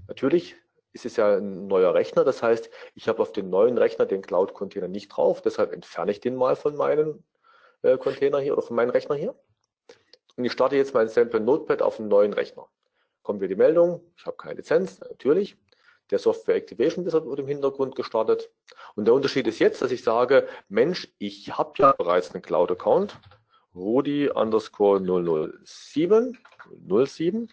natürlich 0.08 0.56
ist 0.94 1.06
es 1.06 1.18
ja 1.18 1.38
ein 1.38 1.68
neuer 1.68 1.94
Rechner. 1.94 2.24
Das 2.24 2.42
heißt, 2.42 2.70
ich 2.96 3.08
habe 3.08 3.22
auf 3.22 3.32
den 3.32 3.50
neuen 3.50 3.78
Rechner 3.78 4.06
den 4.06 4.22
Cloud-Container 4.22 4.88
nicht 4.88 5.10
drauf. 5.10 5.42
Deshalb 5.42 5.74
entferne 5.74 6.12
ich 6.12 6.22
den 6.22 6.36
mal 6.36 6.56
von 6.56 6.76
meinem 6.76 7.24
äh, 7.82 7.98
Container 7.98 8.40
hier 8.40 8.54
oder 8.54 8.62
von 8.62 8.76
meinem 8.76 8.90
Rechner 8.90 9.16
hier. 9.16 9.36
Und 10.36 10.46
ich 10.46 10.52
starte 10.52 10.76
jetzt 10.76 10.94
mein 10.94 11.10
Sample 11.10 11.40
Notepad 11.40 11.82
auf 11.82 12.00
einen 12.00 12.10
neuen 12.10 12.34
Rechner. 12.34 12.68
Kommt 13.24 13.42
wieder 13.42 13.50
die 13.50 13.56
Meldung, 13.56 14.02
ich 14.16 14.26
habe 14.26 14.38
keine 14.38 14.56
Lizenz, 14.56 15.00
natürlich. 15.02 15.58
Der 16.12 16.20
Software 16.20 16.56
Activation 16.56 17.06
Wizard 17.06 17.26
wird 17.26 17.40
im 17.40 17.48
Hintergrund 17.48 17.96
gestartet. 17.96 18.50
Und 18.96 19.06
der 19.06 19.14
Unterschied 19.14 19.48
ist 19.48 19.60
jetzt, 19.60 19.82
dass 19.82 19.92
ich 19.92 20.04
sage, 20.04 20.48
Mensch, 20.70 21.08
ich 21.18 21.58
habe 21.58 21.74
ja 21.78 21.92
bereits 21.92 22.34
einen 22.34 22.42
Cloud-Account, 22.42 23.20
Rudi 23.76 24.30
underscore 24.30 25.00
007, 25.64 26.38
07 27.06 27.50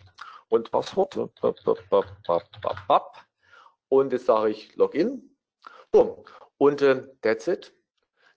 und 0.48 0.70
Passwort. 0.70 1.16
Und 3.88 4.12
jetzt 4.12 4.26
sage 4.26 4.50
ich 4.50 4.76
Login. 4.76 5.36
Boom. 5.90 6.24
Und 6.58 6.82
äh, 6.82 7.06
that's 7.22 7.46
it. 7.46 7.72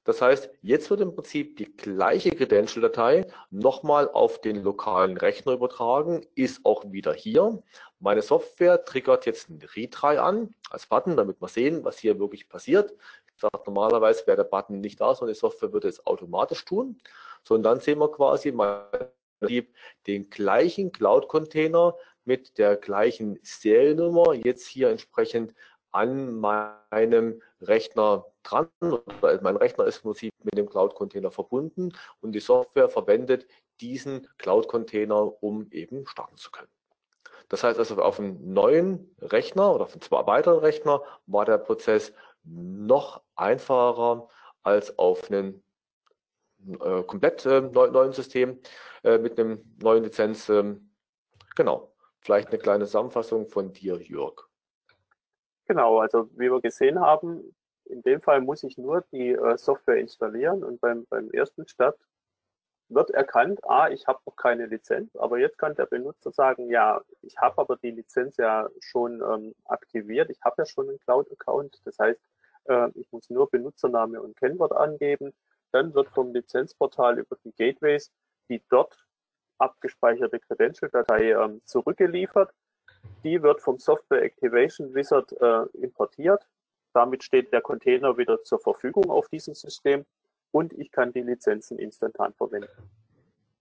Das 0.08 0.22
heißt, 0.22 0.50
jetzt 0.62 0.90
wird 0.90 1.02
im 1.02 1.14
Prinzip 1.14 1.58
die 1.58 1.66
gleiche 1.66 2.32
Credential-Datei 2.32 3.28
nochmal 3.50 4.10
auf 4.10 4.40
den 4.40 4.64
lokalen 4.64 5.18
Rechner 5.18 5.52
übertragen, 5.52 6.26
ist 6.34 6.62
auch 6.64 6.90
wieder 6.94 7.14
hier. 7.14 7.62
Meine 8.00 8.22
Software 8.22 8.86
triggert 8.86 9.26
jetzt 9.26 9.50
einen 9.50 9.62
Retry 9.76 10.16
an 10.16 10.56
als 10.70 10.86
Button, 10.86 11.18
damit 11.18 11.42
wir 11.42 11.50
sehen, 11.50 11.84
was 11.84 12.00
hier 12.00 12.20
wirklich 12.20 12.48
passiert. 12.48 12.94
Ich 13.36 13.42
sage, 13.42 13.62
normalerweise 13.66 14.26
wäre 14.28 14.38
der 14.38 14.46
Button 14.46 14.80
nicht 14.80 15.02
da, 15.02 15.14
sondern 15.14 15.34
die 15.34 15.40
Software 15.40 15.74
würde 15.74 15.90
es 15.90 16.08
automatisch 16.08 16.64
tun. 16.64 17.02
So, 17.44 17.56
und 17.56 17.64
dann 17.64 17.82
sehen 17.82 18.00
wir 18.00 18.10
quasi 18.10 18.56
den 20.08 20.30
gleichen 20.30 20.94
Cloud-Container 20.94 21.98
mit 22.24 22.58
der 22.58 22.78
gleichen 22.78 23.40
Seriennummer 23.44 24.36
jetzt 24.36 24.68
hier 24.68 24.90
entsprechend 24.90 25.54
an 25.98 26.40
meinem 26.40 27.42
Rechner 27.60 28.26
dran. 28.44 28.70
Mein 29.42 29.58
Rechner 29.58 29.86
ist 29.86 29.98
im 29.98 30.04
Prinzip 30.04 30.34
mit 30.44 30.56
dem 30.56 30.70
Cloud-Container 30.70 31.32
verbunden 31.32 31.92
und 32.22 32.34
die 32.34 32.40
Software 32.40 32.88
verwendet 32.88 33.48
diesen 33.82 34.28
Cloud-Container, 34.38 35.42
um 35.42 35.68
eben 35.72 36.06
starten 36.06 36.38
zu 36.38 36.52
können. 36.52 36.70
Das 37.50 37.64
heißt 37.64 37.80
also, 37.80 38.00
auf 38.00 38.20
einem 38.20 38.54
neuen 38.54 39.16
Rechner 39.22 39.74
oder 39.74 39.86
auf 39.86 39.94
einem 39.94 40.02
zwei 40.02 40.28
weiteren 40.28 40.60
Rechner 40.60 41.02
war 41.26 41.46
der 41.46 41.58
Prozess 41.58 42.14
noch 42.44 43.24
einfacher 43.36 44.28
als 44.62 45.00
auf 45.00 45.32
einem 45.32 45.64
äh, 46.80 47.02
komplett 47.04 47.44
äh, 47.48 47.62
neuen 47.62 48.14
System 48.14 48.60
äh, 49.04 49.18
mit 49.18 49.40
einem 49.40 49.64
neuen 49.82 50.04
Lizenz. 50.04 50.48
Ähm, 50.50 50.92
genau. 51.56 51.92
Vielleicht 52.20 52.50
eine 52.50 52.60
kleine 52.60 52.86
Zusammenfassung 52.86 53.48
von 53.48 53.74
dir, 53.74 54.00
Jörg. 54.02 54.47
Genau, 55.68 56.00
also 56.00 56.30
wie 56.34 56.50
wir 56.50 56.62
gesehen 56.62 57.00
haben, 57.00 57.56
in 57.86 58.02
dem 58.02 58.22
Fall 58.22 58.42
muss 58.42 58.64
ich 58.64 58.78
nur 58.78 59.04
die 59.12 59.32
äh, 59.32 59.58
Software 59.58 59.98
installieren 59.98 60.64
und 60.64 60.80
beim, 60.82 61.06
beim 61.10 61.30
ersten 61.32 61.68
Start 61.68 61.98
wird 62.90 63.10
erkannt, 63.12 63.60
ah, 63.66 63.90
ich 63.90 64.08
habe 64.08 64.20
noch 64.26 64.36
keine 64.38 64.66
Lizenz, 64.66 65.16
aber 65.18 65.40
jetzt 65.40 65.58
kann 65.58 65.76
der 65.76 65.88
Benutzer 65.88 66.32
sagen, 66.32 66.70
ja, 66.70 67.02
ich 67.22 67.38
habe 67.38 67.60
aber 67.60 67.76
die 67.78 67.92
Lizenz 67.92 68.38
ja 68.38 68.70
schon 68.80 69.22
ähm, 69.22 69.54
aktiviert, 69.66 70.30
ich 70.30 70.40
habe 70.44 70.56
ja 70.60 70.66
schon 70.66 70.88
einen 70.88 71.00
Cloud-Account, 71.00 71.82
das 71.84 72.00
heißt, 72.00 72.20
äh, 72.66 72.90
ich 72.96 73.12
muss 73.12 73.30
nur 73.30 73.50
Benutzername 73.50 74.22
und 74.22 74.38
Kennwort 74.38 74.72
angeben, 74.72 75.34
dann 75.72 75.94
wird 75.94 76.10
vom 76.10 76.34
Lizenzportal 76.34 77.20
über 77.20 77.38
die 77.44 77.52
Gateways 77.52 78.12
die 78.50 78.64
dort 78.70 79.06
abgespeicherte 79.58 80.40
Credential-Datei 80.40 81.32
ähm, 81.32 81.62
zurückgeliefert. 81.66 82.52
Die 83.24 83.42
wird 83.42 83.62
vom 83.62 83.80
Software 83.80 84.24
Activation 84.24 84.94
Wizard 84.94 85.32
äh, 85.42 85.64
importiert. 85.82 86.48
Damit 86.94 87.24
steht 87.24 87.52
der 87.52 87.62
Container 87.62 88.18
wieder 88.18 88.44
zur 88.44 88.60
Verfügung 88.60 89.10
auf 89.10 89.28
diesem 89.30 89.54
System 89.54 90.06
und 90.52 90.74
ich 90.74 90.92
kann 90.92 91.12
die 91.12 91.22
Lizenzen 91.22 91.78
instantan 91.78 92.34
verwenden. 92.34 92.70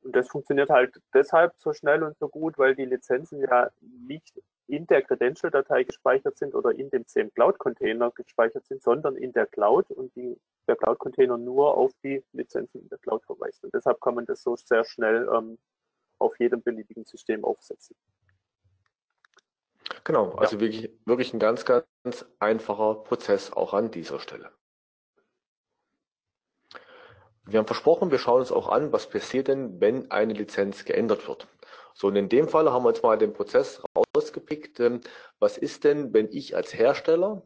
Und 0.03 0.15
das 0.15 0.29
funktioniert 0.29 0.71
halt 0.71 1.01
deshalb 1.13 1.55
so 1.59 1.73
schnell 1.73 2.03
und 2.03 2.17
so 2.19 2.29
gut, 2.29 2.59
weil 2.59 2.77
die 2.77 2.85
Lizenzen 2.85 3.41
ja 3.41 3.71
nicht 3.81 4.41
in 4.69 4.87
der 4.87 5.03
Credential-Datei 5.03 5.85
gespeichert 5.85 6.39
sind 6.39 6.55
oder 6.55 6.73
in 6.73 6.91
dem 6.91 7.07
CM 7.07 7.33
Cloud-Container 7.35 8.11
gespeichert 8.13 8.67
sind, 8.67 8.83
sondern 8.83 9.17
in 9.17 9.33
der 9.33 9.47
Cloud 9.47 9.91
und 9.91 10.15
die, 10.17 10.39
der 10.67 10.77
Cloud-Container 10.77 11.39
nur 11.39 11.77
auf 11.77 11.93
die 12.03 12.23
Lizenzen 12.33 12.83
in 12.83 12.89
der 12.89 12.99
Cloud 12.99 13.25
verweist. 13.25 13.65
Und 13.65 13.75
deshalb 13.75 14.01
kann 14.01 14.15
man 14.15 14.27
das 14.27 14.43
so 14.43 14.57
sehr 14.57 14.85
schnell 14.85 15.29
ähm, 15.33 15.59
auf 16.19 16.39
jedem 16.39 16.63
beliebigen 16.63 17.05
System 17.05 17.45
aufsetzen. 17.45 17.97
Genau, 20.05 20.33
also 20.33 20.57
ja. 20.57 20.61
wirklich, 20.61 20.91
wirklich 21.05 21.33
ein 21.33 21.39
ganz, 21.39 21.65
ganz 21.65 22.27
einfacher 22.39 22.97
Prozess 23.05 23.53
auch 23.53 23.75
an 23.75 23.91
dieser 23.91 24.21
Stelle. 24.21 24.51
Wir 27.45 27.61
haben 27.61 27.67
versprochen, 27.67 28.11
wir 28.11 28.19
schauen 28.19 28.41
uns 28.41 28.51
auch 28.51 28.69
an, 28.69 28.93
was 28.93 29.09
passiert 29.09 29.49
denn, 29.49 29.81
wenn 29.81 30.11
eine 30.11 30.33
Lizenz 30.33 30.85
geändert 30.85 31.29
wird. 31.29 31.47
So, 31.95 32.09
und 32.09 32.17
in 32.17 32.29
dem 32.29 32.49
Fall 32.49 32.71
haben 32.71 32.85
wir 32.85 32.91
jetzt 32.91 33.03
mal 33.03 33.17
den 33.17 33.33
Prozess 33.33 33.83
rausgepickt. 34.17 34.81
Ähm, 34.81 35.01
was 35.39 35.57
ist 35.57 35.85
denn, 35.85 36.13
wenn 36.13 36.29
ich 36.31 36.57
als 36.57 36.75
Hersteller 36.75 37.43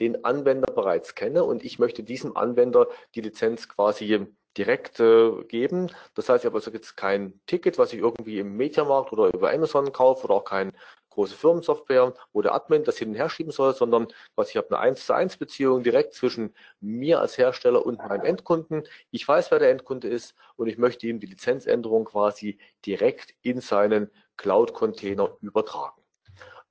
den 0.00 0.24
Anwender 0.24 0.72
bereits 0.72 1.14
kenne 1.14 1.44
und 1.44 1.64
ich 1.64 1.78
möchte 1.78 2.02
diesem 2.02 2.36
Anwender 2.36 2.88
die 3.14 3.20
Lizenz 3.20 3.68
quasi 3.68 4.26
direkt 4.56 5.00
äh, 5.00 5.44
geben. 5.44 5.90
Das 6.14 6.28
heißt, 6.28 6.44
ich 6.44 6.46
habe 6.46 6.58
also 6.58 6.70
jetzt 6.70 6.96
kein 6.96 7.40
Ticket, 7.46 7.78
was 7.78 7.92
ich 7.92 8.00
irgendwie 8.00 8.38
im 8.38 8.56
Mediamarkt 8.56 9.12
oder 9.12 9.32
über 9.32 9.52
Amazon 9.52 9.92
kaufe 9.92 10.24
oder 10.24 10.34
auch 10.34 10.44
kein 10.44 10.72
große 11.18 11.34
Firmensoftware, 11.34 12.14
wo 12.32 12.42
der 12.42 12.54
Admin 12.54 12.84
das 12.84 12.96
hin 12.96 13.08
und 13.08 13.16
her 13.16 13.28
schieben 13.28 13.50
soll, 13.50 13.74
sondern 13.74 14.06
was 14.36 14.50
ich 14.50 14.56
habe 14.56 14.68
eine 14.68 14.78
1 14.78 15.04
zu 15.04 15.14
1 15.14 15.36
Beziehung 15.36 15.82
direkt 15.82 16.14
zwischen 16.14 16.54
mir 16.80 17.20
als 17.20 17.36
Hersteller 17.36 17.84
und 17.84 17.98
meinem 17.98 18.24
Endkunden. 18.24 18.84
Ich 19.10 19.26
weiß, 19.26 19.50
wer 19.50 19.58
der 19.58 19.72
Endkunde 19.72 20.06
ist 20.06 20.36
und 20.54 20.68
ich 20.68 20.78
möchte 20.78 21.08
ihm 21.08 21.18
die 21.18 21.26
Lizenzänderung 21.26 22.04
quasi 22.04 22.58
direkt 22.86 23.34
in 23.42 23.60
seinen 23.60 24.12
Cloud-Container 24.36 25.36
übertragen. 25.40 26.00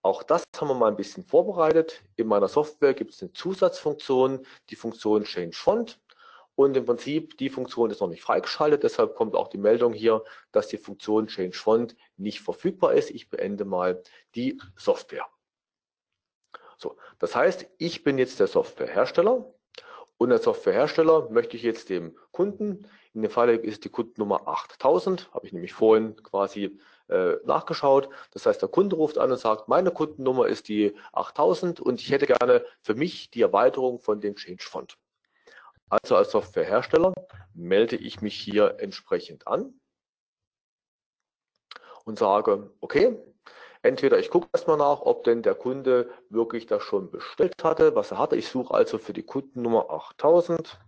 Auch 0.01 0.23
das 0.23 0.45
haben 0.55 0.69
wir 0.69 0.75
mal 0.75 0.91
ein 0.91 0.95
bisschen 0.95 1.25
vorbereitet. 1.25 2.01
In 2.15 2.27
meiner 2.27 2.47
Software 2.47 2.93
gibt 2.93 3.11
es 3.11 3.21
eine 3.21 3.33
Zusatzfunktion, 3.33 4.45
die 4.69 4.77
Funktion 4.77 5.25
Change 5.25 5.57
Font. 5.57 5.99
Und 6.57 6.75
im 6.75 6.85
Prinzip, 6.85 7.37
die 7.37 7.49
Funktion 7.49 7.91
ist 7.91 8.01
noch 8.01 8.07
nicht 8.07 8.23
freigeschaltet, 8.23 8.81
deshalb 8.81 9.13
kommt 9.13 9.35
auch 9.35 9.47
die 9.47 9.59
Meldung 9.59 9.93
hier, 9.93 10.23
dass 10.51 10.67
die 10.67 10.79
Funktion 10.79 11.27
Change 11.27 11.55
Font 11.55 11.95
nicht 12.17 12.41
verfügbar 12.41 12.95
ist. 12.95 13.11
Ich 13.11 13.29
beende 13.29 13.63
mal 13.63 14.01
die 14.33 14.59
Software. 14.75 15.27
So, 16.79 16.97
das 17.19 17.35
heißt, 17.35 17.67
ich 17.77 18.03
bin 18.03 18.17
jetzt 18.17 18.39
der 18.39 18.47
Softwarehersteller 18.47 19.53
und 20.17 20.31
als 20.31 20.45
Softwarehersteller 20.45 21.29
möchte 21.29 21.57
ich 21.57 21.61
jetzt 21.61 21.89
dem 21.89 22.17
Kunden, 22.31 22.87
in 23.13 23.21
dem 23.21 23.29
Fall 23.29 23.49
ist 23.49 23.85
die 23.85 23.89
Kundennummer 23.89 24.47
8000, 24.47 25.31
habe 25.35 25.45
ich 25.45 25.53
nämlich 25.53 25.73
vorhin 25.73 26.15
quasi 26.23 26.79
äh, 27.07 27.35
nachgeschaut. 27.45 28.09
Das 28.31 28.47
heißt, 28.47 28.63
der 28.63 28.69
Kunde 28.69 28.95
ruft 28.95 29.19
an 29.19 29.31
und 29.31 29.37
sagt, 29.37 29.67
meine 29.67 29.91
Kundennummer 29.91 30.47
ist 30.47 30.69
die 30.69 30.95
8000 31.13 31.79
und 31.79 32.01
ich 32.01 32.09
hätte 32.09 32.25
gerne 32.25 32.65
für 32.81 32.95
mich 32.95 33.29
die 33.29 33.43
Erweiterung 33.43 33.99
von 33.99 34.21
dem 34.21 34.35
Change 34.35 34.63
Font. 34.63 34.97
Also 35.89 36.15
als 36.15 36.31
Softwarehersteller 36.31 37.13
melde 37.53 37.95
ich 37.95 38.21
mich 38.21 38.35
hier 38.37 38.75
entsprechend 38.79 39.47
an 39.47 39.79
und 42.03 42.19
sage, 42.19 42.71
okay, 42.81 43.17
entweder 43.83 44.19
ich 44.19 44.29
gucke 44.29 44.49
erstmal 44.53 44.77
nach, 44.77 45.01
ob 45.01 45.23
denn 45.23 45.41
der 45.41 45.55
Kunde 45.55 46.09
wirklich 46.29 46.65
das 46.65 46.83
schon 46.83 47.09
bestellt 47.09 47.63
hatte, 47.63 47.95
was 47.95 48.11
er 48.11 48.17
hatte. 48.17 48.35
Ich 48.35 48.49
suche 48.49 48.73
also 48.73 48.97
für 48.97 49.13
die 49.13 49.23
Kundennummer 49.23 49.89
8000. 49.89 50.79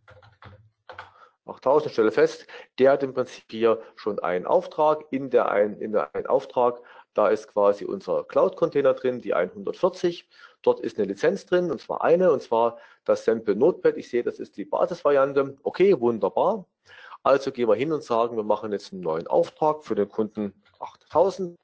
8000, 1.45 1.91
stelle 1.91 2.11
fest, 2.11 2.45
der 2.77 2.91
hat 2.91 3.03
im 3.03 3.13
Prinzip 3.13 3.45
hier 3.49 3.81
schon 3.95 4.19
einen 4.19 4.45
Auftrag. 4.45 5.05
In 5.11 5.29
der, 5.29 5.49
ein, 5.51 5.79
in 5.79 5.93
der 5.93 6.13
einen 6.13 6.27
Auftrag, 6.27 6.79
da 7.13 7.29
ist 7.29 7.47
quasi 7.47 7.85
unser 7.85 8.23
Cloud-Container 8.25 8.93
drin, 8.93 9.21
die 9.21 9.33
140. 9.33 10.29
Dort 10.61 10.79
ist 10.81 10.97
eine 10.97 11.07
Lizenz 11.07 11.45
drin, 11.45 11.71
und 11.71 11.81
zwar 11.81 12.03
eine, 12.03 12.31
und 12.31 12.41
zwar 12.41 12.77
das 13.05 13.25
Sample 13.25 13.55
Notepad. 13.55 13.97
Ich 13.97 14.09
sehe, 14.09 14.23
das 14.23 14.39
ist 14.39 14.57
die 14.57 14.65
Basisvariante. 14.65 15.57
Okay, 15.63 15.99
wunderbar. 15.99 16.65
Also 17.23 17.51
gehen 17.51 17.67
wir 17.67 17.75
hin 17.75 17.91
und 17.91 18.03
sagen, 18.03 18.37
wir 18.37 18.43
machen 18.43 18.71
jetzt 18.71 18.93
einen 18.93 19.01
neuen 19.01 19.27
Auftrag 19.27 19.83
für 19.83 19.95
den 19.95 20.09
Kunden 20.09 20.53
8000. 20.79 21.57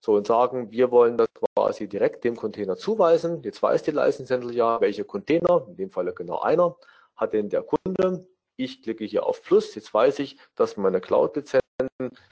So 0.00 0.14
und 0.14 0.26
sagen, 0.26 0.70
wir 0.70 0.90
wollen 0.90 1.16
das 1.16 1.28
quasi 1.54 1.88
direkt 1.88 2.24
dem 2.24 2.36
Container 2.36 2.76
zuweisen. 2.76 3.42
Jetzt 3.42 3.62
weiß 3.62 3.82
die 3.84 3.90
License 3.90 4.32
Handler 4.32 4.52
ja, 4.52 4.80
welche 4.80 5.04
Container, 5.04 5.64
in 5.68 5.76
dem 5.76 5.90
Falle 5.90 6.12
genau 6.12 6.40
einer, 6.40 6.76
hat 7.16 7.32
denn 7.32 7.48
der 7.48 7.62
Kunde. 7.62 8.26
Ich 8.56 8.82
klicke 8.82 9.04
hier 9.04 9.24
auf 9.24 9.42
Plus. 9.42 9.74
Jetzt 9.74 9.92
weiß 9.92 10.18
ich, 10.18 10.38
dass 10.56 10.76
meine 10.76 11.00
Cloud-Lizenzen 11.00 11.60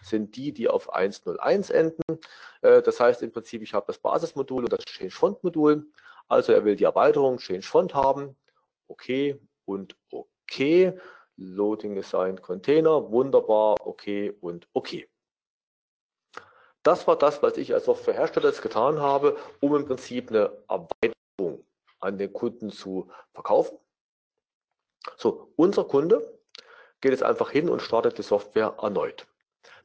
sind 0.03 0.37
die, 0.37 0.53
die 0.53 0.69
auf 0.69 0.93
101 0.93 1.71
enden. 1.71 2.21
Äh, 2.61 2.83
das 2.83 3.01
heißt 3.01 3.23
im 3.23 3.33
Prinzip, 3.33 3.63
ich 3.63 3.75
habe 3.75 3.87
das 3.87 3.99
Basismodul 3.99 4.65
und 4.65 4.73
das 4.73 4.85
Change 4.85 5.15
Font 5.15 5.43
Modul. 5.43 5.87
Also 6.29 6.53
er 6.53 6.65
will 6.65 6.77
die 6.77 6.85
Erweiterung 6.85 7.39
Change 7.39 7.67
Font 7.67 7.95
haben. 7.95 8.37
Okay 8.89 9.39
und 9.65 9.97
okay. 10.11 10.99
Loading 11.37 11.99
Assigned 11.99 12.43
Container. 12.43 13.11
Wunderbar. 13.11 13.77
Okay 13.81 14.35
und 14.41 14.69
okay. 14.73 15.09
Das 16.83 17.07
war 17.07 17.17
das, 17.17 17.43
was 17.43 17.57
ich 17.57 17.73
als 17.73 17.85
Softwarehersteller 17.85 18.49
jetzt 18.49 18.63
getan 18.63 19.01
habe, 19.01 19.37
um 19.61 19.77
im 19.77 19.87
Prinzip 19.87 20.31
eine 20.31 20.51
Erweiterung 20.69 21.65
an 22.01 22.19
den 22.19 22.33
Kunden 22.33 22.71
zu 22.71 23.09
verkaufen. 23.33 23.79
So, 25.17 25.53
unser 25.57 25.85
Kunde 25.85 26.41
geht 27.01 27.13
jetzt 27.13 27.23
einfach 27.23 27.51
hin 27.51 27.69
und 27.69 27.83
startet 27.83 28.19
die 28.19 28.23
Software 28.23 28.75
erneut. 28.81 29.27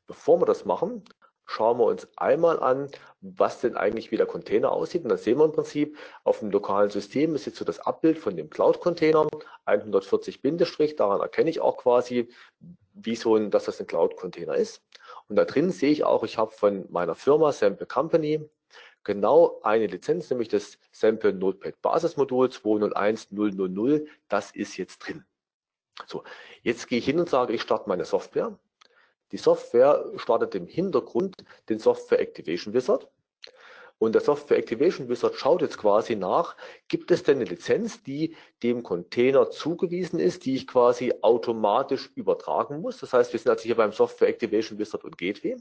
Bevor 0.07 0.41
wir 0.41 0.45
das 0.45 0.65
machen, 0.65 1.03
schauen 1.47 1.79
wir 1.79 1.85
uns 1.85 2.07
einmal 2.17 2.59
an, 2.59 2.89
was 3.21 3.61
denn 3.61 3.75
eigentlich 3.75 4.11
wie 4.11 4.17
der 4.17 4.25
Container 4.25 4.71
aussieht. 4.71 5.03
Und 5.03 5.09
da 5.09 5.17
sehen 5.17 5.39
wir 5.39 5.45
im 5.45 5.53
Prinzip, 5.53 5.97
auf 6.23 6.39
dem 6.39 6.51
lokalen 6.51 6.91
System 6.91 7.33
ist 7.33 7.45
jetzt 7.45 7.57
so 7.57 7.65
das 7.65 7.79
Abbild 7.79 8.19
von 8.19 8.35
dem 8.35 8.49
Cloud-Container, 8.49 9.27
140 9.65 10.41
Bindestrich, 10.41 10.95
daran 10.95 11.21
erkenne 11.21 11.49
ich 11.49 11.61
auch 11.61 11.77
quasi, 11.77 12.29
wie 12.93 13.15
so 13.15 13.35
ein, 13.35 13.49
dass 13.49 13.65
das 13.65 13.79
ein 13.79 13.87
Cloud-Container 13.87 14.55
ist. 14.55 14.83
Und 15.29 15.37
da 15.37 15.45
drin 15.45 15.71
sehe 15.71 15.91
ich 15.91 16.03
auch, 16.03 16.23
ich 16.23 16.37
habe 16.37 16.51
von 16.51 16.85
meiner 16.91 17.15
Firma 17.15 17.51
Sample 17.51 17.87
Company 17.87 18.47
genau 19.03 19.59
eine 19.63 19.87
Lizenz, 19.87 20.29
nämlich 20.29 20.49
das 20.49 20.77
Sample 20.91 21.33
Notepad 21.33 21.81
Basismodul 21.81 22.49
201000. 22.49 24.07
Das 24.27 24.51
ist 24.51 24.77
jetzt 24.77 24.99
drin. 24.99 25.23
So, 26.05 26.23
jetzt 26.61 26.87
gehe 26.87 26.99
ich 26.99 27.05
hin 27.05 27.19
und 27.19 27.29
sage, 27.29 27.53
ich 27.53 27.61
starte 27.61 27.87
meine 27.87 28.05
Software. 28.05 28.59
Die 29.31 29.37
Software 29.37 30.05
startet 30.15 30.55
im 30.55 30.67
Hintergrund 30.67 31.35
den 31.69 31.79
Software 31.79 32.19
Activation 32.19 32.73
Wizard. 32.73 33.09
Und 33.99 34.13
der 34.13 34.21
Software 34.21 34.57
Activation 34.57 35.09
Wizard 35.09 35.35
schaut 35.35 35.61
jetzt 35.61 35.77
quasi 35.77 36.15
nach, 36.15 36.55
gibt 36.87 37.09
es 37.09 37.23
denn 37.23 37.37
eine 37.37 37.45
Lizenz, 37.45 38.03
die 38.03 38.35
dem 38.61 38.83
Container 38.83 39.49
zugewiesen 39.49 40.19
ist, 40.19 40.45
die 40.45 40.55
ich 40.55 40.67
quasi 40.67 41.13
automatisch 41.21 42.11
übertragen 42.13 42.81
muss. 42.81 42.99
Das 42.99 43.13
heißt, 43.13 43.33
wir 43.33 43.39
sind 43.39 43.49
also 43.49 43.63
hier 43.63 43.75
beim 43.75 43.91
Software 43.91 44.27
Activation 44.27 44.77
Wizard 44.77 45.03
und 45.03 45.17
Gateway, 45.17 45.57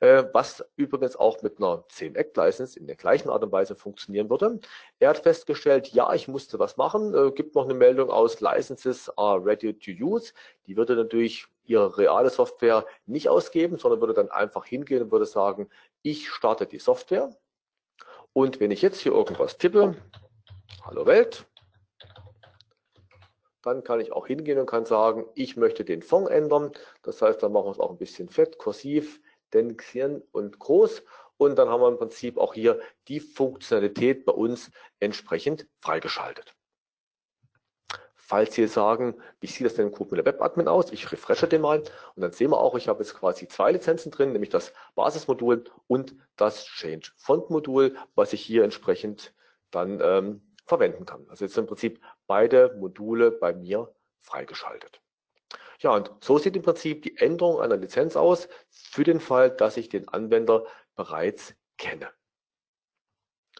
äh, 0.00 0.24
was 0.32 0.64
übrigens 0.74 1.14
auch 1.14 1.40
mit 1.42 1.58
einer 1.58 1.84
10 1.88 2.16
Act 2.16 2.36
License 2.36 2.76
in 2.76 2.88
der 2.88 2.96
gleichen 2.96 3.30
Art 3.30 3.44
und 3.44 3.52
Weise 3.52 3.76
funktionieren 3.76 4.28
würde. 4.28 4.58
Er 4.98 5.10
hat 5.10 5.18
festgestellt, 5.18 5.88
ja, 5.88 6.12
ich 6.14 6.26
musste 6.26 6.58
was 6.58 6.76
machen, 6.76 7.14
äh, 7.14 7.30
gibt 7.30 7.54
noch 7.54 7.64
eine 7.64 7.74
Meldung 7.74 8.10
aus 8.10 8.40
Licenses 8.40 9.08
are 9.16 9.44
ready 9.44 9.72
to 9.72 9.92
use. 10.04 10.32
Die 10.66 10.76
würde 10.76 10.96
natürlich 10.96 11.46
ihre 11.64 11.96
reale 11.98 12.30
Software 12.30 12.86
nicht 13.06 13.28
ausgeben, 13.28 13.78
sondern 13.78 14.00
würde 14.00 14.14
dann 14.14 14.30
einfach 14.30 14.64
hingehen 14.64 15.02
und 15.02 15.12
würde 15.12 15.26
sagen, 15.26 15.68
ich 16.02 16.28
starte 16.30 16.66
die 16.66 16.78
Software 16.78 17.30
und 18.32 18.60
wenn 18.60 18.70
ich 18.70 18.82
jetzt 18.82 19.00
hier 19.00 19.12
irgendwas 19.12 19.58
tippe, 19.58 19.94
Hallo 20.84 21.06
Welt, 21.06 21.46
dann 23.62 23.84
kann 23.84 24.00
ich 24.00 24.10
auch 24.12 24.26
hingehen 24.26 24.58
und 24.58 24.66
kann 24.66 24.86
sagen, 24.86 25.26
ich 25.34 25.56
möchte 25.56 25.84
den 25.84 26.02
Fond 26.02 26.28
ändern. 26.28 26.72
Das 27.02 27.22
heißt, 27.22 27.42
dann 27.42 27.52
machen 27.52 27.66
wir 27.66 27.70
es 27.72 27.78
auch 27.78 27.90
ein 27.90 27.98
bisschen 27.98 28.28
fett, 28.28 28.58
kursiv, 28.58 29.20
denxieren 29.52 30.22
und 30.32 30.58
groß. 30.58 31.02
Und 31.36 31.56
dann 31.56 31.68
haben 31.68 31.80
wir 31.82 31.88
im 31.88 31.98
Prinzip 31.98 32.38
auch 32.38 32.54
hier 32.54 32.80
die 33.08 33.20
Funktionalität 33.20 34.24
bei 34.24 34.32
uns 34.32 34.70
entsprechend 34.98 35.68
freigeschaltet. 35.80 36.54
Falls 38.32 38.54
Sie 38.54 38.66
sagen, 38.66 39.14
wie 39.40 39.46
sieht 39.46 39.66
das 39.66 39.74
denn 39.74 39.88
im 39.88 39.92
Kubernetes 39.92 40.24
Web 40.24 40.40
Admin 40.40 40.66
aus? 40.66 40.90
Ich 40.90 41.12
refreshe 41.12 41.46
den 41.46 41.60
mal 41.60 41.80
und 41.80 42.22
dann 42.22 42.32
sehen 42.32 42.50
wir 42.50 42.58
auch, 42.58 42.74
ich 42.76 42.88
habe 42.88 43.02
jetzt 43.02 43.12
quasi 43.12 43.46
zwei 43.46 43.72
Lizenzen 43.72 44.10
drin, 44.10 44.32
nämlich 44.32 44.48
das 44.48 44.72
Basismodul 44.94 45.64
und 45.86 46.16
das 46.36 46.64
Change 46.64 47.10
Font 47.18 47.50
Modul, 47.50 47.94
was 48.14 48.32
ich 48.32 48.40
hier 48.40 48.64
entsprechend 48.64 49.34
dann 49.70 50.00
ähm, 50.02 50.54
verwenden 50.64 51.04
kann. 51.04 51.26
Also 51.28 51.44
jetzt 51.44 51.58
im 51.58 51.66
Prinzip 51.66 52.00
beide 52.26 52.74
Module 52.78 53.32
bei 53.32 53.52
mir 53.52 53.94
freigeschaltet. 54.22 55.02
Ja, 55.80 55.94
und 55.94 56.10
so 56.20 56.38
sieht 56.38 56.56
im 56.56 56.62
Prinzip 56.62 57.02
die 57.02 57.18
Änderung 57.18 57.60
einer 57.60 57.76
Lizenz 57.76 58.16
aus 58.16 58.48
für 58.70 59.04
den 59.04 59.20
Fall, 59.20 59.50
dass 59.50 59.76
ich 59.76 59.90
den 59.90 60.08
Anwender 60.08 60.64
bereits 60.96 61.54
kenne. 61.76 62.08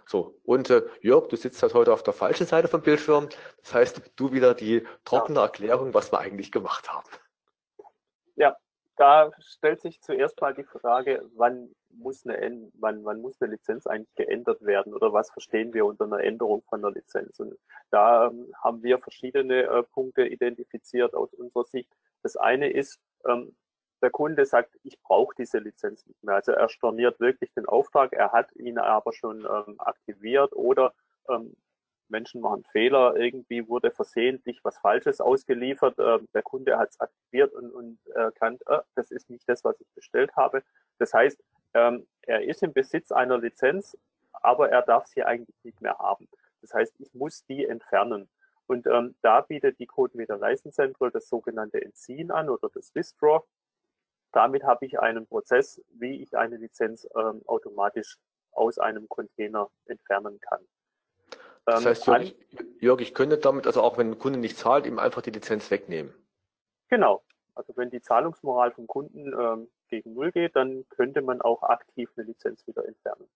So, 0.07 0.39
und 0.45 0.71
äh, 0.71 0.83
Jörg, 1.01 1.29
du 1.29 1.37
sitzt 1.37 1.63
halt 1.63 1.75
heute 1.75 1.93
auf 1.93 2.03
der 2.03 2.13
falschen 2.13 2.47
Seite 2.47 2.69
vom 2.69 2.83
Bildschirm. 2.83 3.29
Das 3.63 3.75
heißt, 3.75 4.13
du 4.17 4.33
wieder 4.33 4.55
die 4.55 4.87
trockene. 5.05 5.41
Erklärung, 5.41 5.95
was 5.95 6.13
wir 6.13 6.21
eigentlich 6.21 6.53
gemacht 6.53 6.91
haben. 6.91 7.09
Ja, 8.37 8.57
da 8.97 9.31
stellt 9.39 9.81
sich 9.81 10.01
zuerst 10.01 10.41
mal 10.41 10.55
die 10.55 10.65
Frage, 10.65 11.29
wann 11.35 11.75
muss 11.91 12.27
eine, 12.27 12.71
wann, 12.75 13.05
wann 13.05 13.21
muss 13.21 13.41
eine 13.41 13.53
Lizenz 13.53 13.87
eigentlich 13.87 14.15
geändert 14.15 14.63
werden 14.63 14.95
oder 14.95 15.13
was 15.13 15.31
verstehen 15.31 15.75
wir 15.75 15.85
unter 15.85 16.05
einer 16.05 16.21
Änderung 16.21 16.63
von 16.69 16.81
einer 16.81 16.93
Lizenz? 16.93 17.39
Und 17.41 17.59
da 17.91 18.29
ähm, 18.29 18.53
haben 18.63 18.83
wir 18.83 18.99
verschiedene 18.99 19.65
äh, 19.65 19.83
Punkte 19.83 20.27
identifiziert 20.27 21.15
aus 21.15 21.33
unserer 21.35 21.65
Sicht. 21.65 21.93
Das 22.23 22.37
eine 22.37 22.71
ist, 22.71 23.01
ähm, 23.29 23.55
der 24.03 24.11
Kunde 24.11 24.45
sagt, 24.45 24.77
ich 24.83 25.01
brauche 25.01 25.35
diese 25.37 25.59
Lizenz 25.59 26.07
nicht 26.07 26.23
mehr. 26.25 26.35
Also 26.37 26.53
er 26.53 26.69
storniert 26.69 27.21
wirklich 27.21 27.53
den 27.55 27.67
Auftrag, 27.67 28.13
er 28.13 28.33
hat 28.33 28.55
ihn 28.57 28.79
aber 28.79 29.13
schon 29.13 29.47
ähm, 29.47 29.77
aktiviert 29.79 30.53
oder 30.55 30.93
ähm, 31.29 31.57
Menschen 32.09 32.43
machen 32.43 32.65
Fehler, 32.71 33.17
irgendwie 33.17 33.67
wurde 33.69 33.91
versehentlich 33.91 34.61
was 34.65 34.77
Falsches 34.79 35.21
ausgeliefert, 35.21 35.99
äh, 35.99 36.19
der 36.35 36.43
Kunde 36.43 36.79
hat 36.79 36.91
es 36.91 37.01
aktiviert 37.01 37.53
und, 37.55 37.71
und 37.71 37.99
erkannt, 38.15 38.63
äh, 38.67 38.81
das 38.95 39.11
ist 39.11 39.31
nicht 39.31 39.49
das, 39.49 39.65
was 39.65 39.81
ich 39.81 39.89
bestellt 39.95 40.37
habe. 40.37 40.63
Das 40.99 41.15
heißt, 41.15 41.43
ähm, 41.75 42.07
er 42.23 42.45
ist 42.45 42.63
im 42.63 42.73
Besitz 42.73 43.11
einer 43.13 43.39
Lizenz, 43.39 43.97
aber 44.33 44.71
er 44.71 44.83
darf 44.83 45.07
sie 45.07 45.25
eigentlich 45.25 45.57
nicht 45.63 45.81
mehr 45.81 45.99
haben. 45.99 46.29
Das 46.61 46.75
heißt, 46.75 46.95
ich 46.99 47.13
muss 47.15 47.45
die 47.47 47.67
entfernen. 47.67 48.29
Und 48.67 48.87
ähm, 48.87 49.15
da 49.23 49.41
bietet 49.41 49.79
die 49.79 49.87
CodeMeter 49.87 50.39
License 50.39 50.77
Central 50.77 51.11
das 51.11 51.29
sogenannte 51.29 51.83
Entziehen 51.83 52.31
an 52.31 52.49
oder 52.49 52.69
das 52.73 52.95
Withdraw. 52.95 53.43
Damit 54.33 54.65
habe 54.65 54.87
ich 54.87 54.99
einen 54.99 55.27
Prozess, 55.27 55.81
wie 55.91 56.23
ich 56.23 56.37
eine 56.37 56.57
Lizenz 56.57 57.07
ähm, 57.17 57.43
automatisch 57.47 58.17
aus 58.53 58.79
einem 58.79 59.09
Container 59.09 59.71
entfernen 59.87 60.41
kann. 60.41 60.61
Das 61.65 61.81
ähm, 61.81 61.91
heißt, 61.91 62.07
Jörg, 62.07 62.35
Jörg, 62.81 63.01
ich 63.01 63.15
könnte 63.15 63.39
damit, 63.39 63.67
also 63.67 63.83
auch 63.83 63.99
wenn 63.99 64.13
ein 64.13 64.19
Kunde 64.19 64.39
nicht 64.39 64.57
zahlt, 64.57 64.87
ihm 64.87 64.99
einfach 64.99 65.23
die 65.23 65.31
Lizenz 65.31 65.71
wegnehmen. 65.71 66.13
Genau. 66.89 67.23
Also 67.55 67.77
wenn 67.77 67.91
die 67.91 68.01
Zahlungsmoral 68.01 68.73
vom 68.73 68.87
Kunden 68.87 69.33
ähm, 69.39 69.69
gegen 69.89 70.15
Null 70.15 70.33
geht, 70.33 70.57
dann 70.57 70.89
könnte 70.89 71.21
man 71.21 71.43
auch 71.43 71.63
aktiv 71.63 72.11
eine 72.17 72.27
Lizenz 72.27 72.67
wieder 72.67 72.87
entfernen. 72.87 73.29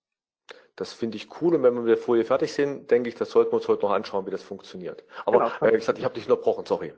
Das 0.74 0.92
finde 0.92 1.16
ich 1.16 1.40
cool 1.40 1.54
und 1.54 1.62
wenn 1.62 1.74
wir 1.74 1.80
mit 1.82 1.90
der 1.90 1.98
Folie 1.98 2.24
fertig 2.24 2.52
sind, 2.52 2.90
denke 2.90 3.08
ich, 3.08 3.14
das 3.14 3.30
sollten 3.30 3.52
wir 3.52 3.56
uns 3.56 3.68
heute 3.68 3.82
noch 3.82 3.92
anschauen, 3.92 4.26
wie 4.26 4.30
das 4.30 4.42
funktioniert. 4.42 5.04
Aber 5.24 5.38
Genau. 5.38 5.66
äh, 5.66 5.72
wie 5.72 5.78
gesagt, 5.78 5.98
ich 5.98 6.04
habe 6.04 6.14
dich 6.14 6.24
unterbrochen, 6.24 6.66
sorry. 6.66 6.94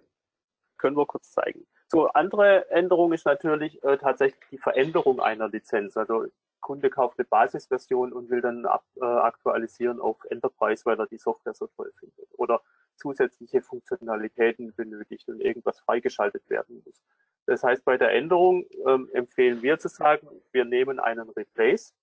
können 0.79 0.97
wir 0.97 1.07
kurz 1.07 1.31
zeigen. 1.33 1.67
So, 1.91 2.09
andere 2.09 2.71
Änderung 2.71 3.13
ist 3.13 3.25
natürlich 3.25 3.83
äh, 3.83 3.97
tatsächlich 3.97 4.41
die 4.51 4.59
Veränderung 4.59 5.21
einer 5.21 5.49
Lizenz. 5.49 5.97
Also 5.97 6.27
Kunde 6.61 6.91
kauft 6.91 7.19
eine 7.19 7.27
Basisversion 7.27 8.13
und 8.13 8.29
will 8.29 8.43
dann 8.43 8.67
ab, 8.67 8.85
äh, 8.97 9.05
aktualisieren 9.05 9.99
auf 9.99 10.23
Enterprise, 10.29 10.85
weil 10.85 10.99
er 10.99 11.07
die 11.07 11.17
Software 11.17 11.55
so 11.55 11.67
toll 11.69 11.91
findet. 11.99 12.29
Oder 12.37 12.61
zusätzliche 12.97 13.63
Funktionalitäten 13.63 14.75
benötigt 14.75 15.29
und 15.29 15.41
irgendwas 15.41 15.81
freigeschaltet 15.81 16.49
werden 16.51 16.83
muss. 16.85 17.01
Das 17.47 17.63
heißt, 17.63 17.85
bei 17.87 17.97
der 17.97 18.13
Änderung 18.13 18.67
ähm, 18.87 19.09
empfehlen 19.15 19.63
wir 19.63 19.79
zu 19.79 19.89
sagen, 19.89 20.29
wir 20.53 20.67
nehmen 20.67 21.01
einen 21.01 21.31
Replace. 21.31 21.95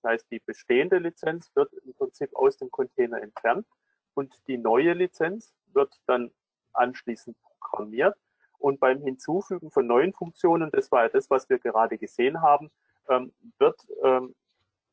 Das 0.00 0.12
heißt, 0.12 0.30
die 0.30 0.40
bestehende 0.40 0.96
Lizenz 0.96 1.50
wird 1.54 1.72
im 1.84 1.92
Prinzip 1.92 2.34
aus 2.34 2.56
dem 2.56 2.70
Container 2.70 3.20
entfernt 3.20 3.66
und 4.14 4.32
die 4.46 4.56
neue 4.56 4.94
Lizenz 4.94 5.54
wird 5.74 5.92
dann 6.06 6.30
anschließend 6.72 7.36
programmiert. 7.42 8.16
Und 8.64 8.80
beim 8.80 9.02
Hinzufügen 9.02 9.70
von 9.70 9.86
neuen 9.86 10.14
Funktionen, 10.14 10.70
das 10.70 10.90
war 10.90 11.02
ja 11.02 11.08
das, 11.10 11.28
was 11.28 11.50
wir 11.50 11.58
gerade 11.58 11.98
gesehen 11.98 12.40
haben, 12.40 12.70
ähm, 13.10 13.30
wird 13.58 13.78
ähm, 14.02 14.34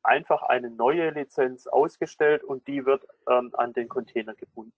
einfach 0.03 0.41
eine 0.43 0.69
neue 0.69 1.11
Lizenz 1.11 1.67
ausgestellt 1.67 2.43
und 2.43 2.67
die 2.67 2.85
wird 2.85 3.07
ähm, 3.29 3.51
an 3.53 3.71
den 3.71 3.87
Container 3.87 4.35
gebunden. 4.35 4.73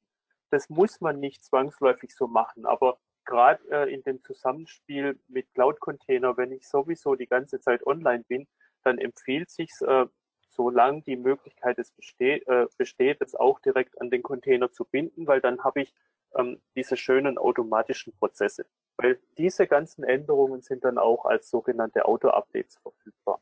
Das 0.52 0.70
muss 0.70 1.02
man 1.02 1.20
nicht 1.20 1.44
zwangsläufig 1.44 2.14
so 2.14 2.28
machen, 2.28 2.68
aber 2.68 3.00
gerade 3.26 3.64
äh, 3.72 3.92
in 3.92 4.04
dem 4.04 4.22
Zusammenspiel 4.22 5.20
mit 5.28 5.52
Cloud-Container, 5.56 6.38
wenn 6.38 6.52
ich 6.52 6.70
sowieso 6.70 7.16
die 7.16 7.26
ganze 7.26 7.60
Zeit 7.60 7.88
online 7.88 8.24
bin, 8.28 8.48
dann 8.84 9.00
empfiehlt 9.00 9.50
sich 9.50 9.72
äh, 9.82 10.06
solange 10.52 11.02
die 11.02 11.16
Möglichkeit 11.16 11.80
es 11.80 11.90
besteht, 11.90 12.48
äh, 12.48 12.68
besteht, 12.78 13.22
es 13.22 13.34
auch 13.34 13.60
direkt 13.60 14.00
an 14.00 14.12
den 14.12 14.22
Container 14.22 14.72
zu 14.72 14.86
binden, 14.86 15.26
weil 15.26 15.42
dann 15.42 15.64
habe 15.64 15.82
ich 15.82 15.96
ähm, 16.36 16.62
diese 16.76 16.98
schönen 16.98 17.38
automatischen 17.38 18.14
Prozesse. 18.14 18.66
Weil 18.98 19.20
diese 19.38 19.68
ganzen 19.68 20.04
Änderungen 20.04 20.62
sind 20.62 20.84
dann 20.84 20.98
auch 20.98 21.26
als 21.26 21.50
sogenannte 21.50 22.06
Auto-Updates 22.06 22.78
verfügbar. 22.78 23.40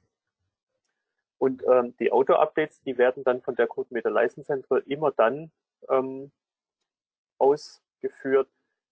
Und 1.37 1.63
ähm, 1.67 1.95
die 1.97 2.11
Auto-Updates, 2.11 2.81
die 2.83 2.97
werden 2.97 3.23
dann 3.23 3.41
von 3.41 3.55
der 3.55 3.67
CodeMeter 3.67 4.11
License 4.11 4.45
Central 4.45 4.83
immer 4.85 5.11
dann 5.11 5.51
ähm, 5.89 6.31
ausgeführt, 7.39 8.47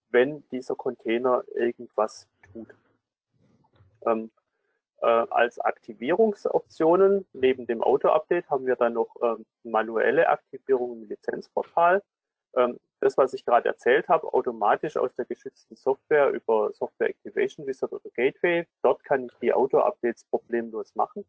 wenn 0.09 0.43
dieser 0.49 0.75
Container 0.75 1.43
irgendwas 1.53 2.27
tut. 2.51 2.75
Ähm, 4.05 4.31
äh, 5.01 5.05
als 5.05 5.59
Aktivierungsoptionen 5.59 7.25
neben 7.33 7.67
dem 7.67 7.83
Auto-Update 7.83 8.49
haben 8.49 8.65
wir 8.65 8.75
dann 8.75 8.93
noch 8.93 9.15
ähm, 9.21 9.45
manuelle 9.63 10.27
Aktivierung 10.27 11.03
im 11.03 11.07
Lizenzportal. 11.07 12.01
Ähm, 12.55 12.79
das, 12.99 13.17
was 13.17 13.33
ich 13.33 13.45
gerade 13.45 13.69
erzählt 13.69 14.07
habe, 14.09 14.33
automatisch 14.33 14.97
aus 14.97 15.13
der 15.15 15.25
geschützten 15.25 15.75
Software 15.75 16.29
über 16.31 16.71
Software 16.73 17.09
Activation 17.09 17.65
Wizard 17.65 17.93
oder 17.93 18.09
Gateway. 18.13 18.65
Dort 18.81 19.03
kann 19.03 19.25
ich 19.25 19.31
die 19.41 19.53
Auto-Updates 19.53 20.25
problemlos 20.25 20.95
machen. 20.95 21.25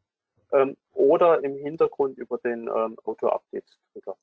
Ähm, 0.53 0.77
oder 0.93 1.43
im 1.45 1.57
Hintergrund 1.57 2.19
über 2.19 2.39
den 2.39 2.69
ähm, 2.69 2.99
Auto-Update-Trigger. 3.05 4.17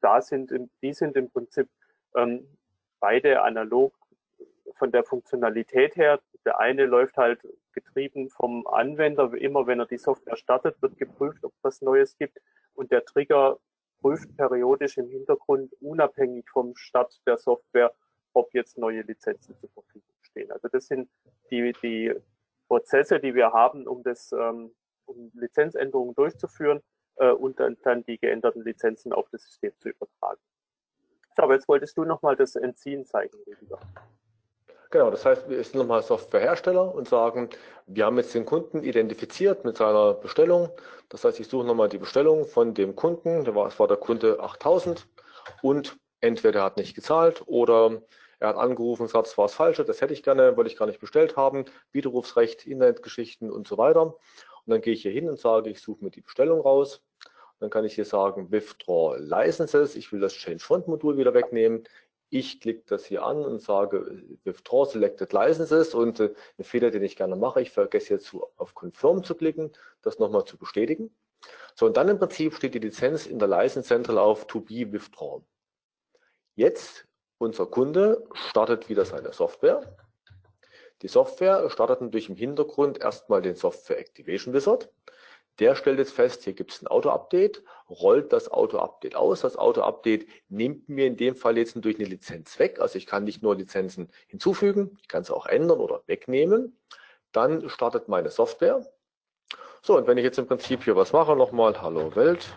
Da 0.00 0.22
sind, 0.22 0.52
die 0.82 0.92
sind 0.92 1.16
im 1.16 1.30
Prinzip 1.30 1.68
ähm, 2.14 2.46
beide 3.00 3.42
analog 3.42 3.94
von 4.74 4.92
der 4.92 5.04
Funktionalität 5.04 5.96
her. 5.96 6.20
Der 6.44 6.58
eine 6.58 6.86
läuft 6.86 7.16
halt 7.16 7.40
getrieben 7.72 8.30
vom 8.30 8.66
Anwender. 8.66 9.32
Immer 9.34 9.66
wenn 9.66 9.80
er 9.80 9.86
die 9.86 9.98
Software 9.98 10.36
startet, 10.36 10.80
wird 10.80 10.96
geprüft, 10.96 11.44
ob 11.44 11.52
es 11.52 11.64
was 11.64 11.82
Neues 11.82 12.16
gibt. 12.16 12.38
Und 12.74 12.90
der 12.92 13.04
Trigger 13.04 13.58
prüft 14.00 14.36
periodisch 14.36 14.96
im 14.98 15.08
Hintergrund, 15.08 15.72
unabhängig 15.80 16.48
vom 16.50 16.76
Start 16.76 17.20
der 17.26 17.38
Software, 17.38 17.92
ob 18.32 18.52
jetzt 18.54 18.78
neue 18.78 19.02
Lizenzen 19.02 19.56
zur 19.58 19.68
Verfügung 19.70 20.14
stehen. 20.22 20.50
Also 20.52 20.68
das 20.68 20.86
sind 20.86 21.08
die, 21.50 21.72
die 21.82 22.14
Prozesse, 22.68 23.18
die 23.18 23.34
wir 23.34 23.52
haben, 23.52 23.86
um 23.86 24.02
das 24.02 24.32
ähm, 24.32 24.72
um 25.08 25.30
Lizenzänderungen 25.34 26.14
durchzuführen 26.14 26.82
äh, 27.16 27.30
und 27.30 27.58
dann, 27.60 28.04
die 28.04 28.18
geänderten 28.18 28.62
Lizenzen 28.62 29.12
auf 29.12 29.28
das 29.30 29.42
System 29.42 29.72
zu 29.78 29.88
übertragen. 29.88 30.40
So, 31.36 31.42
aber 31.42 31.54
jetzt 31.54 31.68
wolltest 31.68 31.96
du 31.96 32.04
nochmal 32.04 32.36
das 32.36 32.56
Entziehen 32.56 33.04
zeigen, 33.04 33.36
Rüdiger. 33.46 33.78
Genau, 34.90 35.10
das 35.10 35.24
heißt, 35.26 35.50
wir 35.50 35.62
sind 35.62 35.74
nochmal 35.74 36.02
Softwarehersteller 36.02 36.94
und 36.94 37.08
sagen, 37.08 37.50
wir 37.86 38.06
haben 38.06 38.16
jetzt 38.16 38.34
den 38.34 38.46
Kunden 38.46 38.82
identifiziert 38.82 39.64
mit 39.64 39.76
seiner 39.76 40.14
Bestellung. 40.14 40.70
Das 41.10 41.24
heißt, 41.24 41.38
ich 41.40 41.48
suche 41.48 41.66
nochmal 41.66 41.90
die 41.90 41.98
Bestellung 41.98 42.46
von 42.46 42.72
dem 42.72 42.96
Kunden, 42.96 43.44
der 43.44 43.54
war, 43.54 43.66
es 43.66 43.78
war 43.78 43.86
der 43.86 43.98
Kunde 43.98 44.40
8000 44.40 45.06
und 45.60 45.98
entweder 46.22 46.60
er 46.60 46.64
hat 46.64 46.76
nicht 46.78 46.94
gezahlt 46.94 47.42
oder 47.44 48.00
er 48.40 48.48
hat 48.48 48.56
angerufen 48.56 49.02
und 49.02 49.08
gesagt, 49.08 49.26
das 49.26 49.36
war 49.36 49.46
das 49.46 49.54
Falsche, 49.54 49.84
das 49.84 50.00
hätte 50.00 50.14
ich 50.14 50.22
gerne, 50.22 50.56
wollte 50.56 50.70
ich 50.70 50.78
gar 50.78 50.86
nicht 50.86 51.00
bestellt 51.00 51.36
haben, 51.36 51.66
Widerrufsrecht, 51.92 52.66
Internetgeschichten 52.66 53.50
und 53.50 53.68
so 53.68 53.76
weiter. 53.76 54.02
Und 54.04 54.14
dann 54.66 54.80
gehe 54.80 54.94
ich 54.94 55.02
hier 55.02 55.12
hin 55.12 55.28
und 55.28 55.38
sage, 55.38 55.68
ich 55.68 55.80
suche 55.80 56.02
mir 56.04 56.10
die 56.10 56.20
Bestellung 56.22 56.60
raus. 56.60 57.02
Dann 57.60 57.70
kann 57.70 57.84
ich 57.84 57.94
hier 57.94 58.04
sagen, 58.04 58.52
Withdraw 58.52 59.16
Licenses, 59.18 59.96
ich 59.96 60.12
will 60.12 60.20
das 60.20 60.34
Change 60.34 60.60
Font 60.60 60.86
Modul 60.86 61.18
wieder 61.18 61.34
wegnehmen. 61.34 61.84
Ich 62.30 62.60
klicke 62.60 62.82
das 62.86 63.06
hier 63.06 63.22
an 63.22 63.44
und 63.44 63.62
sage 63.62 64.22
Withdraw 64.44 64.84
Selected 64.84 65.32
Licenses 65.32 65.94
und 65.94 66.20
äh, 66.20 66.34
ein 66.58 66.64
Fehler, 66.64 66.90
den 66.90 67.02
ich 67.02 67.16
gerne 67.16 67.36
mache, 67.36 67.62
ich 67.62 67.70
vergesse 67.70 68.14
jetzt 68.14 68.34
auf 68.56 68.74
Confirm 68.74 69.24
zu 69.24 69.34
klicken, 69.34 69.72
das 70.02 70.18
nochmal 70.18 70.44
zu 70.44 70.58
bestätigen. 70.58 71.14
So, 71.74 71.86
und 71.86 71.96
dann 71.96 72.08
im 72.08 72.18
Prinzip 72.18 72.54
steht 72.54 72.74
die 72.74 72.80
Lizenz 72.80 73.26
in 73.26 73.38
der 73.38 73.48
License 73.48 73.88
Central 73.88 74.18
auf 74.18 74.46
To 74.46 74.60
Be 74.60 74.92
Withdrawn. 74.92 75.44
Jetzt, 76.54 77.06
unser 77.38 77.66
Kunde 77.66 78.26
startet 78.34 78.88
wieder 78.88 79.04
seine 79.04 79.32
Software. 79.32 79.96
Die 81.02 81.08
Software 81.08 81.70
startet 81.70 82.00
natürlich 82.00 82.28
im 82.28 82.36
Hintergrund 82.36 82.98
erstmal 82.98 83.40
den 83.40 83.54
Software 83.54 83.98
Activation 83.98 84.52
Wizard. 84.52 84.90
Der 85.58 85.74
stellt 85.74 85.98
jetzt 85.98 86.12
fest, 86.12 86.44
hier 86.44 86.52
gibt 86.52 86.72
es 86.72 86.82
ein 86.82 86.86
Auto-Update, 86.86 87.64
rollt 87.90 88.32
das 88.32 88.50
Auto-Update 88.50 89.16
aus. 89.16 89.40
Das 89.40 89.56
Auto-Update 89.56 90.28
nimmt 90.48 90.88
mir 90.88 91.06
in 91.06 91.16
dem 91.16 91.34
Fall 91.34 91.58
jetzt 91.58 91.74
durch 91.84 91.98
eine 91.98 92.08
Lizenz 92.08 92.58
weg. 92.58 92.80
Also 92.80 92.96
ich 92.96 93.06
kann 93.06 93.24
nicht 93.24 93.42
nur 93.42 93.56
Lizenzen 93.56 94.08
hinzufügen, 94.28 94.96
ich 95.00 95.08
kann 95.08 95.24
sie 95.24 95.34
auch 95.34 95.46
ändern 95.46 95.80
oder 95.80 96.02
wegnehmen. 96.06 96.78
Dann 97.32 97.68
startet 97.68 98.08
meine 98.08 98.30
Software. 98.30 98.86
So, 99.82 99.96
und 99.96 100.06
wenn 100.06 100.18
ich 100.18 100.24
jetzt 100.24 100.38
im 100.38 100.46
Prinzip 100.46 100.84
hier 100.84 100.96
was 100.96 101.12
mache, 101.12 101.34
nochmal 101.34 101.80
Hallo 101.80 102.14
Welt 102.14 102.56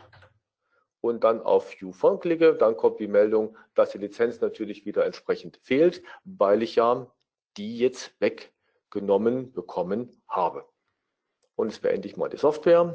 und 1.02 1.24
dann 1.24 1.42
auf 1.42 1.72
View 1.80 1.92
von 1.92 2.20
klicke, 2.20 2.54
dann 2.54 2.78
kommt 2.78 3.00
die 3.00 3.08
Meldung, 3.08 3.58
dass 3.74 3.92
die 3.92 3.98
Lizenz 3.98 4.42
natürlich 4.42 4.86
wieder 4.86 5.06
entsprechend 5.06 5.58
fehlt, 5.58 6.04
weil 6.24 6.62
ich 6.62 6.76
ja 6.76 7.12
die 7.58 7.78
jetzt 7.80 8.14
weggenommen 8.20 9.52
bekommen 9.52 10.22
habe. 10.28 10.71
Und 11.56 11.70
jetzt 11.70 11.82
beende 11.82 12.08
ich 12.08 12.18
mal 12.18 12.30
die 12.30 12.38
Software. 12.38 12.94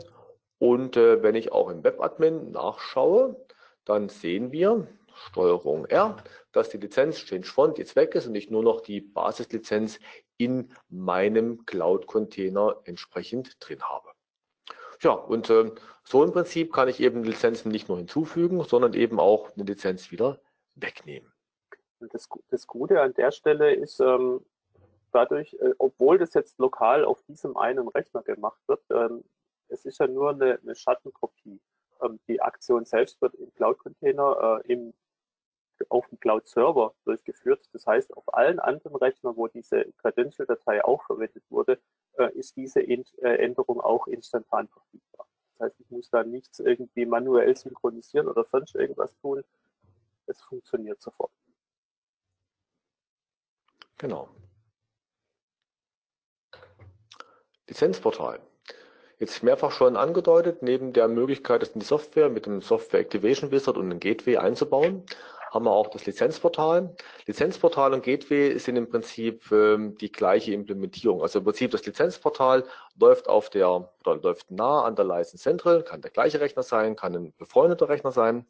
Und 0.58 0.96
äh, 0.96 1.22
wenn 1.22 1.34
ich 1.34 1.52
auch 1.52 1.68
im 1.68 1.84
Webadmin 1.84 2.50
nachschaue, 2.50 3.36
dann 3.84 4.08
sehen 4.08 4.52
wir, 4.52 4.86
Steuerung 5.14 5.86
R, 5.86 6.16
dass 6.52 6.68
die 6.68 6.78
Lizenz 6.78 7.16
Change 7.24 7.46
Font 7.46 7.78
jetzt 7.78 7.96
weg 7.96 8.14
ist 8.14 8.26
und 8.26 8.34
ich 8.34 8.50
nur 8.50 8.62
noch 8.62 8.80
die 8.80 9.00
Basislizenz 9.00 9.98
in 10.36 10.72
meinem 10.88 11.64
Cloud-Container 11.64 12.80
entsprechend 12.84 13.56
drin 13.60 13.82
habe. 13.82 14.10
Ja, 15.02 15.12
und 15.12 15.50
äh, 15.50 15.70
so 16.04 16.24
im 16.24 16.32
Prinzip 16.32 16.72
kann 16.72 16.88
ich 16.88 17.00
eben 17.00 17.24
Lizenzen 17.24 17.70
nicht 17.70 17.88
nur 17.88 17.98
hinzufügen, 17.98 18.62
sondern 18.64 18.94
eben 18.94 19.20
auch 19.20 19.54
eine 19.54 19.64
Lizenz 19.64 20.10
wieder 20.10 20.40
wegnehmen. 20.74 21.32
Das, 22.00 22.28
das 22.48 22.66
Gute 22.66 23.00
an 23.00 23.14
der 23.14 23.30
Stelle 23.30 23.74
ist, 23.74 24.00
ähm, 24.00 24.44
dadurch, 25.16 25.54
äh, 25.54 25.72
obwohl 25.78 26.18
das 26.18 26.34
jetzt 26.34 26.58
lokal 26.58 27.04
auf 27.06 27.22
diesem 27.22 27.56
einen 27.56 27.88
Rechner 27.88 28.22
gemacht 28.22 28.60
wird, 28.66 28.82
ähm, 28.90 29.24
es 29.68 29.86
ist 29.86 29.98
ja 29.98 30.06
nur 30.06 30.30
eine, 30.30 30.58
eine 30.62 30.74
Schattenkopie. 30.74 31.58
Ähm, 32.02 32.20
die 32.28 32.42
Aktion 32.42 32.84
selbst 32.84 33.20
wird 33.22 33.34
im 33.36 33.52
Cloud-Container 33.54 34.60
äh, 34.62 34.72
im, 34.72 34.92
auf 35.88 36.06
dem 36.08 36.20
Cloud-Server 36.20 36.94
durchgeführt. 37.06 37.66
Das 37.72 37.86
heißt, 37.86 38.14
auf 38.14 38.34
allen 38.34 38.60
anderen 38.60 38.94
Rechnern, 38.94 39.36
wo 39.36 39.48
diese 39.48 39.90
Credential-Datei 40.02 40.84
auch 40.84 41.02
verwendet 41.04 41.44
wurde, 41.48 41.80
äh, 42.18 42.30
ist 42.34 42.54
diese 42.56 42.82
äh, 42.82 43.04
Änderung 43.22 43.80
auch 43.80 44.06
instantan 44.08 44.68
verfügbar. 44.68 45.26
Das 45.52 45.68
heißt, 45.68 45.80
ich 45.80 45.90
muss 45.90 46.10
da 46.10 46.24
nichts 46.24 46.60
irgendwie 46.60 47.06
manuell 47.06 47.56
synchronisieren 47.56 48.28
oder 48.28 48.44
sonst 48.44 48.74
irgendwas 48.74 49.16
tun. 49.22 49.42
Es 50.26 50.42
funktioniert 50.42 51.00
sofort. 51.00 51.32
Genau. 53.96 54.28
Lizenzportal. 57.68 58.40
Jetzt 59.18 59.42
mehrfach 59.42 59.72
schon 59.72 59.96
angedeutet, 59.96 60.62
neben 60.62 60.92
der 60.92 61.08
Möglichkeit, 61.08 61.62
das 61.62 61.70
in 61.70 61.80
die 61.80 61.86
Software 61.86 62.28
mit 62.28 62.46
dem 62.46 62.60
Software 62.60 63.00
Activation 63.00 63.50
Wizard 63.50 63.78
und 63.78 63.86
einem 63.86 63.98
Gateway 63.98 64.36
einzubauen, 64.36 65.04
haben 65.50 65.64
wir 65.64 65.72
auch 65.72 65.88
das 65.88 66.04
Lizenzportal. 66.04 66.94
Lizenzportal 67.26 67.94
und 67.94 68.02
Gateway 68.02 68.58
sind 68.58 68.76
im 68.76 68.88
Prinzip 68.88 69.50
ähm, 69.50 69.96
die 69.96 70.12
gleiche 70.12 70.52
Implementierung. 70.52 71.22
Also 71.22 71.38
im 71.38 71.46
Prinzip 71.46 71.70
das 71.70 71.86
Lizenzportal 71.86 72.64
läuft 73.00 73.28
auf 73.28 73.48
der 73.48 73.70
oder 73.70 74.16
läuft 74.16 74.50
nah 74.50 74.82
an 74.82 74.96
der 74.96 75.06
License 75.06 75.42
Central, 75.42 75.82
kann 75.82 76.02
der 76.02 76.10
gleiche 76.10 76.40
Rechner 76.40 76.62
sein, 76.62 76.94
kann 76.94 77.14
ein 77.14 77.32
befreundeter 77.38 77.88
Rechner 77.88 78.12
sein. 78.12 78.46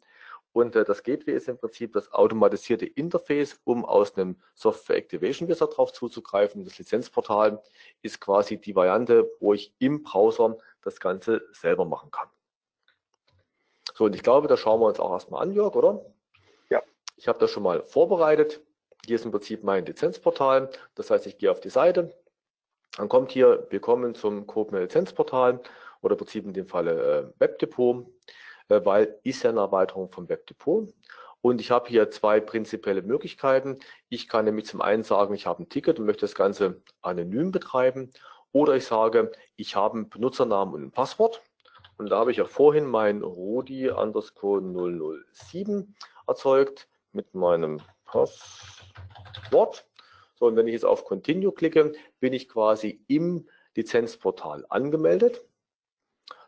Und 0.57 0.75
äh, 0.75 0.83
das 0.83 1.03
Gateway 1.03 1.35
ist 1.35 1.47
im 1.49 1.59
Prinzip 1.59 1.93
das 1.93 2.11
automatisierte 2.11 2.87
Interface, 2.87 3.59
um 3.63 3.85
aus 3.85 4.17
einem 4.17 4.37
Software 4.55 4.95
Activation 4.95 5.47
Wizard 5.47 5.77
drauf 5.77 5.93
zuzugreifen. 5.93 6.65
Das 6.65 6.79
Lizenzportal 6.79 7.61
ist 8.01 8.19
quasi 8.19 8.57
die 8.57 8.75
Variante, 8.75 9.29
wo 9.39 9.53
ich 9.53 9.75
im 9.77 10.01
Browser 10.01 10.57
das 10.81 10.99
Ganze 10.99 11.43
selber 11.51 11.85
machen 11.85 12.09
kann. 12.09 12.27
So, 13.93 14.05
und 14.05 14.15
ich 14.15 14.23
glaube, 14.23 14.47
da 14.47 14.57
schauen 14.57 14.79
wir 14.79 14.87
uns 14.87 14.99
auch 14.99 15.11
erstmal 15.11 15.43
an, 15.43 15.53
Jörg, 15.53 15.75
oder? 15.75 16.03
Ja. 16.71 16.81
Ich 17.17 17.27
habe 17.27 17.37
das 17.37 17.51
schon 17.51 17.61
mal 17.61 17.83
vorbereitet. 17.83 18.59
Hier 19.05 19.17
ist 19.17 19.25
im 19.25 19.31
Prinzip 19.31 19.63
mein 19.63 19.85
Lizenzportal. 19.85 20.71
Das 20.95 21.11
heißt, 21.11 21.27
ich 21.27 21.37
gehe 21.37 21.51
auf 21.51 21.59
die 21.59 21.69
Seite. 21.69 22.17
Dann 22.97 23.09
kommt 23.09 23.31
hier, 23.31 23.67
willkommen 23.69 24.15
zum 24.15 24.47
CodeMail 24.47 24.81
Lizenzportal 24.81 25.61
oder 26.01 26.13
im 26.13 26.17
Prinzip 26.17 26.45
in 26.45 26.53
dem 26.53 26.67
Falle 26.67 27.33
äh, 27.35 27.39
Webdepot, 27.39 28.07
weil 28.69 29.19
ist 29.23 29.43
ja 29.43 29.49
eine 29.49 29.59
Erweiterung 29.59 30.11
vom 30.11 30.29
Webdepot. 30.29 30.93
Und 31.41 31.61
ich 31.61 31.71
habe 31.71 31.87
hier 31.87 32.09
zwei 32.09 32.39
prinzipielle 32.39 33.01
Möglichkeiten. 33.01 33.79
Ich 34.09 34.27
kann 34.27 34.45
nämlich 34.45 34.65
zum 34.65 34.81
einen 34.81 35.03
sagen, 35.03 35.33
ich 35.33 35.45
habe 35.45 35.63
ein 35.63 35.69
Ticket 35.69 35.99
und 35.99 36.05
möchte 36.05 36.21
das 36.21 36.35
Ganze 36.35 36.81
anonym 37.01 37.51
betreiben. 37.51 38.11
Oder 38.51 38.75
ich 38.75 38.85
sage, 38.85 39.31
ich 39.55 39.75
habe 39.75 39.95
einen 39.95 40.09
Benutzernamen 40.09 40.73
und 40.73 40.83
ein 40.83 40.91
Passwort. 40.91 41.41
Und 41.97 42.09
da 42.09 42.19
habe 42.19 42.31
ich 42.31 42.37
ja 42.37 42.45
vorhin 42.45 42.85
mein 42.85 43.21
Rodi 43.21 43.89
underscore 43.89 44.61
007 44.61 45.95
erzeugt 46.27 46.87
mit 47.11 47.33
meinem 47.33 47.81
Passwort. 48.05 49.87
So, 50.35 50.45
und 50.45 50.55
wenn 50.55 50.67
ich 50.67 50.73
jetzt 50.73 50.85
auf 50.85 51.05
Continue 51.05 51.51
klicke, 51.51 51.93
bin 52.19 52.33
ich 52.33 52.47
quasi 52.47 53.03
im 53.07 53.47
Lizenzportal 53.75 54.65
angemeldet. 54.69 55.43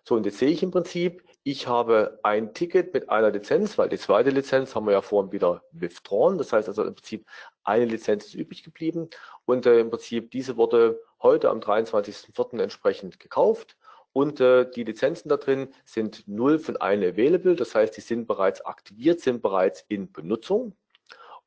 So, 0.03 0.15
und 0.15 0.26
jetzt 0.26 0.38
sehe 0.39 0.49
ich 0.49 0.61
im 0.61 0.72
Prinzip, 0.72 1.24
ich 1.43 1.67
habe 1.67 2.19
ein 2.23 2.53
Ticket 2.53 2.93
mit 2.93 3.09
einer 3.09 3.31
Lizenz, 3.31 3.77
weil 3.77 3.89
die 3.89 3.97
zweite 3.97 4.29
Lizenz 4.29 4.75
haben 4.75 4.85
wir 4.85 4.93
ja 4.93 5.01
vorhin 5.01 5.31
wieder 5.31 5.63
withdrawn. 5.71 6.37
Das 6.37 6.53
heißt 6.53 6.67
also 6.67 6.83
im 6.83 6.95
Prinzip 6.95 7.25
eine 7.63 7.85
Lizenz 7.85 8.25
ist 8.25 8.35
übrig 8.35 8.63
geblieben 8.63 9.09
und 9.45 9.65
äh, 9.65 9.79
im 9.79 9.89
Prinzip 9.89 10.31
diese 10.31 10.57
wurde 10.57 10.99
heute 11.21 11.49
am 11.49 11.59
23.04. 11.59 12.61
entsprechend 12.61 13.19
gekauft 13.19 13.77
und 14.11 14.41
äh, 14.41 14.69
die 14.69 14.83
Lizenzen 14.83 15.29
da 15.29 15.37
drin 15.37 15.69
sind 15.85 16.27
null 16.27 16.59
von 16.59 16.77
eine 16.77 17.09
available. 17.09 17.55
Das 17.55 17.75
heißt, 17.75 17.95
die 17.95 18.01
sind 18.01 18.27
bereits 18.27 18.61
aktiviert, 18.65 19.21
sind 19.21 19.41
bereits 19.41 19.85
in 19.87 20.11
Benutzung. 20.11 20.75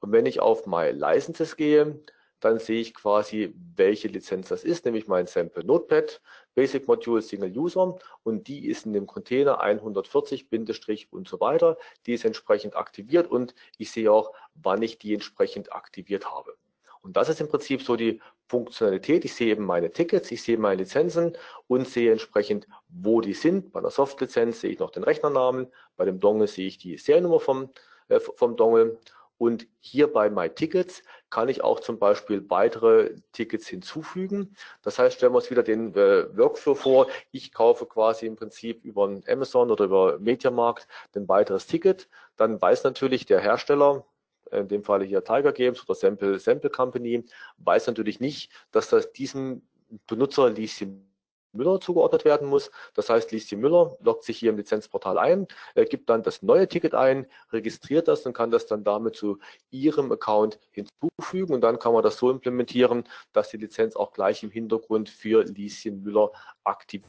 Und 0.00 0.12
wenn 0.12 0.26
ich 0.26 0.40
auf 0.40 0.66
My 0.66 0.90
Licenses 0.90 1.56
gehe, 1.56 2.00
dann 2.44 2.58
sehe 2.58 2.80
ich 2.80 2.92
quasi, 2.92 3.54
welche 3.76 4.08
Lizenz 4.08 4.48
das 4.48 4.64
ist, 4.64 4.84
nämlich 4.84 5.06
mein 5.06 5.26
Sample 5.26 5.64
Notepad, 5.64 6.20
Basic 6.54 6.88
Module 6.88 7.22
Single 7.22 7.56
User 7.56 7.96
und 8.24 8.48
die 8.48 8.66
ist 8.68 8.84
in 8.84 8.92
dem 8.92 9.06
Container 9.06 9.60
140 9.60 10.50
Bindestrich 10.50 11.12
und 11.12 11.28
so 11.28 11.40
weiter. 11.40 11.78
Die 12.06 12.14
ist 12.14 12.24
entsprechend 12.24 12.76
aktiviert 12.76 13.30
und 13.30 13.54
ich 13.78 13.92
sehe 13.92 14.10
auch, 14.10 14.32
wann 14.54 14.82
ich 14.82 14.98
die 14.98 15.14
entsprechend 15.14 15.72
aktiviert 15.72 16.30
habe. 16.30 16.56
Und 17.00 17.16
das 17.16 17.28
ist 17.28 17.40
im 17.40 17.48
Prinzip 17.48 17.82
so 17.82 17.96
die 17.96 18.20
Funktionalität. 18.48 19.24
Ich 19.24 19.34
sehe 19.34 19.52
eben 19.52 19.64
meine 19.64 19.92
Tickets, 19.92 20.30
ich 20.30 20.42
sehe 20.42 20.58
meine 20.58 20.82
Lizenzen 20.82 21.36
und 21.66 21.88
sehe 21.88 22.12
entsprechend, 22.12 22.66
wo 22.88 23.20
die 23.20 23.34
sind. 23.34 23.72
Bei 23.72 23.80
einer 23.80 23.90
Soft-Lizenz 23.90 24.60
sehe 24.60 24.70
ich 24.70 24.78
noch 24.78 24.90
den 24.90 25.04
Rechnernamen, 25.04 25.66
bei 25.96 26.04
dem 26.04 26.20
Dongle 26.20 26.46
sehe 26.46 26.66
ich 26.66 26.78
die 26.78 26.98
Seriennummer 26.98 27.40
vom, 27.40 27.70
äh, 28.08 28.20
vom 28.20 28.56
Dongle. 28.56 28.98
Und 29.42 29.66
hier 29.80 30.06
bei 30.12 30.30
My 30.30 30.48
Tickets 30.50 31.02
kann 31.28 31.48
ich 31.48 31.64
auch 31.64 31.80
zum 31.80 31.98
Beispiel 31.98 32.48
weitere 32.48 33.16
Tickets 33.32 33.66
hinzufügen. 33.66 34.54
Das 34.82 35.00
heißt, 35.00 35.16
stellen 35.16 35.32
wir 35.32 35.38
uns 35.38 35.50
wieder 35.50 35.64
den 35.64 35.92
äh, 35.96 36.28
Workflow 36.38 36.76
vor. 36.76 37.08
Ich 37.32 37.52
kaufe 37.52 37.86
quasi 37.86 38.26
im 38.26 38.36
Prinzip 38.36 38.84
über 38.84 39.20
Amazon 39.26 39.72
oder 39.72 39.86
über 39.86 40.20
Mediamarkt 40.20 40.86
ein 41.16 41.28
weiteres 41.28 41.66
Ticket. 41.66 42.08
Dann 42.36 42.62
weiß 42.62 42.84
natürlich 42.84 43.26
der 43.26 43.40
Hersteller, 43.40 44.06
in 44.52 44.68
dem 44.68 44.84
Falle 44.84 45.04
hier 45.04 45.24
Tiger 45.24 45.50
Games 45.50 45.82
oder 45.82 45.96
Sample, 45.96 46.38
Sample 46.38 46.70
Company, 46.70 47.24
weiß 47.56 47.88
natürlich 47.88 48.20
nicht, 48.20 48.52
dass 48.70 48.90
das 48.90 49.10
diesem 49.10 49.62
Benutzer 50.06 50.50
Lieschen 50.50 51.11
Müller 51.52 51.80
zugeordnet 51.80 52.24
werden 52.24 52.48
muss. 52.48 52.70
Das 52.94 53.08
heißt, 53.10 53.32
Lieschen 53.32 53.60
Müller 53.60 53.96
loggt 54.00 54.24
sich 54.24 54.38
hier 54.38 54.50
im 54.50 54.56
Lizenzportal 54.56 55.18
ein, 55.18 55.46
äh, 55.74 55.84
gibt 55.84 56.10
dann 56.10 56.22
das 56.22 56.42
neue 56.42 56.68
Ticket 56.68 56.94
ein, 56.94 57.26
registriert 57.52 58.08
das 58.08 58.26
und 58.26 58.32
kann 58.32 58.50
das 58.50 58.66
dann 58.66 58.84
damit 58.84 59.16
zu 59.16 59.38
Ihrem 59.70 60.10
Account 60.12 60.58
hinzufügen. 60.70 61.54
Und 61.54 61.60
dann 61.62 61.78
kann 61.78 61.92
man 61.92 62.02
das 62.02 62.18
so 62.18 62.30
implementieren, 62.30 63.04
dass 63.32 63.50
die 63.50 63.58
Lizenz 63.58 63.96
auch 63.96 64.12
gleich 64.12 64.42
im 64.42 64.50
Hintergrund 64.50 65.08
für 65.08 65.44
Lieschen 65.44 66.02
Müller 66.02 66.32
aktiv 66.64 67.02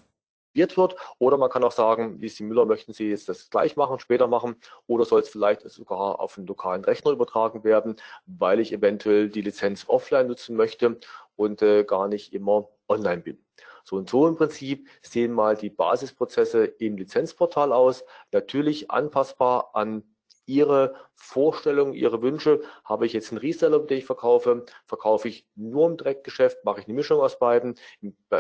wird. 0.53 0.95
Oder 1.19 1.37
man 1.37 1.49
kann 1.49 1.63
auch 1.63 1.71
sagen, 1.71 2.21
wie 2.21 2.43
Müller, 2.43 2.65
möchten 2.65 2.93
Sie 2.93 3.09
jetzt 3.09 3.29
das 3.29 3.49
gleich 3.49 3.75
machen, 3.75 3.99
später 3.99 4.27
machen 4.27 4.55
oder 4.87 5.05
soll 5.05 5.21
es 5.21 5.29
vielleicht 5.29 5.61
sogar 5.69 6.19
auf 6.19 6.37
einen 6.37 6.47
lokalen 6.47 6.83
Rechner 6.83 7.11
übertragen 7.11 7.63
werden, 7.63 7.95
weil 8.25 8.59
ich 8.59 8.73
eventuell 8.73 9.29
die 9.29 9.41
Lizenz 9.41 9.85
offline 9.87 10.27
nutzen 10.27 10.55
möchte 10.55 10.99
und 11.35 11.61
äh, 11.61 11.83
gar 11.83 12.07
nicht 12.07 12.33
immer 12.33 12.69
online 12.87 13.21
bin. 13.21 13.42
So 13.83 13.97
und 13.97 14.09
so 14.09 14.27
im 14.27 14.35
Prinzip 14.35 14.87
sehen 15.01 15.33
mal 15.33 15.55
die 15.55 15.69
Basisprozesse 15.69 16.65
im 16.65 16.97
Lizenzportal 16.97 17.73
aus. 17.73 18.03
Natürlich 18.31 18.89
anpassbar 18.91 19.71
an 19.73 20.03
Ihre 20.45 20.95
Vorstellungen, 21.15 21.93
Ihre 21.93 22.21
Wünsche. 22.21 22.61
Habe 22.83 23.05
ich 23.05 23.13
jetzt 23.13 23.31
einen 23.31 23.39
Reseller, 23.39 23.79
den 23.79 23.97
ich 23.97 24.05
verkaufe? 24.05 24.65
Verkaufe 24.85 25.29
ich 25.29 25.47
nur 25.55 25.87
im 25.87 25.97
Direktgeschäft? 25.97 26.65
Mache 26.65 26.81
ich 26.81 26.85
eine 26.85 26.95
Mischung 26.95 27.21
aus 27.21 27.39
beiden? 27.39 27.75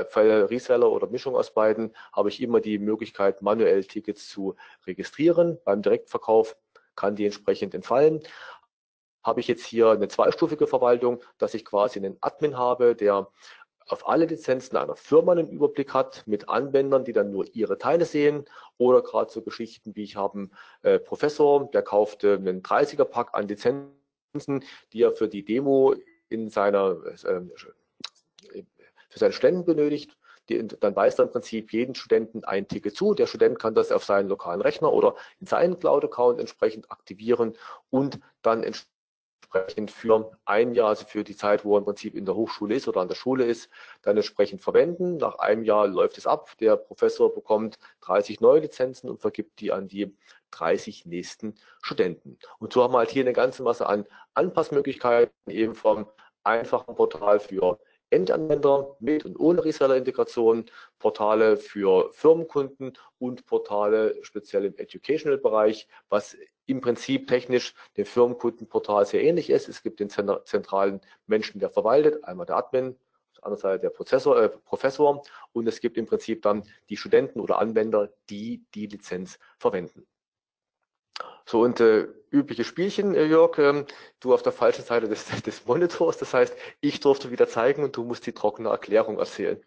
Fall 0.09 0.43
Reseller 0.43 0.91
oder 0.91 1.07
Mischung 1.07 1.35
aus 1.35 1.53
beiden 1.53 1.95
habe 2.11 2.29
ich 2.29 2.41
immer 2.41 2.59
die 2.59 2.79
Möglichkeit, 2.79 3.41
manuell 3.41 3.83
Tickets 3.85 4.27
zu 4.29 4.55
registrieren. 4.85 5.59
Beim 5.63 5.81
Direktverkauf 5.81 6.57
kann 6.95 7.15
die 7.15 7.25
entsprechend 7.25 7.73
entfallen. 7.73 8.21
Habe 9.23 9.39
ich 9.39 9.47
jetzt 9.47 9.65
hier 9.65 9.91
eine 9.91 10.09
zweistufige 10.09 10.67
Verwaltung, 10.67 11.21
dass 11.37 11.53
ich 11.53 11.63
quasi 11.63 11.99
einen 11.99 12.17
Admin 12.19 12.57
habe, 12.57 12.95
der 12.95 13.29
auf 13.87 14.07
alle 14.07 14.25
Lizenzen 14.25 14.77
einer 14.77 14.95
Firma 14.95 15.33
einen 15.33 15.49
Überblick 15.49 15.93
hat 15.93 16.23
mit 16.25 16.49
Anwendern, 16.49 17.05
die 17.05 17.13
dann 17.13 17.31
nur 17.31 17.45
ihre 17.53 17.77
Teile 17.77 18.05
sehen 18.05 18.45
oder 18.77 19.01
gerade 19.01 19.31
so 19.31 19.41
Geschichten 19.41 19.95
wie 19.95 20.03
ich 20.03 20.15
habe 20.15 20.37
einen 20.37 20.51
äh, 20.81 20.99
Professor, 20.99 21.69
der 21.71 21.81
kaufte 21.81 22.33
einen 22.33 22.61
30er 22.61 23.05
Pack 23.05 23.29
an 23.33 23.47
Lizenzen, 23.47 24.63
die 24.93 25.01
er 25.01 25.11
für 25.11 25.27
die 25.27 25.45
Demo 25.45 25.95
in 26.29 26.49
seiner 26.49 26.97
äh, 27.23 27.41
für 29.13 29.19
seine 29.19 29.33
Studenten 29.33 29.65
benötigt. 29.65 30.17
Die, 30.49 30.67
dann 30.67 30.95
weist 30.95 31.19
er 31.19 31.25
im 31.25 31.31
Prinzip 31.31 31.71
jeden 31.71 31.95
Studenten 31.95 32.43
ein 32.43 32.67
Ticket 32.67 32.97
zu. 32.97 33.13
Der 33.13 33.27
Student 33.27 33.59
kann 33.59 33.75
das 33.75 33.93
auf 33.93 34.03
seinen 34.03 34.27
lokalen 34.27 34.59
Rechner 34.59 34.91
oder 34.91 35.15
in 35.39 35.47
seinen 35.47 35.79
Cloud-Account 35.79 36.39
entsprechend 36.39 36.91
aktivieren 36.91 37.55
und 37.89 38.19
dann 38.41 38.63
entsprechend 38.63 38.92
entsprechend 39.53 39.91
für 39.91 40.31
ein 40.45 40.73
Jahr, 40.73 40.89
also 40.89 41.05
für 41.05 41.23
die 41.23 41.35
Zeit, 41.35 41.63
wo 41.63 41.75
er 41.75 41.79
im 41.79 41.85
Prinzip 41.85 42.15
in 42.15 42.25
der 42.25 42.35
Hochschule 42.35 42.75
ist 42.75 42.87
oder 42.87 43.01
an 43.01 43.07
der 43.07 43.15
Schule 43.15 43.45
ist, 43.45 43.69
dann 44.01 44.17
entsprechend 44.17 44.61
verwenden. 44.61 45.17
Nach 45.17 45.35
einem 45.39 45.63
Jahr 45.63 45.87
läuft 45.87 46.17
es 46.17 46.27
ab. 46.27 46.49
Der 46.59 46.75
Professor 46.75 47.33
bekommt 47.33 47.77
30 48.01 48.41
neue 48.41 48.61
Lizenzen 48.61 49.09
und 49.09 49.21
vergibt 49.21 49.59
die 49.59 49.71
an 49.71 49.87
die 49.87 50.15
30 50.51 51.05
nächsten 51.05 51.55
Studenten. 51.81 52.37
Und 52.59 52.73
so 52.73 52.83
haben 52.83 52.93
wir 52.93 52.99
halt 52.99 53.11
hier 53.11 53.23
eine 53.23 53.33
ganze 53.33 53.63
Masse 53.63 53.87
an 53.87 54.05
Anpassmöglichkeiten, 54.33 55.33
eben 55.47 55.75
vom 55.75 56.07
einfachen 56.43 56.95
Portal 56.95 57.39
für 57.39 57.79
Endanwender 58.13 58.95
mit 58.99 59.25
und 59.25 59.37
ohne 59.37 59.65
Reseller-Integration, 59.65 60.65
Portale 60.99 61.57
für 61.57 62.11
Firmenkunden 62.13 62.97
und 63.19 63.45
Portale 63.45 64.17
speziell 64.21 64.65
im 64.65 64.77
Educational-Bereich, 64.77 65.87
was 66.09 66.37
im 66.65 66.81
Prinzip 66.81 67.27
technisch 67.27 67.73
dem 67.97 68.05
Firmenkundenportal 68.05 69.05
sehr 69.05 69.23
ähnlich 69.23 69.49
ist. 69.49 69.67
Es 69.67 69.83
gibt 69.83 69.99
den 69.99 70.09
zentralen 70.09 71.01
Menschen, 71.27 71.59
der 71.59 71.69
verwaltet, 71.69 72.23
einmal 72.23 72.45
der 72.45 72.57
Admin, 72.57 72.95
auf 73.31 73.35
der 73.35 73.45
anderen 73.45 73.61
Seite 73.61 73.81
der 73.81 73.89
Prozessor, 73.89 74.41
äh, 74.41 74.49
Professor 74.49 75.23
und 75.51 75.67
es 75.67 75.81
gibt 75.81 75.97
im 75.97 76.05
Prinzip 76.05 76.41
dann 76.43 76.63
die 76.89 76.97
Studenten 76.97 77.39
oder 77.39 77.59
Anwender, 77.59 78.13
die 78.29 78.63
die 78.73 78.87
Lizenz 78.87 79.39
verwenden. 79.57 80.07
So 81.45 81.61
und 81.61 81.79
äh, 81.79 82.07
übliche 82.31 82.63
Spielchen, 82.63 83.15
äh, 83.15 83.25
Jörg, 83.25 83.57
ähm, 83.57 83.85
du 84.19 84.33
auf 84.33 84.43
der 84.43 84.51
falschen 84.51 84.83
Seite 84.83 85.07
des, 85.07 85.25
des 85.45 85.65
Monitors, 85.65 86.17
das 86.17 86.33
heißt, 86.33 86.55
ich 86.81 86.99
durfte 86.99 87.31
wieder 87.31 87.47
zeigen 87.47 87.83
und 87.83 87.95
du 87.95 88.03
musst 88.03 88.25
die 88.25 88.33
trockene 88.33 88.69
Erklärung 88.69 89.19
erzählen. 89.19 89.61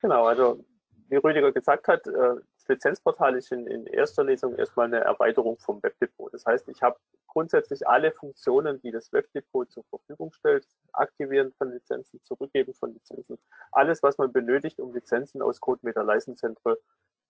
Genau, 0.00 0.26
also 0.26 0.64
wie 1.08 1.16
Rüdiger 1.16 1.52
gesagt 1.52 1.88
hat, 1.88 2.06
äh, 2.06 2.34
das 2.62 2.68
Lizenzportal 2.68 3.36
ist 3.36 3.50
in, 3.52 3.66
in 3.66 3.86
erster 3.86 4.24
Lesung 4.24 4.56
erstmal 4.56 4.86
eine 4.86 5.00
Erweiterung 5.00 5.58
vom 5.58 5.82
Webdepot. 5.82 6.32
Das 6.32 6.46
heißt, 6.46 6.68
ich 6.68 6.80
habe 6.80 6.96
grundsätzlich 7.26 7.86
alle 7.86 8.12
Funktionen, 8.12 8.80
die 8.82 8.90
das 8.90 9.12
Webdepot 9.12 9.70
zur 9.70 9.84
Verfügung 9.84 10.32
stellt, 10.32 10.66
aktivieren 10.92 11.52
von 11.58 11.72
Lizenzen, 11.72 12.20
zurückgeben 12.24 12.72
von 12.74 12.92
Lizenzen, 12.92 13.38
alles, 13.72 14.02
was 14.02 14.16
man 14.18 14.32
benötigt, 14.32 14.78
um 14.78 14.94
Lizenzen 14.94 15.42
aus 15.42 15.60
CodeMeter 15.60 16.04
License 16.04 16.40
Central 16.40 16.78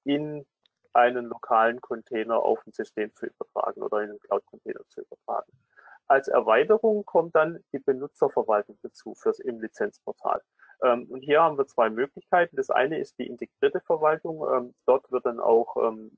in 0.04 0.44
einen 0.94 1.26
lokalen 1.26 1.80
Container 1.80 2.38
auf 2.38 2.64
ein 2.66 2.72
System 2.72 3.14
zu 3.14 3.26
übertragen 3.26 3.82
oder 3.82 4.02
in 4.02 4.10
einen 4.10 4.20
Cloud-Container 4.20 4.80
zu 4.88 5.02
übertragen. 5.02 5.52
als 6.08 6.28
Erweiterung 6.28 7.04
kommt 7.06 7.34
dann 7.34 7.64
die 7.72 7.78
Benutzerverwaltung 7.78 8.78
dazu 8.82 9.14
fürs 9.14 9.38
im 9.38 9.60
Lizenzportal. 9.60 10.42
Ähm, 10.82 11.06
und 11.10 11.22
hier 11.22 11.42
haben 11.42 11.56
wir 11.56 11.66
zwei 11.66 11.88
Möglichkeiten. 11.90 12.56
Das 12.56 12.70
eine 12.70 12.98
ist 12.98 13.18
die 13.18 13.26
integrierte 13.26 13.80
Verwaltung. 13.80 14.46
Ähm, 14.52 14.74
dort 14.86 15.10
wird 15.10 15.24
dann 15.24 15.40
auch 15.40 15.76
ähm, 15.76 16.10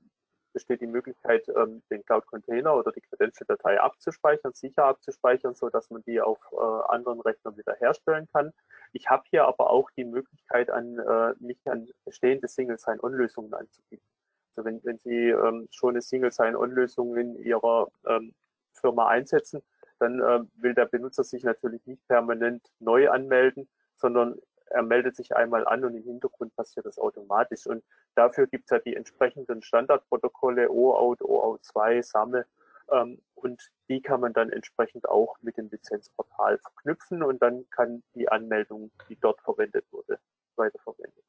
besteht 0.55 0.79
die 0.79 0.87
Möglichkeit, 0.87 1.45
den 1.47 2.05
Cloud-Container 2.05 2.75
oder 2.77 2.93
die 2.93 3.01
Credential-Datei 3.01 3.79
abzuspeichern, 3.81 4.53
sicher 4.53 4.85
abzuspeichern, 4.85 5.53
so 5.53 5.69
dass 5.69 5.89
man 5.89 6.01
die 6.03 6.21
auf 6.21 6.39
äh, 6.53 6.93
anderen 6.93 7.19
Rechnern 7.19 7.57
wiederherstellen 7.57 8.29
kann. 8.31 8.53
Ich 8.93 9.09
habe 9.09 9.23
hier 9.29 9.45
aber 9.45 9.69
auch 9.69 9.91
die 9.91 10.05
Möglichkeit, 10.05 10.69
an, 10.69 10.97
äh, 10.97 11.33
mich 11.39 11.59
an 11.65 11.89
bestehende 12.05 12.47
Single-Sign-On-Lösungen 12.47 13.53
anzubieten. 13.53 14.07
Also 14.55 14.65
wenn, 14.65 14.83
wenn 14.83 14.97
Sie 14.99 15.29
ähm, 15.29 15.67
schon 15.71 15.91
eine 15.91 16.01
Single-Sign-On-Lösung 16.01 17.17
in 17.17 17.35
Ihrer 17.35 17.87
ähm, 18.07 18.33
Firma 18.73 19.07
einsetzen, 19.07 19.61
dann 19.99 20.21
äh, 20.21 20.39
will 20.55 20.73
der 20.73 20.85
Benutzer 20.85 21.23
sich 21.23 21.43
natürlich 21.43 21.85
nicht 21.85 22.07
permanent 22.07 22.63
neu 22.79 23.09
anmelden, 23.09 23.67
sondern 23.97 24.39
er 24.67 24.83
meldet 24.83 25.15
sich 25.15 25.35
einmal 25.35 25.67
an 25.67 25.83
und 25.85 25.95
im 25.95 26.03
Hintergrund 26.03 26.55
passiert 26.55 26.85
das 26.85 26.97
automatisch. 26.97 27.67
Und 27.67 27.83
dafür 28.15 28.47
gibt 28.47 28.65
es 28.65 28.71
ja 28.71 28.79
die 28.79 28.95
entsprechenden 28.95 29.61
Standardprotokolle 29.61 30.69
OAuth, 30.69 31.21
OAuth2, 31.21 32.03
SAML. 32.03 32.45
Ähm, 32.91 33.21
und 33.35 33.71
die 33.89 34.01
kann 34.01 34.21
man 34.21 34.33
dann 34.33 34.49
entsprechend 34.49 35.07
auch 35.07 35.37
mit 35.41 35.57
dem 35.57 35.69
Lizenzportal 35.69 36.57
verknüpfen 36.57 37.23
und 37.23 37.41
dann 37.41 37.69
kann 37.69 38.03
die 38.15 38.29
Anmeldung, 38.29 38.91
die 39.09 39.17
dort 39.17 39.41
verwendet 39.41 39.85
wurde, 39.91 40.19
weiterverwendet 40.55 41.23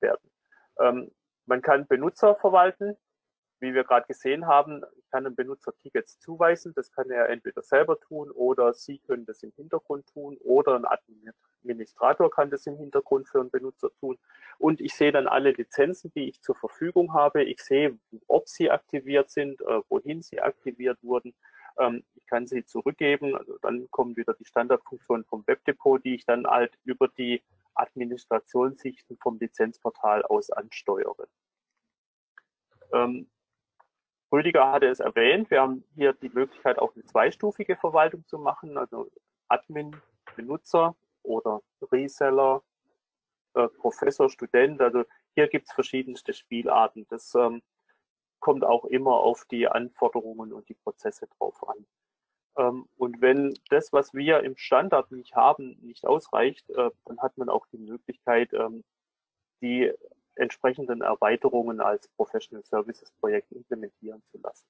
werden. 0.00 0.30
Ähm, 0.78 1.10
man 1.46 1.62
kann 1.62 1.86
Benutzer 1.86 2.34
verwalten, 2.36 2.96
wie 3.62 3.74
wir 3.74 3.84
gerade 3.84 4.06
gesehen 4.06 4.46
haben, 4.46 4.82
kann 5.10 5.24
einem 5.24 5.36
Benutzer 5.36 5.72
Tickets 5.78 6.18
zuweisen. 6.18 6.72
Das 6.74 6.90
kann 6.92 7.10
er 7.10 7.28
entweder 7.28 7.62
selber 7.62 7.98
tun 8.00 8.30
oder 8.32 8.74
Sie 8.74 8.98
können 8.98 9.24
das 9.24 9.42
im 9.42 9.52
Hintergrund 9.56 10.06
tun 10.12 10.36
oder 10.38 10.74
ein 10.74 10.84
Administrator 10.84 12.30
kann 12.30 12.50
das 12.50 12.66
im 12.66 12.76
Hintergrund 12.76 13.28
für 13.28 13.40
einen 13.40 13.50
Benutzer 13.50 13.90
tun. 14.00 14.18
Und 14.58 14.80
ich 14.80 14.94
sehe 14.94 15.12
dann 15.12 15.28
alle 15.28 15.52
Lizenzen, 15.52 16.12
die 16.14 16.28
ich 16.28 16.42
zur 16.42 16.56
Verfügung 16.56 17.14
habe. 17.14 17.44
Ich 17.44 17.62
sehe, 17.62 17.96
ob 18.26 18.48
sie 18.48 18.70
aktiviert 18.70 19.30
sind, 19.30 19.60
äh, 19.60 19.80
wohin 19.88 20.22
sie 20.22 20.40
aktiviert 20.40 20.98
wurden. 21.02 21.34
Ähm, 21.82 22.04
ich 22.14 22.26
kann 22.26 22.46
sie 22.46 22.64
zurückgeben. 22.64 23.36
Also 23.36 23.58
dann 23.62 23.90
kommen 23.90 24.16
wieder 24.16 24.34
die 24.34 24.44
Standardfunktionen 24.44 25.24
vom 25.24 25.46
Webdepot, 25.46 26.04
die 26.04 26.14
ich 26.14 26.24
dann 26.24 26.46
halt 26.46 26.78
über 26.84 27.08
die 27.08 27.42
Administrationssichten 27.74 29.16
vom 29.18 29.38
Lizenzportal 29.38 30.22
aus 30.22 30.50
ansteuere. 30.50 31.26
Ähm, 32.92 33.28
Rüdiger 34.30 34.72
hatte 34.72 34.86
es 34.86 35.00
erwähnt, 35.00 35.50
wir 35.50 35.60
haben 35.60 35.84
hier 35.94 36.14
die 36.14 36.30
Möglichkeit, 36.30 36.78
auch 36.78 36.94
eine 36.94 37.04
zweistufige 37.04 37.76
Verwaltung 37.76 38.26
zu 38.26 38.38
machen, 38.38 38.78
also 38.78 39.10
Admin, 39.48 39.94
Benutzer 40.36 40.94
oder 41.22 41.60
Reseller, 41.90 42.62
äh, 43.54 43.68
Professor, 43.68 44.30
Student. 44.30 44.80
Also 44.80 45.04
hier 45.34 45.48
gibt 45.48 45.68
es 45.68 45.74
verschiedenste 45.74 46.32
Spielarten. 46.32 47.06
Das 47.10 47.34
ähm, 47.34 47.62
kommt 48.42 48.64
auch 48.64 48.84
immer 48.84 49.14
auf 49.14 49.46
die 49.50 49.68
Anforderungen 49.68 50.52
und 50.52 50.68
die 50.68 50.74
Prozesse 50.74 51.28
drauf 51.38 51.66
an. 51.66 51.86
Ähm, 52.58 52.86
und 52.98 53.22
wenn 53.22 53.54
das, 53.70 53.92
was 53.92 54.12
wir 54.12 54.40
im 54.40 54.56
Standard 54.56 55.10
nicht 55.10 55.34
haben, 55.34 55.78
nicht 55.80 56.04
ausreicht, 56.04 56.68
äh, 56.70 56.90
dann 57.06 57.20
hat 57.20 57.38
man 57.38 57.48
auch 57.48 57.66
die 57.72 57.78
Möglichkeit, 57.78 58.52
ähm, 58.52 58.84
die 59.62 59.90
entsprechenden 60.34 61.02
Erweiterungen 61.02 61.80
als 61.80 62.08
Professional 62.08 62.64
Services 62.64 63.12
Projekt 63.20 63.52
implementieren 63.52 64.22
zu 64.30 64.38
lassen. 64.38 64.66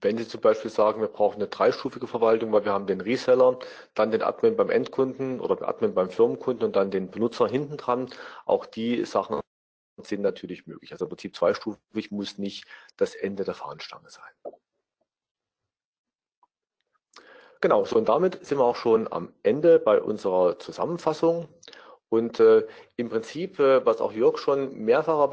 Wenn 0.00 0.18
Sie 0.18 0.26
zum 0.26 0.40
Beispiel 0.40 0.70
sagen, 0.70 1.00
wir 1.00 1.08
brauchen 1.08 1.36
eine 1.36 1.46
dreistufige 1.46 2.08
Verwaltung, 2.08 2.50
weil 2.50 2.64
wir 2.64 2.72
haben 2.72 2.86
den 2.86 3.00
Reseller, 3.00 3.58
dann 3.94 4.10
den 4.10 4.22
Admin 4.22 4.56
beim 4.56 4.70
Endkunden 4.70 5.38
oder 5.38 5.54
den 5.54 5.64
Admin 5.64 5.94
beim 5.94 6.10
Firmenkunden 6.10 6.64
und 6.64 6.76
dann 6.76 6.90
den 6.90 7.10
Benutzer 7.10 7.46
hinten 7.46 7.76
dran, 7.76 8.08
auch 8.46 8.66
die 8.66 9.04
Sachen 9.04 9.40
sind 10.06 10.22
natürlich 10.22 10.66
möglich. 10.66 10.92
Also 10.92 11.04
im 11.04 11.10
Prinzip 11.10 11.36
zweistufig 11.36 12.10
muss 12.10 12.38
nicht 12.38 12.66
das 12.96 13.14
Ende 13.14 13.44
der 13.44 13.54
Fahnenstange 13.54 14.10
sein. 14.10 14.54
Genau, 17.60 17.84
so 17.84 17.96
und 17.96 18.08
damit 18.08 18.44
sind 18.44 18.58
wir 18.58 18.64
auch 18.64 18.76
schon 18.76 19.12
am 19.12 19.34
Ende 19.42 19.78
bei 19.78 20.00
unserer 20.00 20.58
Zusammenfassung. 20.58 21.46
Und 22.08 22.40
äh, 22.40 22.66
im 22.96 23.10
Prinzip, 23.10 23.58
äh, 23.60 23.84
was 23.84 24.00
auch 24.00 24.12
Jörg 24.12 24.38
schon 24.38 24.74
mehrfach 24.74 25.30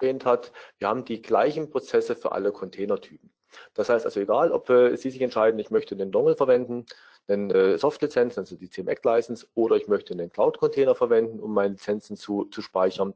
erwähnt 0.00 0.24
hat, 0.26 0.52
wir 0.78 0.88
haben 0.88 1.04
die 1.04 1.22
gleichen 1.22 1.70
Prozesse 1.70 2.16
für 2.16 2.32
alle 2.32 2.52
Containertypen. 2.52 3.32
Das 3.74 3.88
heißt 3.88 4.04
also 4.04 4.20
egal, 4.20 4.52
ob 4.52 4.68
äh, 4.70 4.96
Sie 4.96 5.10
sich 5.10 5.20
entscheiden, 5.20 5.58
ich 5.58 5.70
möchte 5.70 5.96
den 5.96 6.12
Dongle 6.12 6.36
verwenden, 6.36 6.86
den 7.28 7.50
äh, 7.50 7.78
Soft-Lizenz, 7.78 8.36
also 8.36 8.56
die 8.56 8.68
CMX-License, 8.68 9.46
oder 9.54 9.76
ich 9.76 9.88
möchte 9.88 10.12
einen 10.12 10.30
Cloud-Container 10.30 10.94
verwenden, 10.94 11.40
um 11.40 11.54
meine 11.54 11.74
Lizenzen 11.74 12.16
zu, 12.16 12.44
zu 12.46 12.60
speichern. 12.62 13.14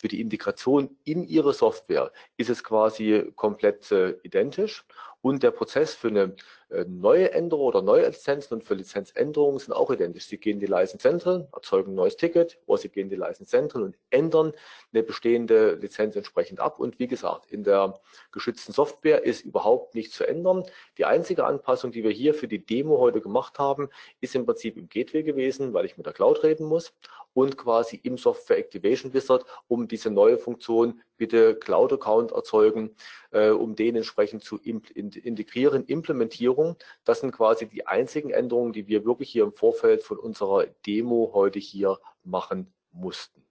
Für 0.00 0.08
die 0.08 0.22
Integration 0.22 0.96
in 1.04 1.24
Ihre 1.24 1.52
Software 1.52 2.10
ist 2.38 2.48
es 2.48 2.64
quasi 2.64 3.30
komplett 3.36 3.92
äh, 3.92 4.12
identisch 4.22 4.86
und 5.20 5.42
der 5.42 5.50
Prozess 5.50 5.92
für 5.92 6.08
eine 6.08 6.34
äh, 6.70 6.86
neue 6.88 7.32
Änderung 7.32 7.66
oder 7.66 7.82
neue 7.82 8.06
Lizenzen 8.06 8.54
und 8.54 8.64
für 8.64 8.72
Lizenzänderungen 8.72 9.58
sind 9.58 9.74
auch 9.74 9.90
identisch. 9.90 10.24
Sie 10.24 10.38
gehen 10.38 10.58
die 10.58 10.64
License 10.64 10.96
Central, 10.96 11.48
erzeugen 11.52 11.92
ein 11.92 11.96
neues 11.96 12.16
Ticket 12.16 12.58
oder 12.64 12.80
Sie 12.80 12.88
gehen 12.88 13.10
die 13.10 13.16
License 13.16 13.50
Central 13.50 13.82
und 13.82 13.98
ändern 14.08 14.54
eine 14.90 15.02
bestehende 15.02 15.74
Lizenz 15.74 16.16
entsprechend 16.16 16.60
ab. 16.60 16.80
Und 16.80 16.98
wie 16.98 17.06
gesagt, 17.06 17.50
in 17.50 17.62
der 17.62 18.00
geschützten 18.32 18.72
Software 18.72 19.22
ist 19.22 19.44
überhaupt 19.44 19.94
nichts 19.94 20.16
zu 20.16 20.26
ändern. 20.26 20.64
Die 20.96 21.04
einzige 21.04 21.44
Anpassung, 21.44 21.92
die 21.92 22.04
wir 22.04 22.12
hier 22.12 22.32
für 22.32 22.48
die 22.48 22.64
Demo 22.64 22.98
heute 23.00 23.20
gemacht 23.20 23.58
haben, 23.58 23.90
ist 24.22 24.34
im 24.34 24.46
Prinzip 24.46 24.78
im 24.78 24.88
Gateway 24.88 25.22
gewesen, 25.22 25.74
weil 25.74 25.84
ich 25.84 25.98
mit 25.98 26.06
der 26.06 26.14
Cloud 26.14 26.42
reden 26.42 26.64
muss 26.64 26.94
und 27.34 27.56
quasi 27.56 27.96
im 28.02 28.16
Software 28.16 28.58
Activation 28.58 29.12
Wizard, 29.12 29.44
um 29.68 29.88
diese 29.88 30.10
neue 30.10 30.38
Funktion 30.38 31.00
bitte 31.16 31.54
Cloud 31.54 31.92
Account 31.92 32.32
erzeugen, 32.32 32.94
äh, 33.30 33.50
um 33.50 33.76
den 33.76 33.96
entsprechend 33.96 34.42
zu 34.42 34.58
integrieren. 34.58 35.84
Implementierung, 35.84 36.76
das 37.04 37.20
sind 37.20 37.32
quasi 37.32 37.68
die 37.68 37.86
einzigen 37.86 38.30
Änderungen, 38.30 38.72
die 38.72 38.88
wir 38.88 39.04
wirklich 39.04 39.30
hier 39.30 39.44
im 39.44 39.52
Vorfeld 39.52 40.02
von 40.02 40.18
unserer 40.18 40.66
Demo 40.86 41.30
heute 41.34 41.58
hier 41.58 41.98
machen 42.24 42.72
mussten. 42.92 43.44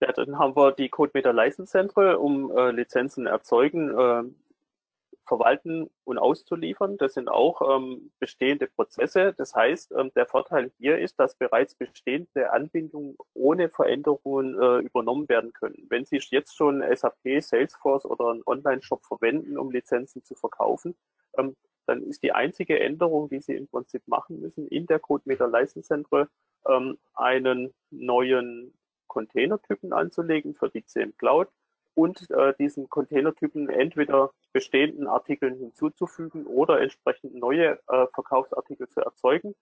Ja, 0.00 0.12
dann 0.12 0.38
haben 0.38 0.54
wir 0.54 0.72
die 0.72 0.90
CodeMeter 0.90 1.32
License 1.32 1.70
Central, 1.70 2.16
um 2.16 2.54
äh, 2.54 2.70
Lizenzen 2.72 3.26
erzeugen, 3.26 3.98
äh, 3.98 4.24
verwalten 5.26 5.90
und 6.04 6.18
auszuliefern. 6.18 6.96
Das 6.98 7.14
sind 7.14 7.28
auch 7.28 7.76
ähm, 7.76 8.10
bestehende 8.18 8.66
Prozesse. 8.66 9.34
Das 9.36 9.54
heißt, 9.54 9.92
ähm, 9.92 10.10
der 10.14 10.26
Vorteil 10.26 10.70
hier 10.78 10.98
ist, 10.98 11.18
dass 11.18 11.34
bereits 11.34 11.74
bestehende 11.74 12.52
Anbindungen 12.52 13.16
ohne 13.34 13.68
Veränderungen 13.68 14.60
äh, 14.60 14.78
übernommen 14.78 15.28
werden 15.28 15.52
können. 15.52 15.86
Wenn 15.88 16.04
Sie 16.04 16.20
jetzt 16.30 16.56
schon 16.56 16.82
SAP, 16.94 17.40
Salesforce 17.40 18.04
oder 18.04 18.30
einen 18.30 18.42
Online-Shop 18.46 19.04
verwenden, 19.04 19.58
um 19.58 19.70
Lizenzen 19.70 20.22
zu 20.24 20.34
verkaufen, 20.34 20.94
ähm, 21.38 21.56
dann 21.86 22.02
ist 22.02 22.22
die 22.22 22.32
einzige 22.32 22.80
Änderung, 22.80 23.28
die 23.28 23.40
Sie 23.40 23.54
im 23.54 23.68
Prinzip 23.68 24.02
machen 24.06 24.40
müssen, 24.40 24.66
in 24.68 24.86
der 24.86 24.98
CodeMeter 24.98 25.50
Central 25.66 26.28
ähm, 26.68 26.98
einen 27.14 27.74
neuen 27.90 28.72
Containertypen 29.06 29.92
anzulegen 29.92 30.54
für 30.54 30.70
die 30.70 30.84
CM 30.84 31.16
Cloud 31.16 31.48
und 31.94 32.30
äh, 32.30 32.54
diesen 32.58 32.88
Containertypen 32.88 33.68
entweder 33.68 34.30
bestehenden 34.52 35.06
Artikeln 35.06 35.56
hinzuzufügen 35.56 36.46
oder 36.46 36.80
entsprechend 36.80 37.34
neue 37.34 37.78
äh, 37.88 38.06
Verkaufsartikel 38.12 38.88
zu 38.88 39.00
erzeugen. 39.00 39.54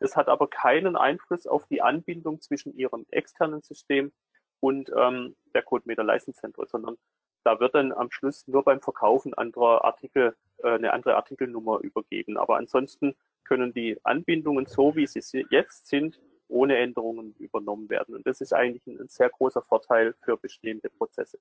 Das 0.00 0.16
hat 0.16 0.28
aber 0.28 0.48
keinen 0.48 0.96
Einfluss 0.96 1.46
auf 1.46 1.66
die 1.68 1.82
Anbindung 1.82 2.40
zwischen 2.40 2.76
Ihrem 2.76 3.06
externen 3.10 3.62
System 3.62 4.12
und 4.60 4.90
ähm, 4.96 5.36
der 5.54 5.62
CodeMeter 5.62 6.04
License 6.04 6.40
Central, 6.40 6.66
sondern 6.66 6.96
da 7.44 7.60
wird 7.60 7.74
dann 7.74 7.92
am 7.92 8.10
Schluss 8.10 8.46
nur 8.48 8.64
beim 8.64 8.80
Verkaufen 8.80 9.32
anderer 9.34 9.84
Artikel 9.84 10.34
äh, 10.58 10.70
eine 10.70 10.92
andere 10.92 11.14
Artikelnummer 11.14 11.78
übergeben. 11.80 12.36
Aber 12.36 12.56
ansonsten 12.56 13.14
können 13.44 13.72
die 13.72 13.98
Anbindungen 14.04 14.66
so, 14.66 14.96
wie 14.96 15.06
sie 15.06 15.46
jetzt 15.50 15.86
sind, 15.86 16.20
ohne 16.48 16.76
Änderungen 16.76 17.34
übernommen 17.38 17.88
werden. 17.88 18.14
Und 18.14 18.26
das 18.26 18.40
ist 18.40 18.52
eigentlich 18.52 18.86
ein, 18.86 19.00
ein 19.00 19.08
sehr 19.08 19.30
großer 19.30 19.62
Vorteil 19.62 20.14
für 20.24 20.36
bestehende 20.36 20.90
Prozesse. 20.90 21.38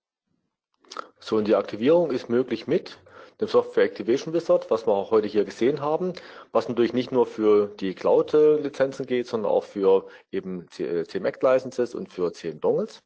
So, 1.20 1.38
und 1.38 1.48
die 1.48 1.56
Aktivierung 1.56 2.12
ist 2.12 2.30
möglich 2.30 2.68
mit 2.68 3.00
dem 3.42 3.48
Software 3.48 3.84
Activation 3.84 4.34
Wizard, 4.34 4.70
was 4.72 4.88
wir 4.88 4.94
auch 4.94 5.12
heute 5.12 5.28
hier 5.28 5.44
gesehen 5.44 5.82
haben, 5.82 6.14
was 6.52 6.70
natürlich 6.70 6.94
nicht 6.94 7.12
nur 7.12 7.26
für 7.26 7.68
die 7.68 7.94
Cloud-Lizenzen 7.94 9.06
geht, 9.06 9.28
sondern 9.28 9.52
auch 9.52 9.64
für 9.64 10.08
eben 10.32 10.68
CMAC-Licenses 10.70 11.96
und 11.96 12.12
für 12.14 12.32
CM-Dongles. 12.32 13.02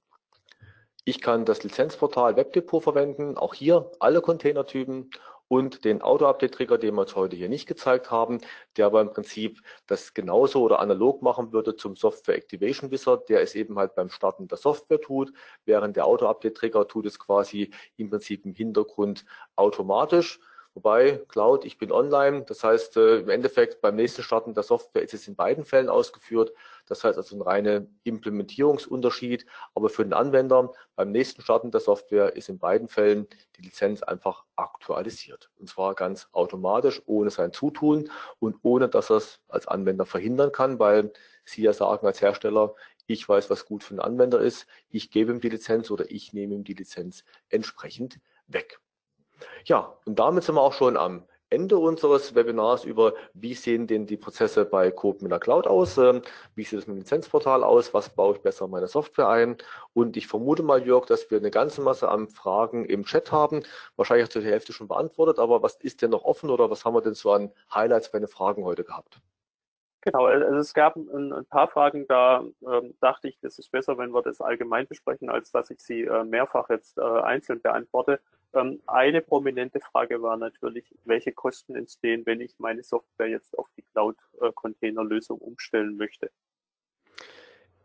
Ich 1.05 1.21
kann 1.21 1.45
das 1.45 1.63
Lizenzportal 1.63 2.35
Webdepot 2.35 2.83
verwenden, 2.83 3.37
auch 3.37 3.55
hier 3.55 3.89
alle 3.99 4.21
Containertypen 4.21 5.09
und 5.49 5.83
den 5.83 6.01
Auto-Update-Trigger, 6.01 6.77
den 6.77 6.95
wir 6.95 7.01
jetzt 7.01 7.15
heute 7.17 7.35
hier 7.35 7.49
nicht 7.49 7.67
gezeigt 7.67 8.11
haben, 8.11 8.37
der 8.77 8.85
aber 8.85 9.01
im 9.01 9.11
Prinzip 9.11 9.61
das 9.87 10.13
genauso 10.13 10.61
oder 10.61 10.79
analog 10.79 11.21
machen 11.21 11.51
würde 11.51 11.75
zum 11.75 11.97
Software 11.97 12.35
Activation 12.35 12.91
Wizard, 12.91 13.27
der 13.27 13.41
es 13.41 13.55
eben 13.55 13.77
halt 13.77 13.95
beim 13.95 14.09
Starten 14.09 14.47
der 14.47 14.59
Software 14.59 15.01
tut, 15.01 15.33
während 15.65 15.97
der 15.97 16.05
Auto-Update-Trigger 16.05 16.87
tut 16.87 17.07
es 17.07 17.19
quasi 17.19 17.73
im 17.97 18.09
Prinzip 18.09 18.45
im 18.45 18.53
Hintergrund 18.53 19.25
automatisch. 19.55 20.39
Wobei 20.79 21.21
Cloud, 21.27 21.65
ich 21.65 21.77
bin 21.77 21.91
online, 21.91 22.43
das 22.43 22.63
heißt 22.63 22.95
äh, 22.95 23.17
im 23.17 23.27
Endeffekt 23.27 23.81
beim 23.81 23.97
nächsten 23.97 24.23
Starten 24.23 24.53
der 24.53 24.63
Software 24.63 25.03
ist 25.03 25.13
es 25.13 25.27
in 25.27 25.35
beiden 25.35 25.65
Fällen 25.65 25.89
ausgeführt. 25.89 26.53
Das 26.85 27.03
heißt 27.03 27.17
also 27.17 27.35
ein 27.35 27.41
reiner 27.41 27.85
Implementierungsunterschied, 28.05 29.45
aber 29.75 29.89
für 29.89 30.05
den 30.05 30.13
Anwender 30.13 30.71
beim 30.95 31.11
nächsten 31.11 31.41
Starten 31.41 31.71
der 31.71 31.81
Software 31.81 32.33
ist 32.37 32.47
in 32.47 32.59
beiden 32.59 32.87
Fällen 32.87 33.27
die 33.57 33.63
Lizenz 33.63 34.03
einfach 34.03 34.45
aktualisiert. 34.55 35.51
Und 35.59 35.67
zwar 35.67 35.95
ganz 35.95 36.29
automatisch, 36.31 37.01
ohne 37.07 37.29
sein 37.29 37.51
Zutun 37.51 38.09
und 38.39 38.55
ohne, 38.63 38.87
dass 38.87 39.09
er 39.09 39.17
es 39.17 39.41
als 39.49 39.67
Anwender 39.67 40.05
verhindern 40.05 40.53
kann, 40.53 40.79
weil 40.79 41.11
Sie 41.43 41.61
ja 41.61 41.73
sagen 41.73 42.07
als 42.07 42.21
Hersteller, 42.21 42.73
ich 43.05 43.27
weiß, 43.27 43.49
was 43.49 43.65
gut 43.65 43.83
für 43.83 43.95
den 43.95 43.99
Anwender 43.99 44.39
ist, 44.39 44.65
ich 44.89 45.11
gebe 45.11 45.33
ihm 45.33 45.41
die 45.41 45.49
Lizenz 45.49 45.91
oder 45.91 46.09
ich 46.09 46.31
nehme 46.31 46.55
ihm 46.55 46.63
die 46.63 46.73
Lizenz 46.73 47.25
entsprechend 47.49 48.21
weg. 48.47 48.79
Ja, 49.65 49.93
und 50.05 50.19
damit 50.19 50.43
sind 50.43 50.55
wir 50.55 50.61
auch 50.61 50.73
schon 50.73 50.97
am 50.97 51.23
Ende 51.51 51.77
unseres 51.79 52.35
Webinars 52.35 52.85
über, 52.85 53.13
wie 53.33 53.55
sehen 53.55 53.87
denn 53.87 54.05
die 54.05 54.17
Prozesse 54.17 54.65
bei 54.65 54.91
Coop 54.91 55.23
mit 55.23 55.31
der 55.31 55.39
Cloud 55.39 55.65
aus, 55.65 55.97
ähm, 55.97 56.21
wie 56.53 56.63
sieht 56.63 56.79
es 56.79 56.87
mit 56.87 56.97
dem 56.97 56.99
Lizenzportal 56.99 57.63
aus, 57.63 57.91
was 57.93 58.09
baue 58.09 58.35
ich 58.35 58.41
besser 58.41 58.65
in 58.65 58.71
meine 58.71 58.87
Software 58.87 59.29
ein. 59.29 59.57
Und 59.93 60.15
ich 60.15 60.27
vermute 60.27 60.61
mal, 60.61 60.85
Jörg, 60.85 61.07
dass 61.07 61.31
wir 61.31 61.39
eine 61.39 61.49
ganze 61.49 61.81
Masse 61.81 62.09
an 62.09 62.27
Fragen 62.27 62.85
im 62.85 63.03
Chat 63.03 63.31
haben, 63.31 63.63
wahrscheinlich 63.95 64.29
die 64.29 64.41
Hälfte 64.41 64.73
schon 64.73 64.87
beantwortet, 64.87 65.39
aber 65.39 65.63
was 65.63 65.75
ist 65.75 66.03
denn 66.03 66.11
noch 66.11 66.23
offen 66.23 66.51
oder 66.51 66.69
was 66.69 66.85
haben 66.85 66.93
wir 66.93 67.01
denn 67.01 67.15
so 67.15 67.31
an 67.31 67.51
Highlights 67.73 68.11
bei 68.11 68.19
den 68.19 68.27
Fragen 68.27 68.63
heute 68.63 68.83
gehabt? 68.83 69.19
Genau, 70.01 70.25
also 70.25 70.59
es 70.59 70.73
gab 70.73 70.95
ein, 70.95 71.33
ein 71.33 71.45
paar 71.45 71.67
Fragen, 71.67 72.05
da 72.07 72.43
ähm, 72.61 72.93
dachte 73.01 73.27
ich, 73.27 73.37
das 73.41 73.59
ist 73.59 73.71
besser, 73.71 73.97
wenn 73.97 74.11
wir 74.11 74.21
das 74.21 74.39
allgemein 74.39 74.87
besprechen, 74.87 75.29
als 75.29 75.51
dass 75.51 75.71
ich 75.71 75.81
sie 75.81 76.03
äh, 76.03 76.23
mehrfach 76.23 76.69
jetzt 76.69 76.97
äh, 76.97 77.01
einzeln 77.01 77.61
beantworte. 77.61 78.21
Ähm, 78.53 78.81
eine 78.87 79.21
prominente 79.21 79.79
Frage 79.79 80.21
war 80.21 80.37
natürlich, 80.37 80.95
welche 81.05 81.31
Kosten 81.31 81.75
entstehen, 81.75 82.25
wenn 82.25 82.41
ich 82.41 82.57
meine 82.57 82.83
Software 82.83 83.27
jetzt 83.27 83.57
auf 83.57 83.69
die 83.77 83.83
Cloud-Container-Lösung 83.93 85.39
umstellen 85.39 85.97
möchte. 85.97 86.31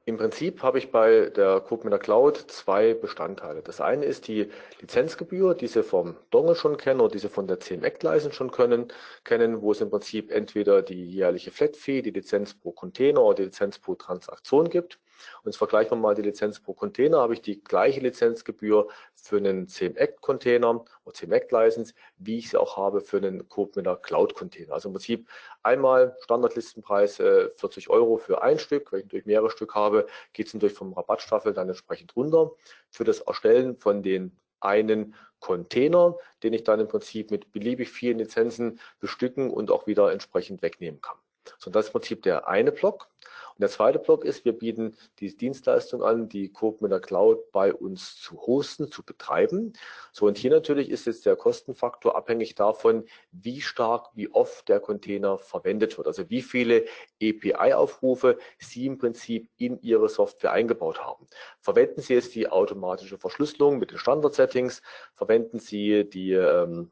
Im 0.06 0.18
Prinzip 0.18 0.62
habe 0.62 0.76
ich 0.76 0.90
bei 0.90 1.30
der 1.30 1.60
CodeMiner 1.60 1.98
Cloud 1.98 2.36
zwei 2.36 2.92
Bestandteile. 2.92 3.62
Das 3.62 3.80
eine 3.80 4.04
ist 4.04 4.28
die 4.28 4.50
Lizenzgebühr, 4.80 5.54
die 5.54 5.66
Sie 5.66 5.82
vom 5.82 6.16
Dongle 6.30 6.54
schon 6.54 6.76
kennen 6.76 7.00
oder 7.00 7.12
die 7.12 7.20
Sie 7.20 7.30
von 7.30 7.46
der 7.46 7.58
CMEC-License 7.58 8.34
schon 8.34 8.50
können, 8.50 8.88
kennen, 9.24 9.62
wo 9.62 9.72
es 9.72 9.80
im 9.80 9.88
Prinzip 9.88 10.30
entweder 10.30 10.82
die 10.82 11.06
jährliche 11.10 11.50
Flat-Fee, 11.50 12.02
die 12.02 12.10
Lizenz 12.10 12.52
pro 12.52 12.72
Container 12.72 13.22
oder 13.22 13.36
die 13.36 13.44
Lizenz 13.44 13.78
pro 13.78 13.94
Transaktion 13.94 14.68
gibt. 14.68 14.98
Und 15.42 15.50
jetzt 15.50 15.58
vergleichen 15.58 15.92
wir 15.92 15.96
mal 15.96 16.14
die 16.14 16.22
Lizenz 16.22 16.60
pro 16.60 16.74
Container, 16.74 17.18
habe 17.18 17.34
ich 17.34 17.42
die 17.42 17.62
gleiche 17.62 18.00
Lizenzgebühr 18.00 18.88
für 19.14 19.36
einen 19.36 19.68
CMAC-Container 19.68 20.84
oder 21.04 21.14
CMAC-License, 21.14 21.94
wie 22.18 22.38
ich 22.38 22.50
sie 22.50 22.60
auch 22.60 22.76
habe 22.76 23.00
für 23.00 23.18
einen 23.18 23.48
CodeMiner 23.48 23.96
Cloud-Container. 23.96 24.72
Also 24.72 24.88
im 24.88 24.94
Prinzip 24.94 25.28
einmal 25.62 26.16
Standardlistenpreis 26.22 27.20
äh, 27.20 27.50
40 27.56 27.90
Euro 27.90 28.16
für 28.16 28.42
ein 28.42 28.58
Stück. 28.58 28.92
Wenn 28.92 29.00
ich 29.00 29.04
natürlich 29.06 29.26
mehrere 29.26 29.50
Stück 29.50 29.74
habe, 29.74 30.06
geht 30.32 30.48
es 30.48 30.54
natürlich 30.54 30.76
vom 30.76 30.92
Rabattstaffel 30.92 31.52
dann 31.52 31.68
entsprechend 31.68 32.14
runter. 32.16 32.52
Für 32.90 33.04
das 33.04 33.20
Erstellen 33.20 33.76
von 33.76 34.02
den 34.02 34.36
einen 34.60 35.14
Container, 35.40 36.16
den 36.42 36.54
ich 36.54 36.64
dann 36.64 36.80
im 36.80 36.88
Prinzip 36.88 37.30
mit 37.30 37.52
beliebig 37.52 37.90
vielen 37.90 38.18
Lizenzen 38.18 38.80
bestücken 38.98 39.50
und 39.50 39.70
auch 39.70 39.86
wieder 39.86 40.10
entsprechend 40.10 40.62
wegnehmen 40.62 41.02
kann. 41.02 41.18
So, 41.58 41.70
das 41.70 41.86
ist 41.86 41.88
im 41.90 42.00
Prinzip 42.00 42.22
der 42.22 42.48
eine 42.48 42.72
Block. 42.72 43.08
Und 43.56 43.60
der 43.60 43.68
zweite 43.68 44.00
Block 44.00 44.24
ist, 44.24 44.44
wir 44.44 44.52
bieten 44.52 44.96
die 45.20 45.36
Dienstleistung 45.36 46.02
an, 46.02 46.28
die 46.28 46.48
Coop 46.48 46.80
mit 46.80 46.90
der 46.90 46.98
Cloud 46.98 47.52
bei 47.52 47.72
uns 47.72 48.20
zu 48.20 48.36
hosten, 48.40 48.90
zu 48.90 49.04
betreiben. 49.04 49.74
So, 50.10 50.26
und 50.26 50.36
hier 50.38 50.50
natürlich 50.50 50.90
ist 50.90 51.06
jetzt 51.06 51.24
der 51.24 51.36
Kostenfaktor 51.36 52.16
abhängig 52.16 52.56
davon, 52.56 53.04
wie 53.30 53.60
stark, 53.60 54.08
wie 54.14 54.28
oft 54.28 54.68
der 54.68 54.80
Container 54.80 55.38
verwendet 55.38 55.96
wird. 55.96 56.08
Also 56.08 56.28
wie 56.30 56.42
viele 56.42 56.84
API-Aufrufe 57.22 58.38
Sie 58.58 58.86
im 58.86 58.98
Prinzip 58.98 59.48
in 59.56 59.80
Ihre 59.82 60.08
Software 60.08 60.50
eingebaut 60.50 61.00
haben. 61.00 61.28
Verwenden 61.60 62.00
Sie 62.00 62.14
jetzt 62.14 62.34
die 62.34 62.48
automatische 62.48 63.18
Verschlüsselung 63.18 63.78
mit 63.78 63.92
den 63.92 63.98
Standard-Settings? 63.98 64.82
Verwenden 65.14 65.60
Sie 65.60 66.10
die 66.10 66.32
ähm, 66.32 66.90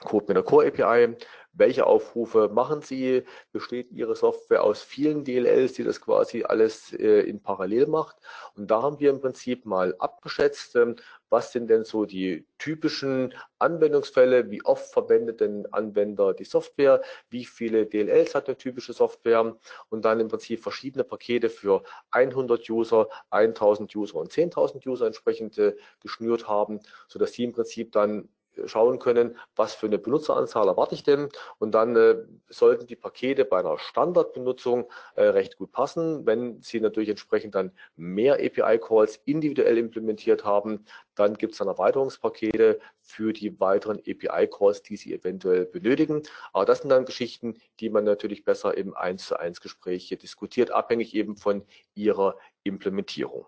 Code 0.00 0.26
mit 0.28 0.36
der 0.36 0.44
Core 0.44 0.68
API. 0.68 1.16
Welche 1.58 1.86
Aufrufe 1.86 2.48
machen 2.48 2.82
Sie? 2.82 3.24
Besteht 3.52 3.90
Ihre 3.90 4.14
Software 4.14 4.62
aus 4.62 4.80
vielen 4.80 5.24
DLLs, 5.24 5.72
die 5.72 5.82
das 5.82 6.00
quasi 6.00 6.44
alles 6.44 6.92
äh, 6.92 7.20
in 7.22 7.42
Parallel 7.42 7.88
macht? 7.88 8.16
Und 8.54 8.70
da 8.70 8.82
haben 8.82 9.00
wir 9.00 9.10
im 9.10 9.20
Prinzip 9.20 9.66
mal 9.66 9.94
abgeschätzt, 9.98 10.76
ähm, 10.76 10.94
was 11.30 11.52
sind 11.52 11.68
denn 11.68 11.84
so 11.84 12.04
die 12.04 12.46
typischen 12.58 13.34
Anwendungsfälle? 13.58 14.50
Wie 14.50 14.64
oft 14.64 14.92
verwendet 14.92 15.40
denn 15.40 15.66
Anwender 15.72 16.32
die 16.32 16.44
Software? 16.44 17.02
Wie 17.28 17.44
viele 17.44 17.86
DLLs 17.86 18.34
hat 18.36 18.46
eine 18.46 18.56
typische 18.56 18.92
Software? 18.92 19.56
Und 19.90 20.04
dann 20.04 20.20
im 20.20 20.28
Prinzip 20.28 20.62
verschiedene 20.62 21.04
Pakete 21.04 21.50
für 21.50 21.82
100 22.12 22.70
User, 22.70 23.08
1000 23.30 23.94
User 23.96 24.14
und 24.14 24.32
10.000 24.32 24.86
User 24.88 25.06
entsprechend 25.06 25.58
äh, 25.58 25.74
geschnürt 26.00 26.48
haben, 26.48 26.80
sodass 27.08 27.32
Sie 27.32 27.44
im 27.44 27.52
Prinzip 27.52 27.92
dann 27.92 28.28
schauen 28.66 28.98
können, 28.98 29.36
was 29.56 29.74
für 29.74 29.86
eine 29.86 29.98
Benutzeranzahl 29.98 30.66
erwarte 30.68 30.94
ich 30.94 31.02
denn 31.02 31.28
und 31.58 31.72
dann 31.72 31.96
äh, 31.96 32.16
sollten 32.48 32.86
die 32.86 32.96
Pakete 32.96 33.44
bei 33.44 33.58
einer 33.58 33.78
Standardbenutzung 33.78 34.90
äh, 35.14 35.24
recht 35.24 35.56
gut 35.56 35.72
passen. 35.72 36.26
Wenn 36.26 36.60
Sie 36.62 36.80
natürlich 36.80 37.08
entsprechend 37.08 37.54
dann 37.54 37.72
mehr 37.96 38.34
API-Calls 38.34 39.20
individuell 39.24 39.78
implementiert 39.78 40.44
haben, 40.44 40.84
dann 41.14 41.34
gibt 41.34 41.52
es 41.52 41.58
dann 41.58 41.68
Erweiterungspakete 41.68 42.80
für 43.00 43.32
die 43.32 43.58
weiteren 43.60 43.98
API-Calls, 43.98 44.82
die 44.82 44.96
Sie 44.96 45.12
eventuell 45.12 45.66
benötigen. 45.66 46.22
Aber 46.52 46.64
das 46.64 46.80
sind 46.80 46.90
dann 46.90 47.04
Geschichten, 47.04 47.60
die 47.80 47.90
man 47.90 48.04
natürlich 48.04 48.44
besser 48.44 48.76
im 48.76 48.94
1 48.94 49.26
zu 49.26 49.38
1 49.38 49.60
Gespräch 49.60 50.06
hier 50.06 50.18
diskutiert, 50.18 50.70
abhängig 50.70 51.14
eben 51.14 51.36
von 51.36 51.64
Ihrer 51.94 52.36
Implementierung. 52.62 53.46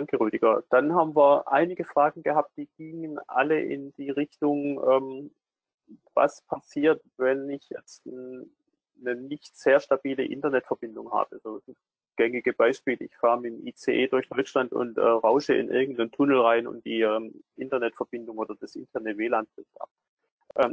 Danke, 0.00 0.18
Rüdiger. 0.18 0.64
Dann 0.70 0.94
haben 0.94 1.14
wir 1.14 1.52
einige 1.52 1.84
Fragen 1.84 2.22
gehabt, 2.22 2.56
die 2.56 2.70
gingen 2.78 3.18
alle 3.26 3.60
in 3.60 3.92
die 3.98 4.08
Richtung, 4.08 4.82
ähm, 4.82 5.30
was 6.14 6.40
passiert, 6.46 7.02
wenn 7.18 7.50
ich 7.50 7.68
jetzt 7.68 8.06
ein, 8.06 8.50
eine 8.98 9.14
nicht 9.14 9.54
sehr 9.54 9.78
stabile 9.78 10.24
Internetverbindung 10.24 11.12
habe. 11.12 11.38
Also 11.44 11.60
gängige 12.16 12.54
Beispiel, 12.54 12.96
ich 12.98 13.14
fahre 13.14 13.42
mit 13.42 13.52
dem 13.52 13.66
ICE 13.66 14.06
durch 14.08 14.26
Deutschland 14.30 14.72
und 14.72 14.96
äh, 14.96 15.02
rausche 15.02 15.52
in 15.52 15.68
irgendeinen 15.68 16.12
Tunnel 16.12 16.40
rein 16.40 16.66
und 16.66 16.82
die 16.86 17.02
ähm, 17.02 17.34
Internetverbindung 17.56 18.38
oder 18.38 18.54
das 18.54 18.76
interne 18.76 19.18
WLAN 19.18 19.48
bricht 19.54 19.78
ab. 19.82 19.90
Ähm, 20.56 20.72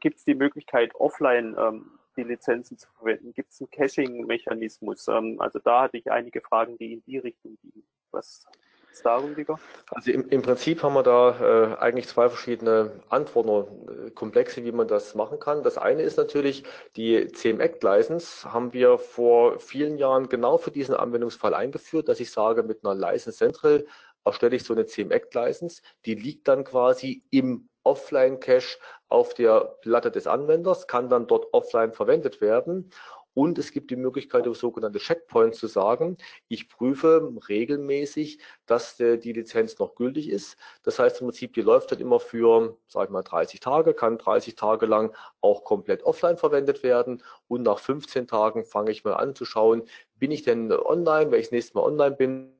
Gibt 0.00 0.16
es 0.18 0.24
die 0.24 0.34
Möglichkeit, 0.34 0.96
offline 0.96 1.54
ähm, 1.56 1.92
die 2.16 2.24
Lizenzen 2.24 2.76
zu 2.76 2.88
verwenden? 2.98 3.34
Gibt 3.34 3.52
es 3.52 3.60
einen 3.60 3.70
Caching-Mechanismus? 3.70 5.06
Ähm, 5.06 5.40
also 5.40 5.60
da 5.60 5.82
hatte 5.82 5.96
ich 5.96 6.10
einige 6.10 6.40
Fragen, 6.40 6.76
die 6.76 6.94
in 6.94 7.04
die 7.04 7.18
Richtung 7.18 7.56
gingen. 7.62 7.84
Was 8.14 8.46
ist 8.94 9.04
da, 9.04 9.16
Rüdiger? 9.16 9.58
Also 9.90 10.10
im, 10.12 10.28
im, 10.28 10.42
Prinzip 10.42 10.82
haben 10.82 10.94
wir 10.94 11.02
da 11.02 11.74
äh, 11.74 11.76
eigentlich 11.78 12.08
zwei 12.08 12.28
verschiedene 12.28 12.92
Antworten, 13.08 14.06
äh, 14.06 14.10
Komplexe, 14.10 14.64
wie 14.64 14.72
man 14.72 14.88
das 14.88 15.14
machen 15.14 15.38
kann. 15.38 15.62
Das 15.62 15.78
eine 15.78 16.02
ist 16.02 16.16
natürlich, 16.16 16.64
die 16.96 17.28
CM-Act-License 17.28 18.52
haben 18.52 18.72
wir 18.72 18.98
vor 18.98 19.58
vielen 19.58 19.98
Jahren 19.98 20.28
genau 20.28 20.58
für 20.58 20.70
diesen 20.70 20.94
Anwendungsfall 20.94 21.54
eingeführt, 21.54 22.08
dass 22.08 22.20
ich 22.20 22.30
sage, 22.30 22.62
mit 22.62 22.84
einer 22.84 22.94
License 22.94 23.36
Central 23.36 23.86
erstelle 24.24 24.56
ich 24.56 24.64
so 24.64 24.74
eine 24.74 24.86
CM-Act-License, 24.86 25.82
die 26.06 26.14
liegt 26.14 26.48
dann 26.48 26.64
quasi 26.64 27.24
im 27.30 27.68
Offline-Cache 27.82 28.78
auf 29.08 29.34
der 29.34 29.76
Platte 29.82 30.10
des 30.10 30.26
Anwenders, 30.26 30.86
kann 30.86 31.08
dann 31.08 31.26
dort 31.26 31.52
offline 31.52 31.92
verwendet 31.92 32.40
werden 32.40 32.90
und 33.34 33.58
es 33.58 33.72
gibt 33.72 33.90
die 33.90 33.96
Möglichkeit, 33.96 34.46
über 34.46 34.54
sogenannte 34.54 34.98
Checkpoints 34.98 35.58
zu 35.58 35.66
sagen, 35.66 36.16
ich 36.48 36.68
prüfe 36.68 37.32
regelmäßig, 37.48 38.38
dass 38.66 38.98
äh, 39.00 39.18
die 39.18 39.32
Lizenz 39.32 39.78
noch 39.78 39.96
gültig 39.96 40.30
ist. 40.30 40.56
Das 40.84 40.98
heißt 40.98 41.20
im 41.20 41.26
Prinzip, 41.26 41.52
die 41.54 41.62
läuft 41.62 41.92
dann 41.92 42.00
immer 42.00 42.20
für, 42.20 42.78
sag 42.86 43.04
ich 43.04 43.10
mal, 43.10 43.22
30 43.22 43.60
Tage, 43.60 43.92
kann 43.94 44.18
30 44.18 44.54
Tage 44.54 44.86
lang 44.86 45.14
auch 45.40 45.64
komplett 45.64 46.04
offline 46.04 46.36
verwendet 46.36 46.82
werden. 46.82 47.22
Und 47.48 47.62
nach 47.62 47.80
15 47.80 48.28
Tagen 48.28 48.64
fange 48.64 48.92
ich 48.92 49.04
mal 49.04 49.14
an 49.14 49.34
zu 49.34 49.44
schauen, 49.44 49.82
bin 50.18 50.30
ich 50.30 50.42
denn 50.42 50.72
online, 50.72 51.30
wenn 51.30 51.40
ich 51.40 51.46
das 51.46 51.52
nächste 51.52 51.74
Mal 51.76 51.84
online 51.84 52.16
bin, 52.16 52.53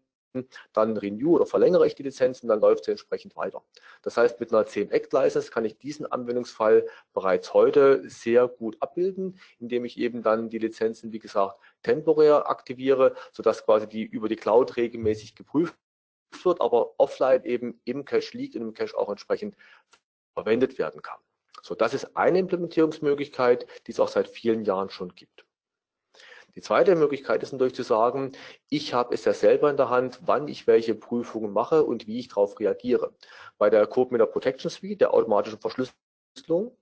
dann 0.72 0.97
renew 0.97 1.37
oder 1.37 1.47
verlängere 1.47 1.87
ich 1.87 1.95
die 1.95 2.03
Lizenzen, 2.03 2.49
dann 2.49 2.61
läuft 2.61 2.85
sie 2.85 2.91
entsprechend 2.93 3.37
weiter. 3.37 3.62
Das 4.03 4.16
heißt, 4.16 4.41
mit 4.41 4.53
einer 4.53 4.66
CM-Act-License 4.66 5.51
kann 5.51 5.64
ich 5.64 5.78
diesen 5.78 6.07
Anwendungsfall 6.07 6.87
bereits 7.12 7.55
heute 7.55 8.09
sehr 8.09 8.49
gut 8.49 8.76
abbilden, 8.80 9.39
indem 9.59 9.85
ich 9.85 9.99
eben 9.99 10.22
dann 10.22 10.51
die 10.51 10.59
Lizenzen, 10.59 11.12
wie 11.12 11.18
gesagt, 11.18 11.59
temporär 11.82 12.49
aktiviere, 12.49 13.14
sodass 13.32 13.64
quasi 13.64 13.89
die 13.89 14.05
über 14.05 14.28
die 14.28 14.37
Cloud 14.37 14.76
regelmäßig 14.76 15.35
geprüft 15.35 15.76
wird, 16.43 16.61
aber 16.61 16.95
offline 16.99 17.45
eben 17.45 17.80
im 17.85 18.05
Cache 18.05 18.37
liegt 18.37 18.57
und 18.57 18.62
im 18.62 18.74
Cache 18.74 18.97
auch 18.97 19.09
entsprechend 19.09 19.57
verwendet 20.35 20.78
werden 20.78 21.01
kann. 21.01 21.18
So, 21.62 21.74
das 21.74 21.95
ist 21.95 22.16
eine 22.16 22.41
Implementierungsmöglichkeit, 22.41 23.66
die 23.87 23.93
es 23.93 24.01
auch 24.01 24.09
seit 24.09 24.28
vielen 24.28 24.64
Jahren 24.64 24.91
schon 24.91 25.14
gibt. 25.14 25.43
Die 26.57 26.61
zweite 26.61 26.95
Möglichkeit 26.95 27.43
ist 27.43 27.53
natürlich 27.53 27.75
zu 27.75 27.83
sagen, 27.83 28.33
ich 28.69 28.95
habe 28.95 29.15
es 29.15 29.25
ja 29.25 29.33
selber 29.33 29.71
in 29.71 29.77
der 29.77 29.91
Hand, 29.91 30.21
wann 30.25 30.47
ich 30.49 30.67
welche 30.67 30.95
Prüfungen 30.95 31.53
mache 31.53 31.85
und 31.85 32.07
wie 32.07 32.19
ich 32.21 32.29
darauf 32.29 32.61
reagiere. 32.61 33.13
Bei 33.59 33.71
der 33.71 33.87
CodeMeter 33.87 34.27
Protection 34.27 34.71
Suite, 34.71 35.01
der 35.01 35.15
automatischen 35.15 35.59
Verschlüsselung, 35.59 36.77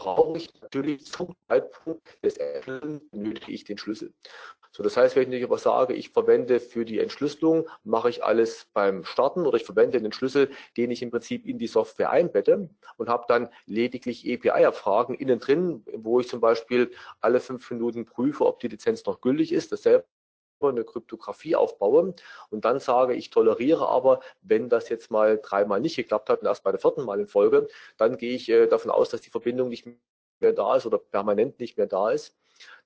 brauche 0.00 0.38
ich 0.38 0.48
natürlich 0.62 1.04
zum 1.04 1.34
Zeitpunkt 1.46 2.24
des 2.24 2.38
Erstellen 2.38 3.02
benötige 3.10 3.52
ich 3.52 3.64
den 3.64 3.76
Schlüssel. 3.76 4.14
So, 4.72 4.82
das 4.82 4.96
heißt, 4.96 5.14
wenn 5.14 5.30
ich 5.30 5.44
aber 5.44 5.58
sage, 5.58 5.92
ich 5.92 6.10
verwende 6.10 6.58
für 6.58 6.86
die 6.86 7.00
Entschlüsselung, 7.00 7.68
mache 7.84 8.08
ich 8.08 8.24
alles 8.24 8.66
beim 8.72 9.04
Starten 9.04 9.46
oder 9.46 9.58
ich 9.58 9.64
verwende 9.64 10.00
den 10.00 10.12
Schlüssel, 10.12 10.50
den 10.78 10.90
ich 10.90 11.02
im 11.02 11.10
Prinzip 11.10 11.44
in 11.44 11.58
die 11.58 11.66
Software 11.66 12.10
einbette 12.10 12.70
und 12.96 13.08
habe 13.10 13.24
dann 13.28 13.50
lediglich 13.66 14.24
API-Abfragen 14.26 15.16
innen 15.16 15.38
drin, 15.38 15.84
wo 15.92 16.20
ich 16.20 16.28
zum 16.28 16.40
Beispiel 16.40 16.92
alle 17.20 17.40
fünf 17.40 17.70
Minuten 17.70 18.06
prüfe, 18.06 18.46
ob 18.46 18.60
die 18.60 18.68
Lizenz 18.68 19.04
noch 19.04 19.20
gültig 19.20 19.52
ist, 19.52 19.70
dasselbe 19.70 20.06
eine 20.68 20.84
Kryptographie 20.84 21.56
aufbaue 21.56 22.14
und 22.50 22.64
dann 22.64 22.78
sage, 22.80 23.14
ich 23.14 23.30
toleriere 23.30 23.88
aber, 23.88 24.20
wenn 24.42 24.68
das 24.68 24.88
jetzt 24.88 25.10
mal 25.10 25.38
dreimal 25.42 25.80
nicht 25.80 25.96
geklappt 25.96 26.28
hat 26.28 26.40
und 26.40 26.46
erst 26.46 26.62
bei 26.62 26.70
der 26.70 26.80
vierten 26.80 27.04
Mal 27.04 27.20
in 27.20 27.26
Folge, 27.26 27.68
dann 27.96 28.16
gehe 28.16 28.34
ich 28.34 28.48
äh, 28.48 28.66
davon 28.66 28.90
aus, 28.90 29.10
dass 29.10 29.20
die 29.20 29.30
Verbindung 29.30 29.68
nicht 29.68 29.86
mehr 30.40 30.52
da 30.52 30.76
ist 30.76 30.86
oder 30.86 30.98
permanent 30.98 31.60
nicht 31.60 31.76
mehr 31.76 31.86
da 31.86 32.10
ist. 32.10 32.36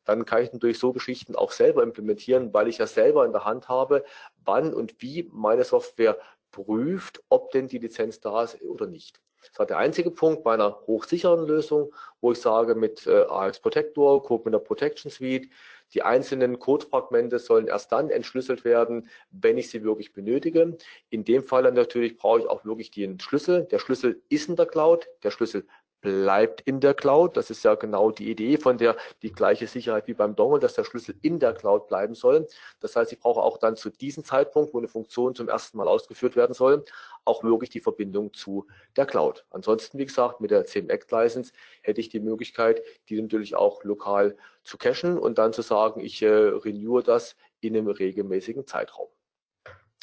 Dann 0.04 0.26
kann 0.26 0.42
ich 0.42 0.52
natürlich 0.52 0.78
so 0.78 0.92
Geschichten 0.92 1.34
auch 1.34 1.50
selber 1.50 1.82
implementieren, 1.82 2.52
weil 2.52 2.68
ich 2.68 2.78
ja 2.78 2.86
selber 2.86 3.24
in 3.24 3.32
der 3.32 3.44
Hand 3.44 3.68
habe, 3.68 4.04
wann 4.44 4.74
und 4.74 5.00
wie 5.00 5.28
meine 5.32 5.64
Software 5.64 6.18
prüft, 6.54 7.22
ob 7.28 7.50
denn 7.50 7.68
die 7.68 7.78
Lizenz 7.78 8.20
da 8.20 8.44
ist 8.44 8.60
oder 8.62 8.86
nicht. 8.86 9.20
Das 9.48 9.58
war 9.58 9.66
der 9.66 9.78
einzige 9.78 10.10
Punkt 10.10 10.42
bei 10.42 10.54
einer 10.54 10.80
hochsicheren 10.86 11.46
Lösung, 11.46 11.92
wo 12.20 12.32
ich 12.32 12.40
sage, 12.40 12.74
mit 12.74 13.06
äh, 13.06 13.24
AX 13.28 13.60
Protector, 13.60 14.22
Code 14.22 14.44
mit 14.46 14.54
der 14.54 14.58
Protection 14.60 15.10
Suite, 15.10 15.50
die 15.92 16.02
einzelnen 16.02 16.58
Codefragmente 16.58 17.38
sollen 17.38 17.66
erst 17.66 17.92
dann 17.92 18.08
entschlüsselt 18.08 18.64
werden, 18.64 19.08
wenn 19.30 19.58
ich 19.58 19.68
sie 19.68 19.84
wirklich 19.84 20.12
benötige. 20.12 20.78
In 21.10 21.24
dem 21.24 21.42
Fall 21.42 21.64
dann 21.64 21.74
natürlich 21.74 22.16
brauche 22.16 22.40
ich 22.40 22.46
auch 22.46 22.64
wirklich 22.64 22.90
den 22.90 23.20
Schlüssel. 23.20 23.64
Der 23.64 23.78
Schlüssel 23.78 24.22
ist 24.30 24.48
in 24.48 24.56
der 24.56 24.66
Cloud, 24.66 25.06
der 25.22 25.30
Schlüssel 25.30 25.66
bleibt 26.04 26.60
in 26.60 26.80
der 26.80 26.92
Cloud. 26.92 27.34
Das 27.36 27.48
ist 27.48 27.64
ja 27.64 27.74
genau 27.76 28.10
die 28.10 28.30
Idee 28.30 28.58
von 28.58 28.76
der 28.76 28.94
die 29.22 29.32
gleiche 29.32 29.66
Sicherheit 29.66 30.06
wie 30.06 30.12
beim 30.12 30.36
Dongle, 30.36 30.60
dass 30.60 30.74
der 30.74 30.84
Schlüssel 30.84 31.14
in 31.22 31.38
der 31.38 31.54
Cloud 31.54 31.88
bleiben 31.88 32.14
soll. 32.14 32.46
Das 32.80 32.94
heißt, 32.94 33.10
ich 33.12 33.18
brauche 33.18 33.40
auch 33.40 33.56
dann 33.56 33.74
zu 33.74 33.88
diesem 33.88 34.22
Zeitpunkt, 34.22 34.74
wo 34.74 34.78
eine 34.78 34.86
Funktion 34.86 35.34
zum 35.34 35.48
ersten 35.48 35.78
Mal 35.78 35.88
ausgeführt 35.88 36.36
werden 36.36 36.52
soll, 36.52 36.84
auch 37.24 37.42
wirklich 37.42 37.70
die 37.70 37.80
Verbindung 37.80 38.34
zu 38.34 38.66
der 38.96 39.06
Cloud. 39.06 39.46
Ansonsten, 39.48 39.98
wie 39.98 40.04
gesagt, 40.04 40.42
mit 40.42 40.50
der 40.50 40.66
CM 40.66 40.90
Act 40.90 41.10
License 41.10 41.52
hätte 41.82 42.02
ich 42.02 42.10
die 42.10 42.20
Möglichkeit, 42.20 42.82
die 43.08 43.20
natürlich 43.20 43.56
auch 43.56 43.82
lokal 43.82 44.36
zu 44.62 44.76
cachen 44.76 45.18
und 45.18 45.38
dann 45.38 45.54
zu 45.54 45.62
sagen, 45.62 46.00
ich 46.00 46.20
äh, 46.20 46.28
renewe 46.28 47.02
das 47.02 47.34
in 47.60 47.74
einem 47.74 47.88
regelmäßigen 47.88 48.66
Zeitraum. 48.66 49.08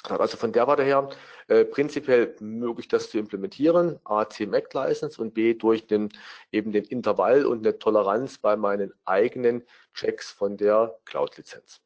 Also 0.10 0.38
von 0.38 0.52
der 0.52 0.68
Warte 0.68 0.84
her 0.84 1.10
äh, 1.48 1.64
prinzipiell 1.64 2.36
möglich, 2.40 2.88
das 2.88 3.12
zu 3.12 3.20
implementieren. 3.20 4.00
A, 4.04 4.28
CMAC 4.28 4.74
License 4.74 5.22
und 5.22 5.34
B, 5.34 5.54
durch 5.54 5.86
den, 5.86 6.10
eben 6.52 6.72
den 6.72 6.86
Intervall 6.86 7.46
und 7.46 7.60
eine 7.60 7.78
Toleranz 7.78 8.40
bei 8.40 8.56
meinen 8.56 8.94
eigenen 9.06 9.64
Checks 9.94 10.32
von 10.32 10.58
der 10.58 10.98
Cloud-Lizenz. 11.06 11.82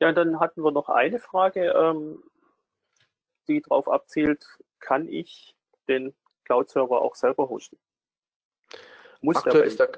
Ja, 0.00 0.08
und 0.10 0.16
dann 0.16 0.38
hatten 0.38 0.62
wir 0.62 0.70
noch 0.70 0.88
eine 0.88 1.18
Frage, 1.18 1.70
ähm, 1.70 2.22
die 3.48 3.62
darauf 3.62 3.88
abzielt, 3.88 4.44
kann 4.80 5.08
ich 5.08 5.56
den 5.88 6.14
Cloud-Server 6.44 7.00
auch 7.00 7.14
selber 7.14 7.48
hosten? 7.48 7.78
Muss 9.22 9.36
Aktuell 9.36 9.64
ist 9.64 9.80
der, 9.80 9.90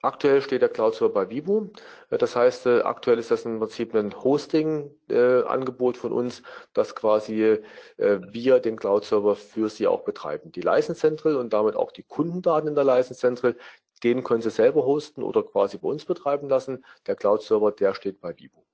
Aktuell 0.00 0.42
steht 0.42 0.62
der 0.62 0.68
Cloud-Server 0.68 1.12
bei 1.12 1.28
Vivo. 1.30 1.70
Äh, 2.10 2.18
das 2.18 2.36
heißt, 2.36 2.66
äh, 2.66 2.80
aktuell 2.82 3.18
ist 3.18 3.30
das 3.32 3.44
im 3.44 3.58
Prinzip 3.58 3.94
ein 3.94 4.14
Hosting-Angebot 4.14 5.96
von 5.96 6.12
uns, 6.12 6.42
das 6.72 6.94
quasi 6.94 7.42
äh, 7.42 7.62
wir 7.96 8.60
den 8.60 8.76
Cloud-Server 8.76 9.34
für 9.34 9.68
Sie 9.68 9.88
auch 9.88 10.04
betreiben. 10.04 10.52
Die 10.52 10.60
License 10.60 11.00
Central 11.00 11.36
und 11.36 11.52
damit 11.52 11.74
auch 11.74 11.90
die 11.92 12.04
Kundendaten 12.04 12.68
in 12.68 12.74
der 12.76 12.84
License 12.84 13.18
Central, 13.20 13.56
den 14.04 14.22
können 14.22 14.42
Sie 14.42 14.50
selber 14.50 14.84
hosten 14.86 15.22
oder 15.24 15.42
quasi 15.42 15.78
bei 15.78 15.88
uns 15.88 16.04
betreiben 16.04 16.48
lassen. 16.48 16.84
Der 17.06 17.16
Cloud-Server, 17.16 17.72
der 17.72 17.94
steht 17.94 18.20
bei 18.20 18.36
Vivo. 18.38 18.64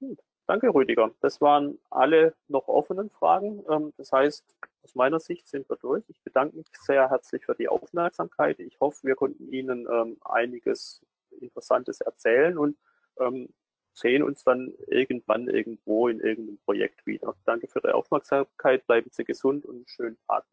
Gut, 0.00 0.18
danke 0.48 0.74
Rüdiger. 0.74 1.10
Das 1.20 1.40
waren 1.40 1.78
alle 1.90 2.34
noch 2.48 2.66
offenen 2.68 3.10
Fragen. 3.10 3.64
Ähm, 3.70 3.92
das 3.96 4.10
heißt, 4.10 4.44
aus 4.82 4.94
meiner 4.94 5.20
Sicht 5.20 5.48
sind 5.48 5.68
wir 5.68 5.76
durch. 5.76 6.04
Ich 6.08 6.20
bedanke 6.22 6.56
mich 6.56 6.66
sehr 6.80 7.08
herzlich 7.10 7.44
für 7.44 7.54
die 7.54 7.68
Aufmerksamkeit. 7.68 8.58
Ich 8.58 8.80
hoffe, 8.80 9.06
wir 9.06 9.14
konnten 9.14 9.52
Ihnen 9.52 9.86
ähm, 9.90 10.16
einiges 10.24 11.00
Interessantes 11.40 12.00
erzählen 12.00 12.58
und 12.58 12.76
ähm, 13.20 13.48
sehen 13.92 14.22
uns 14.22 14.44
dann 14.44 14.72
irgendwann 14.86 15.48
irgendwo 15.48 16.08
in 16.08 16.20
irgendeinem 16.20 16.58
Projekt 16.58 17.06
wieder. 17.06 17.34
Danke 17.44 17.68
für 17.68 17.80
Ihre 17.80 17.94
Aufmerksamkeit. 17.94 18.86
Bleiben 18.86 19.10
Sie 19.12 19.24
gesund 19.24 19.66
und 19.66 19.76
einen 19.76 19.88
schönen 19.88 20.18
Tag. 20.26 20.44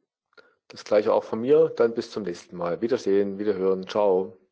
Das 0.68 0.84
gleiche 0.84 1.14
auch 1.14 1.24
von 1.24 1.42
mir. 1.42 1.72
Dann 1.76 1.94
bis 1.94 2.12
zum 2.12 2.24
nächsten 2.24 2.58
Mal. 2.58 2.82
Wiedersehen, 2.82 3.40
wiederhören. 3.40 3.88
Ciao. 3.88 4.45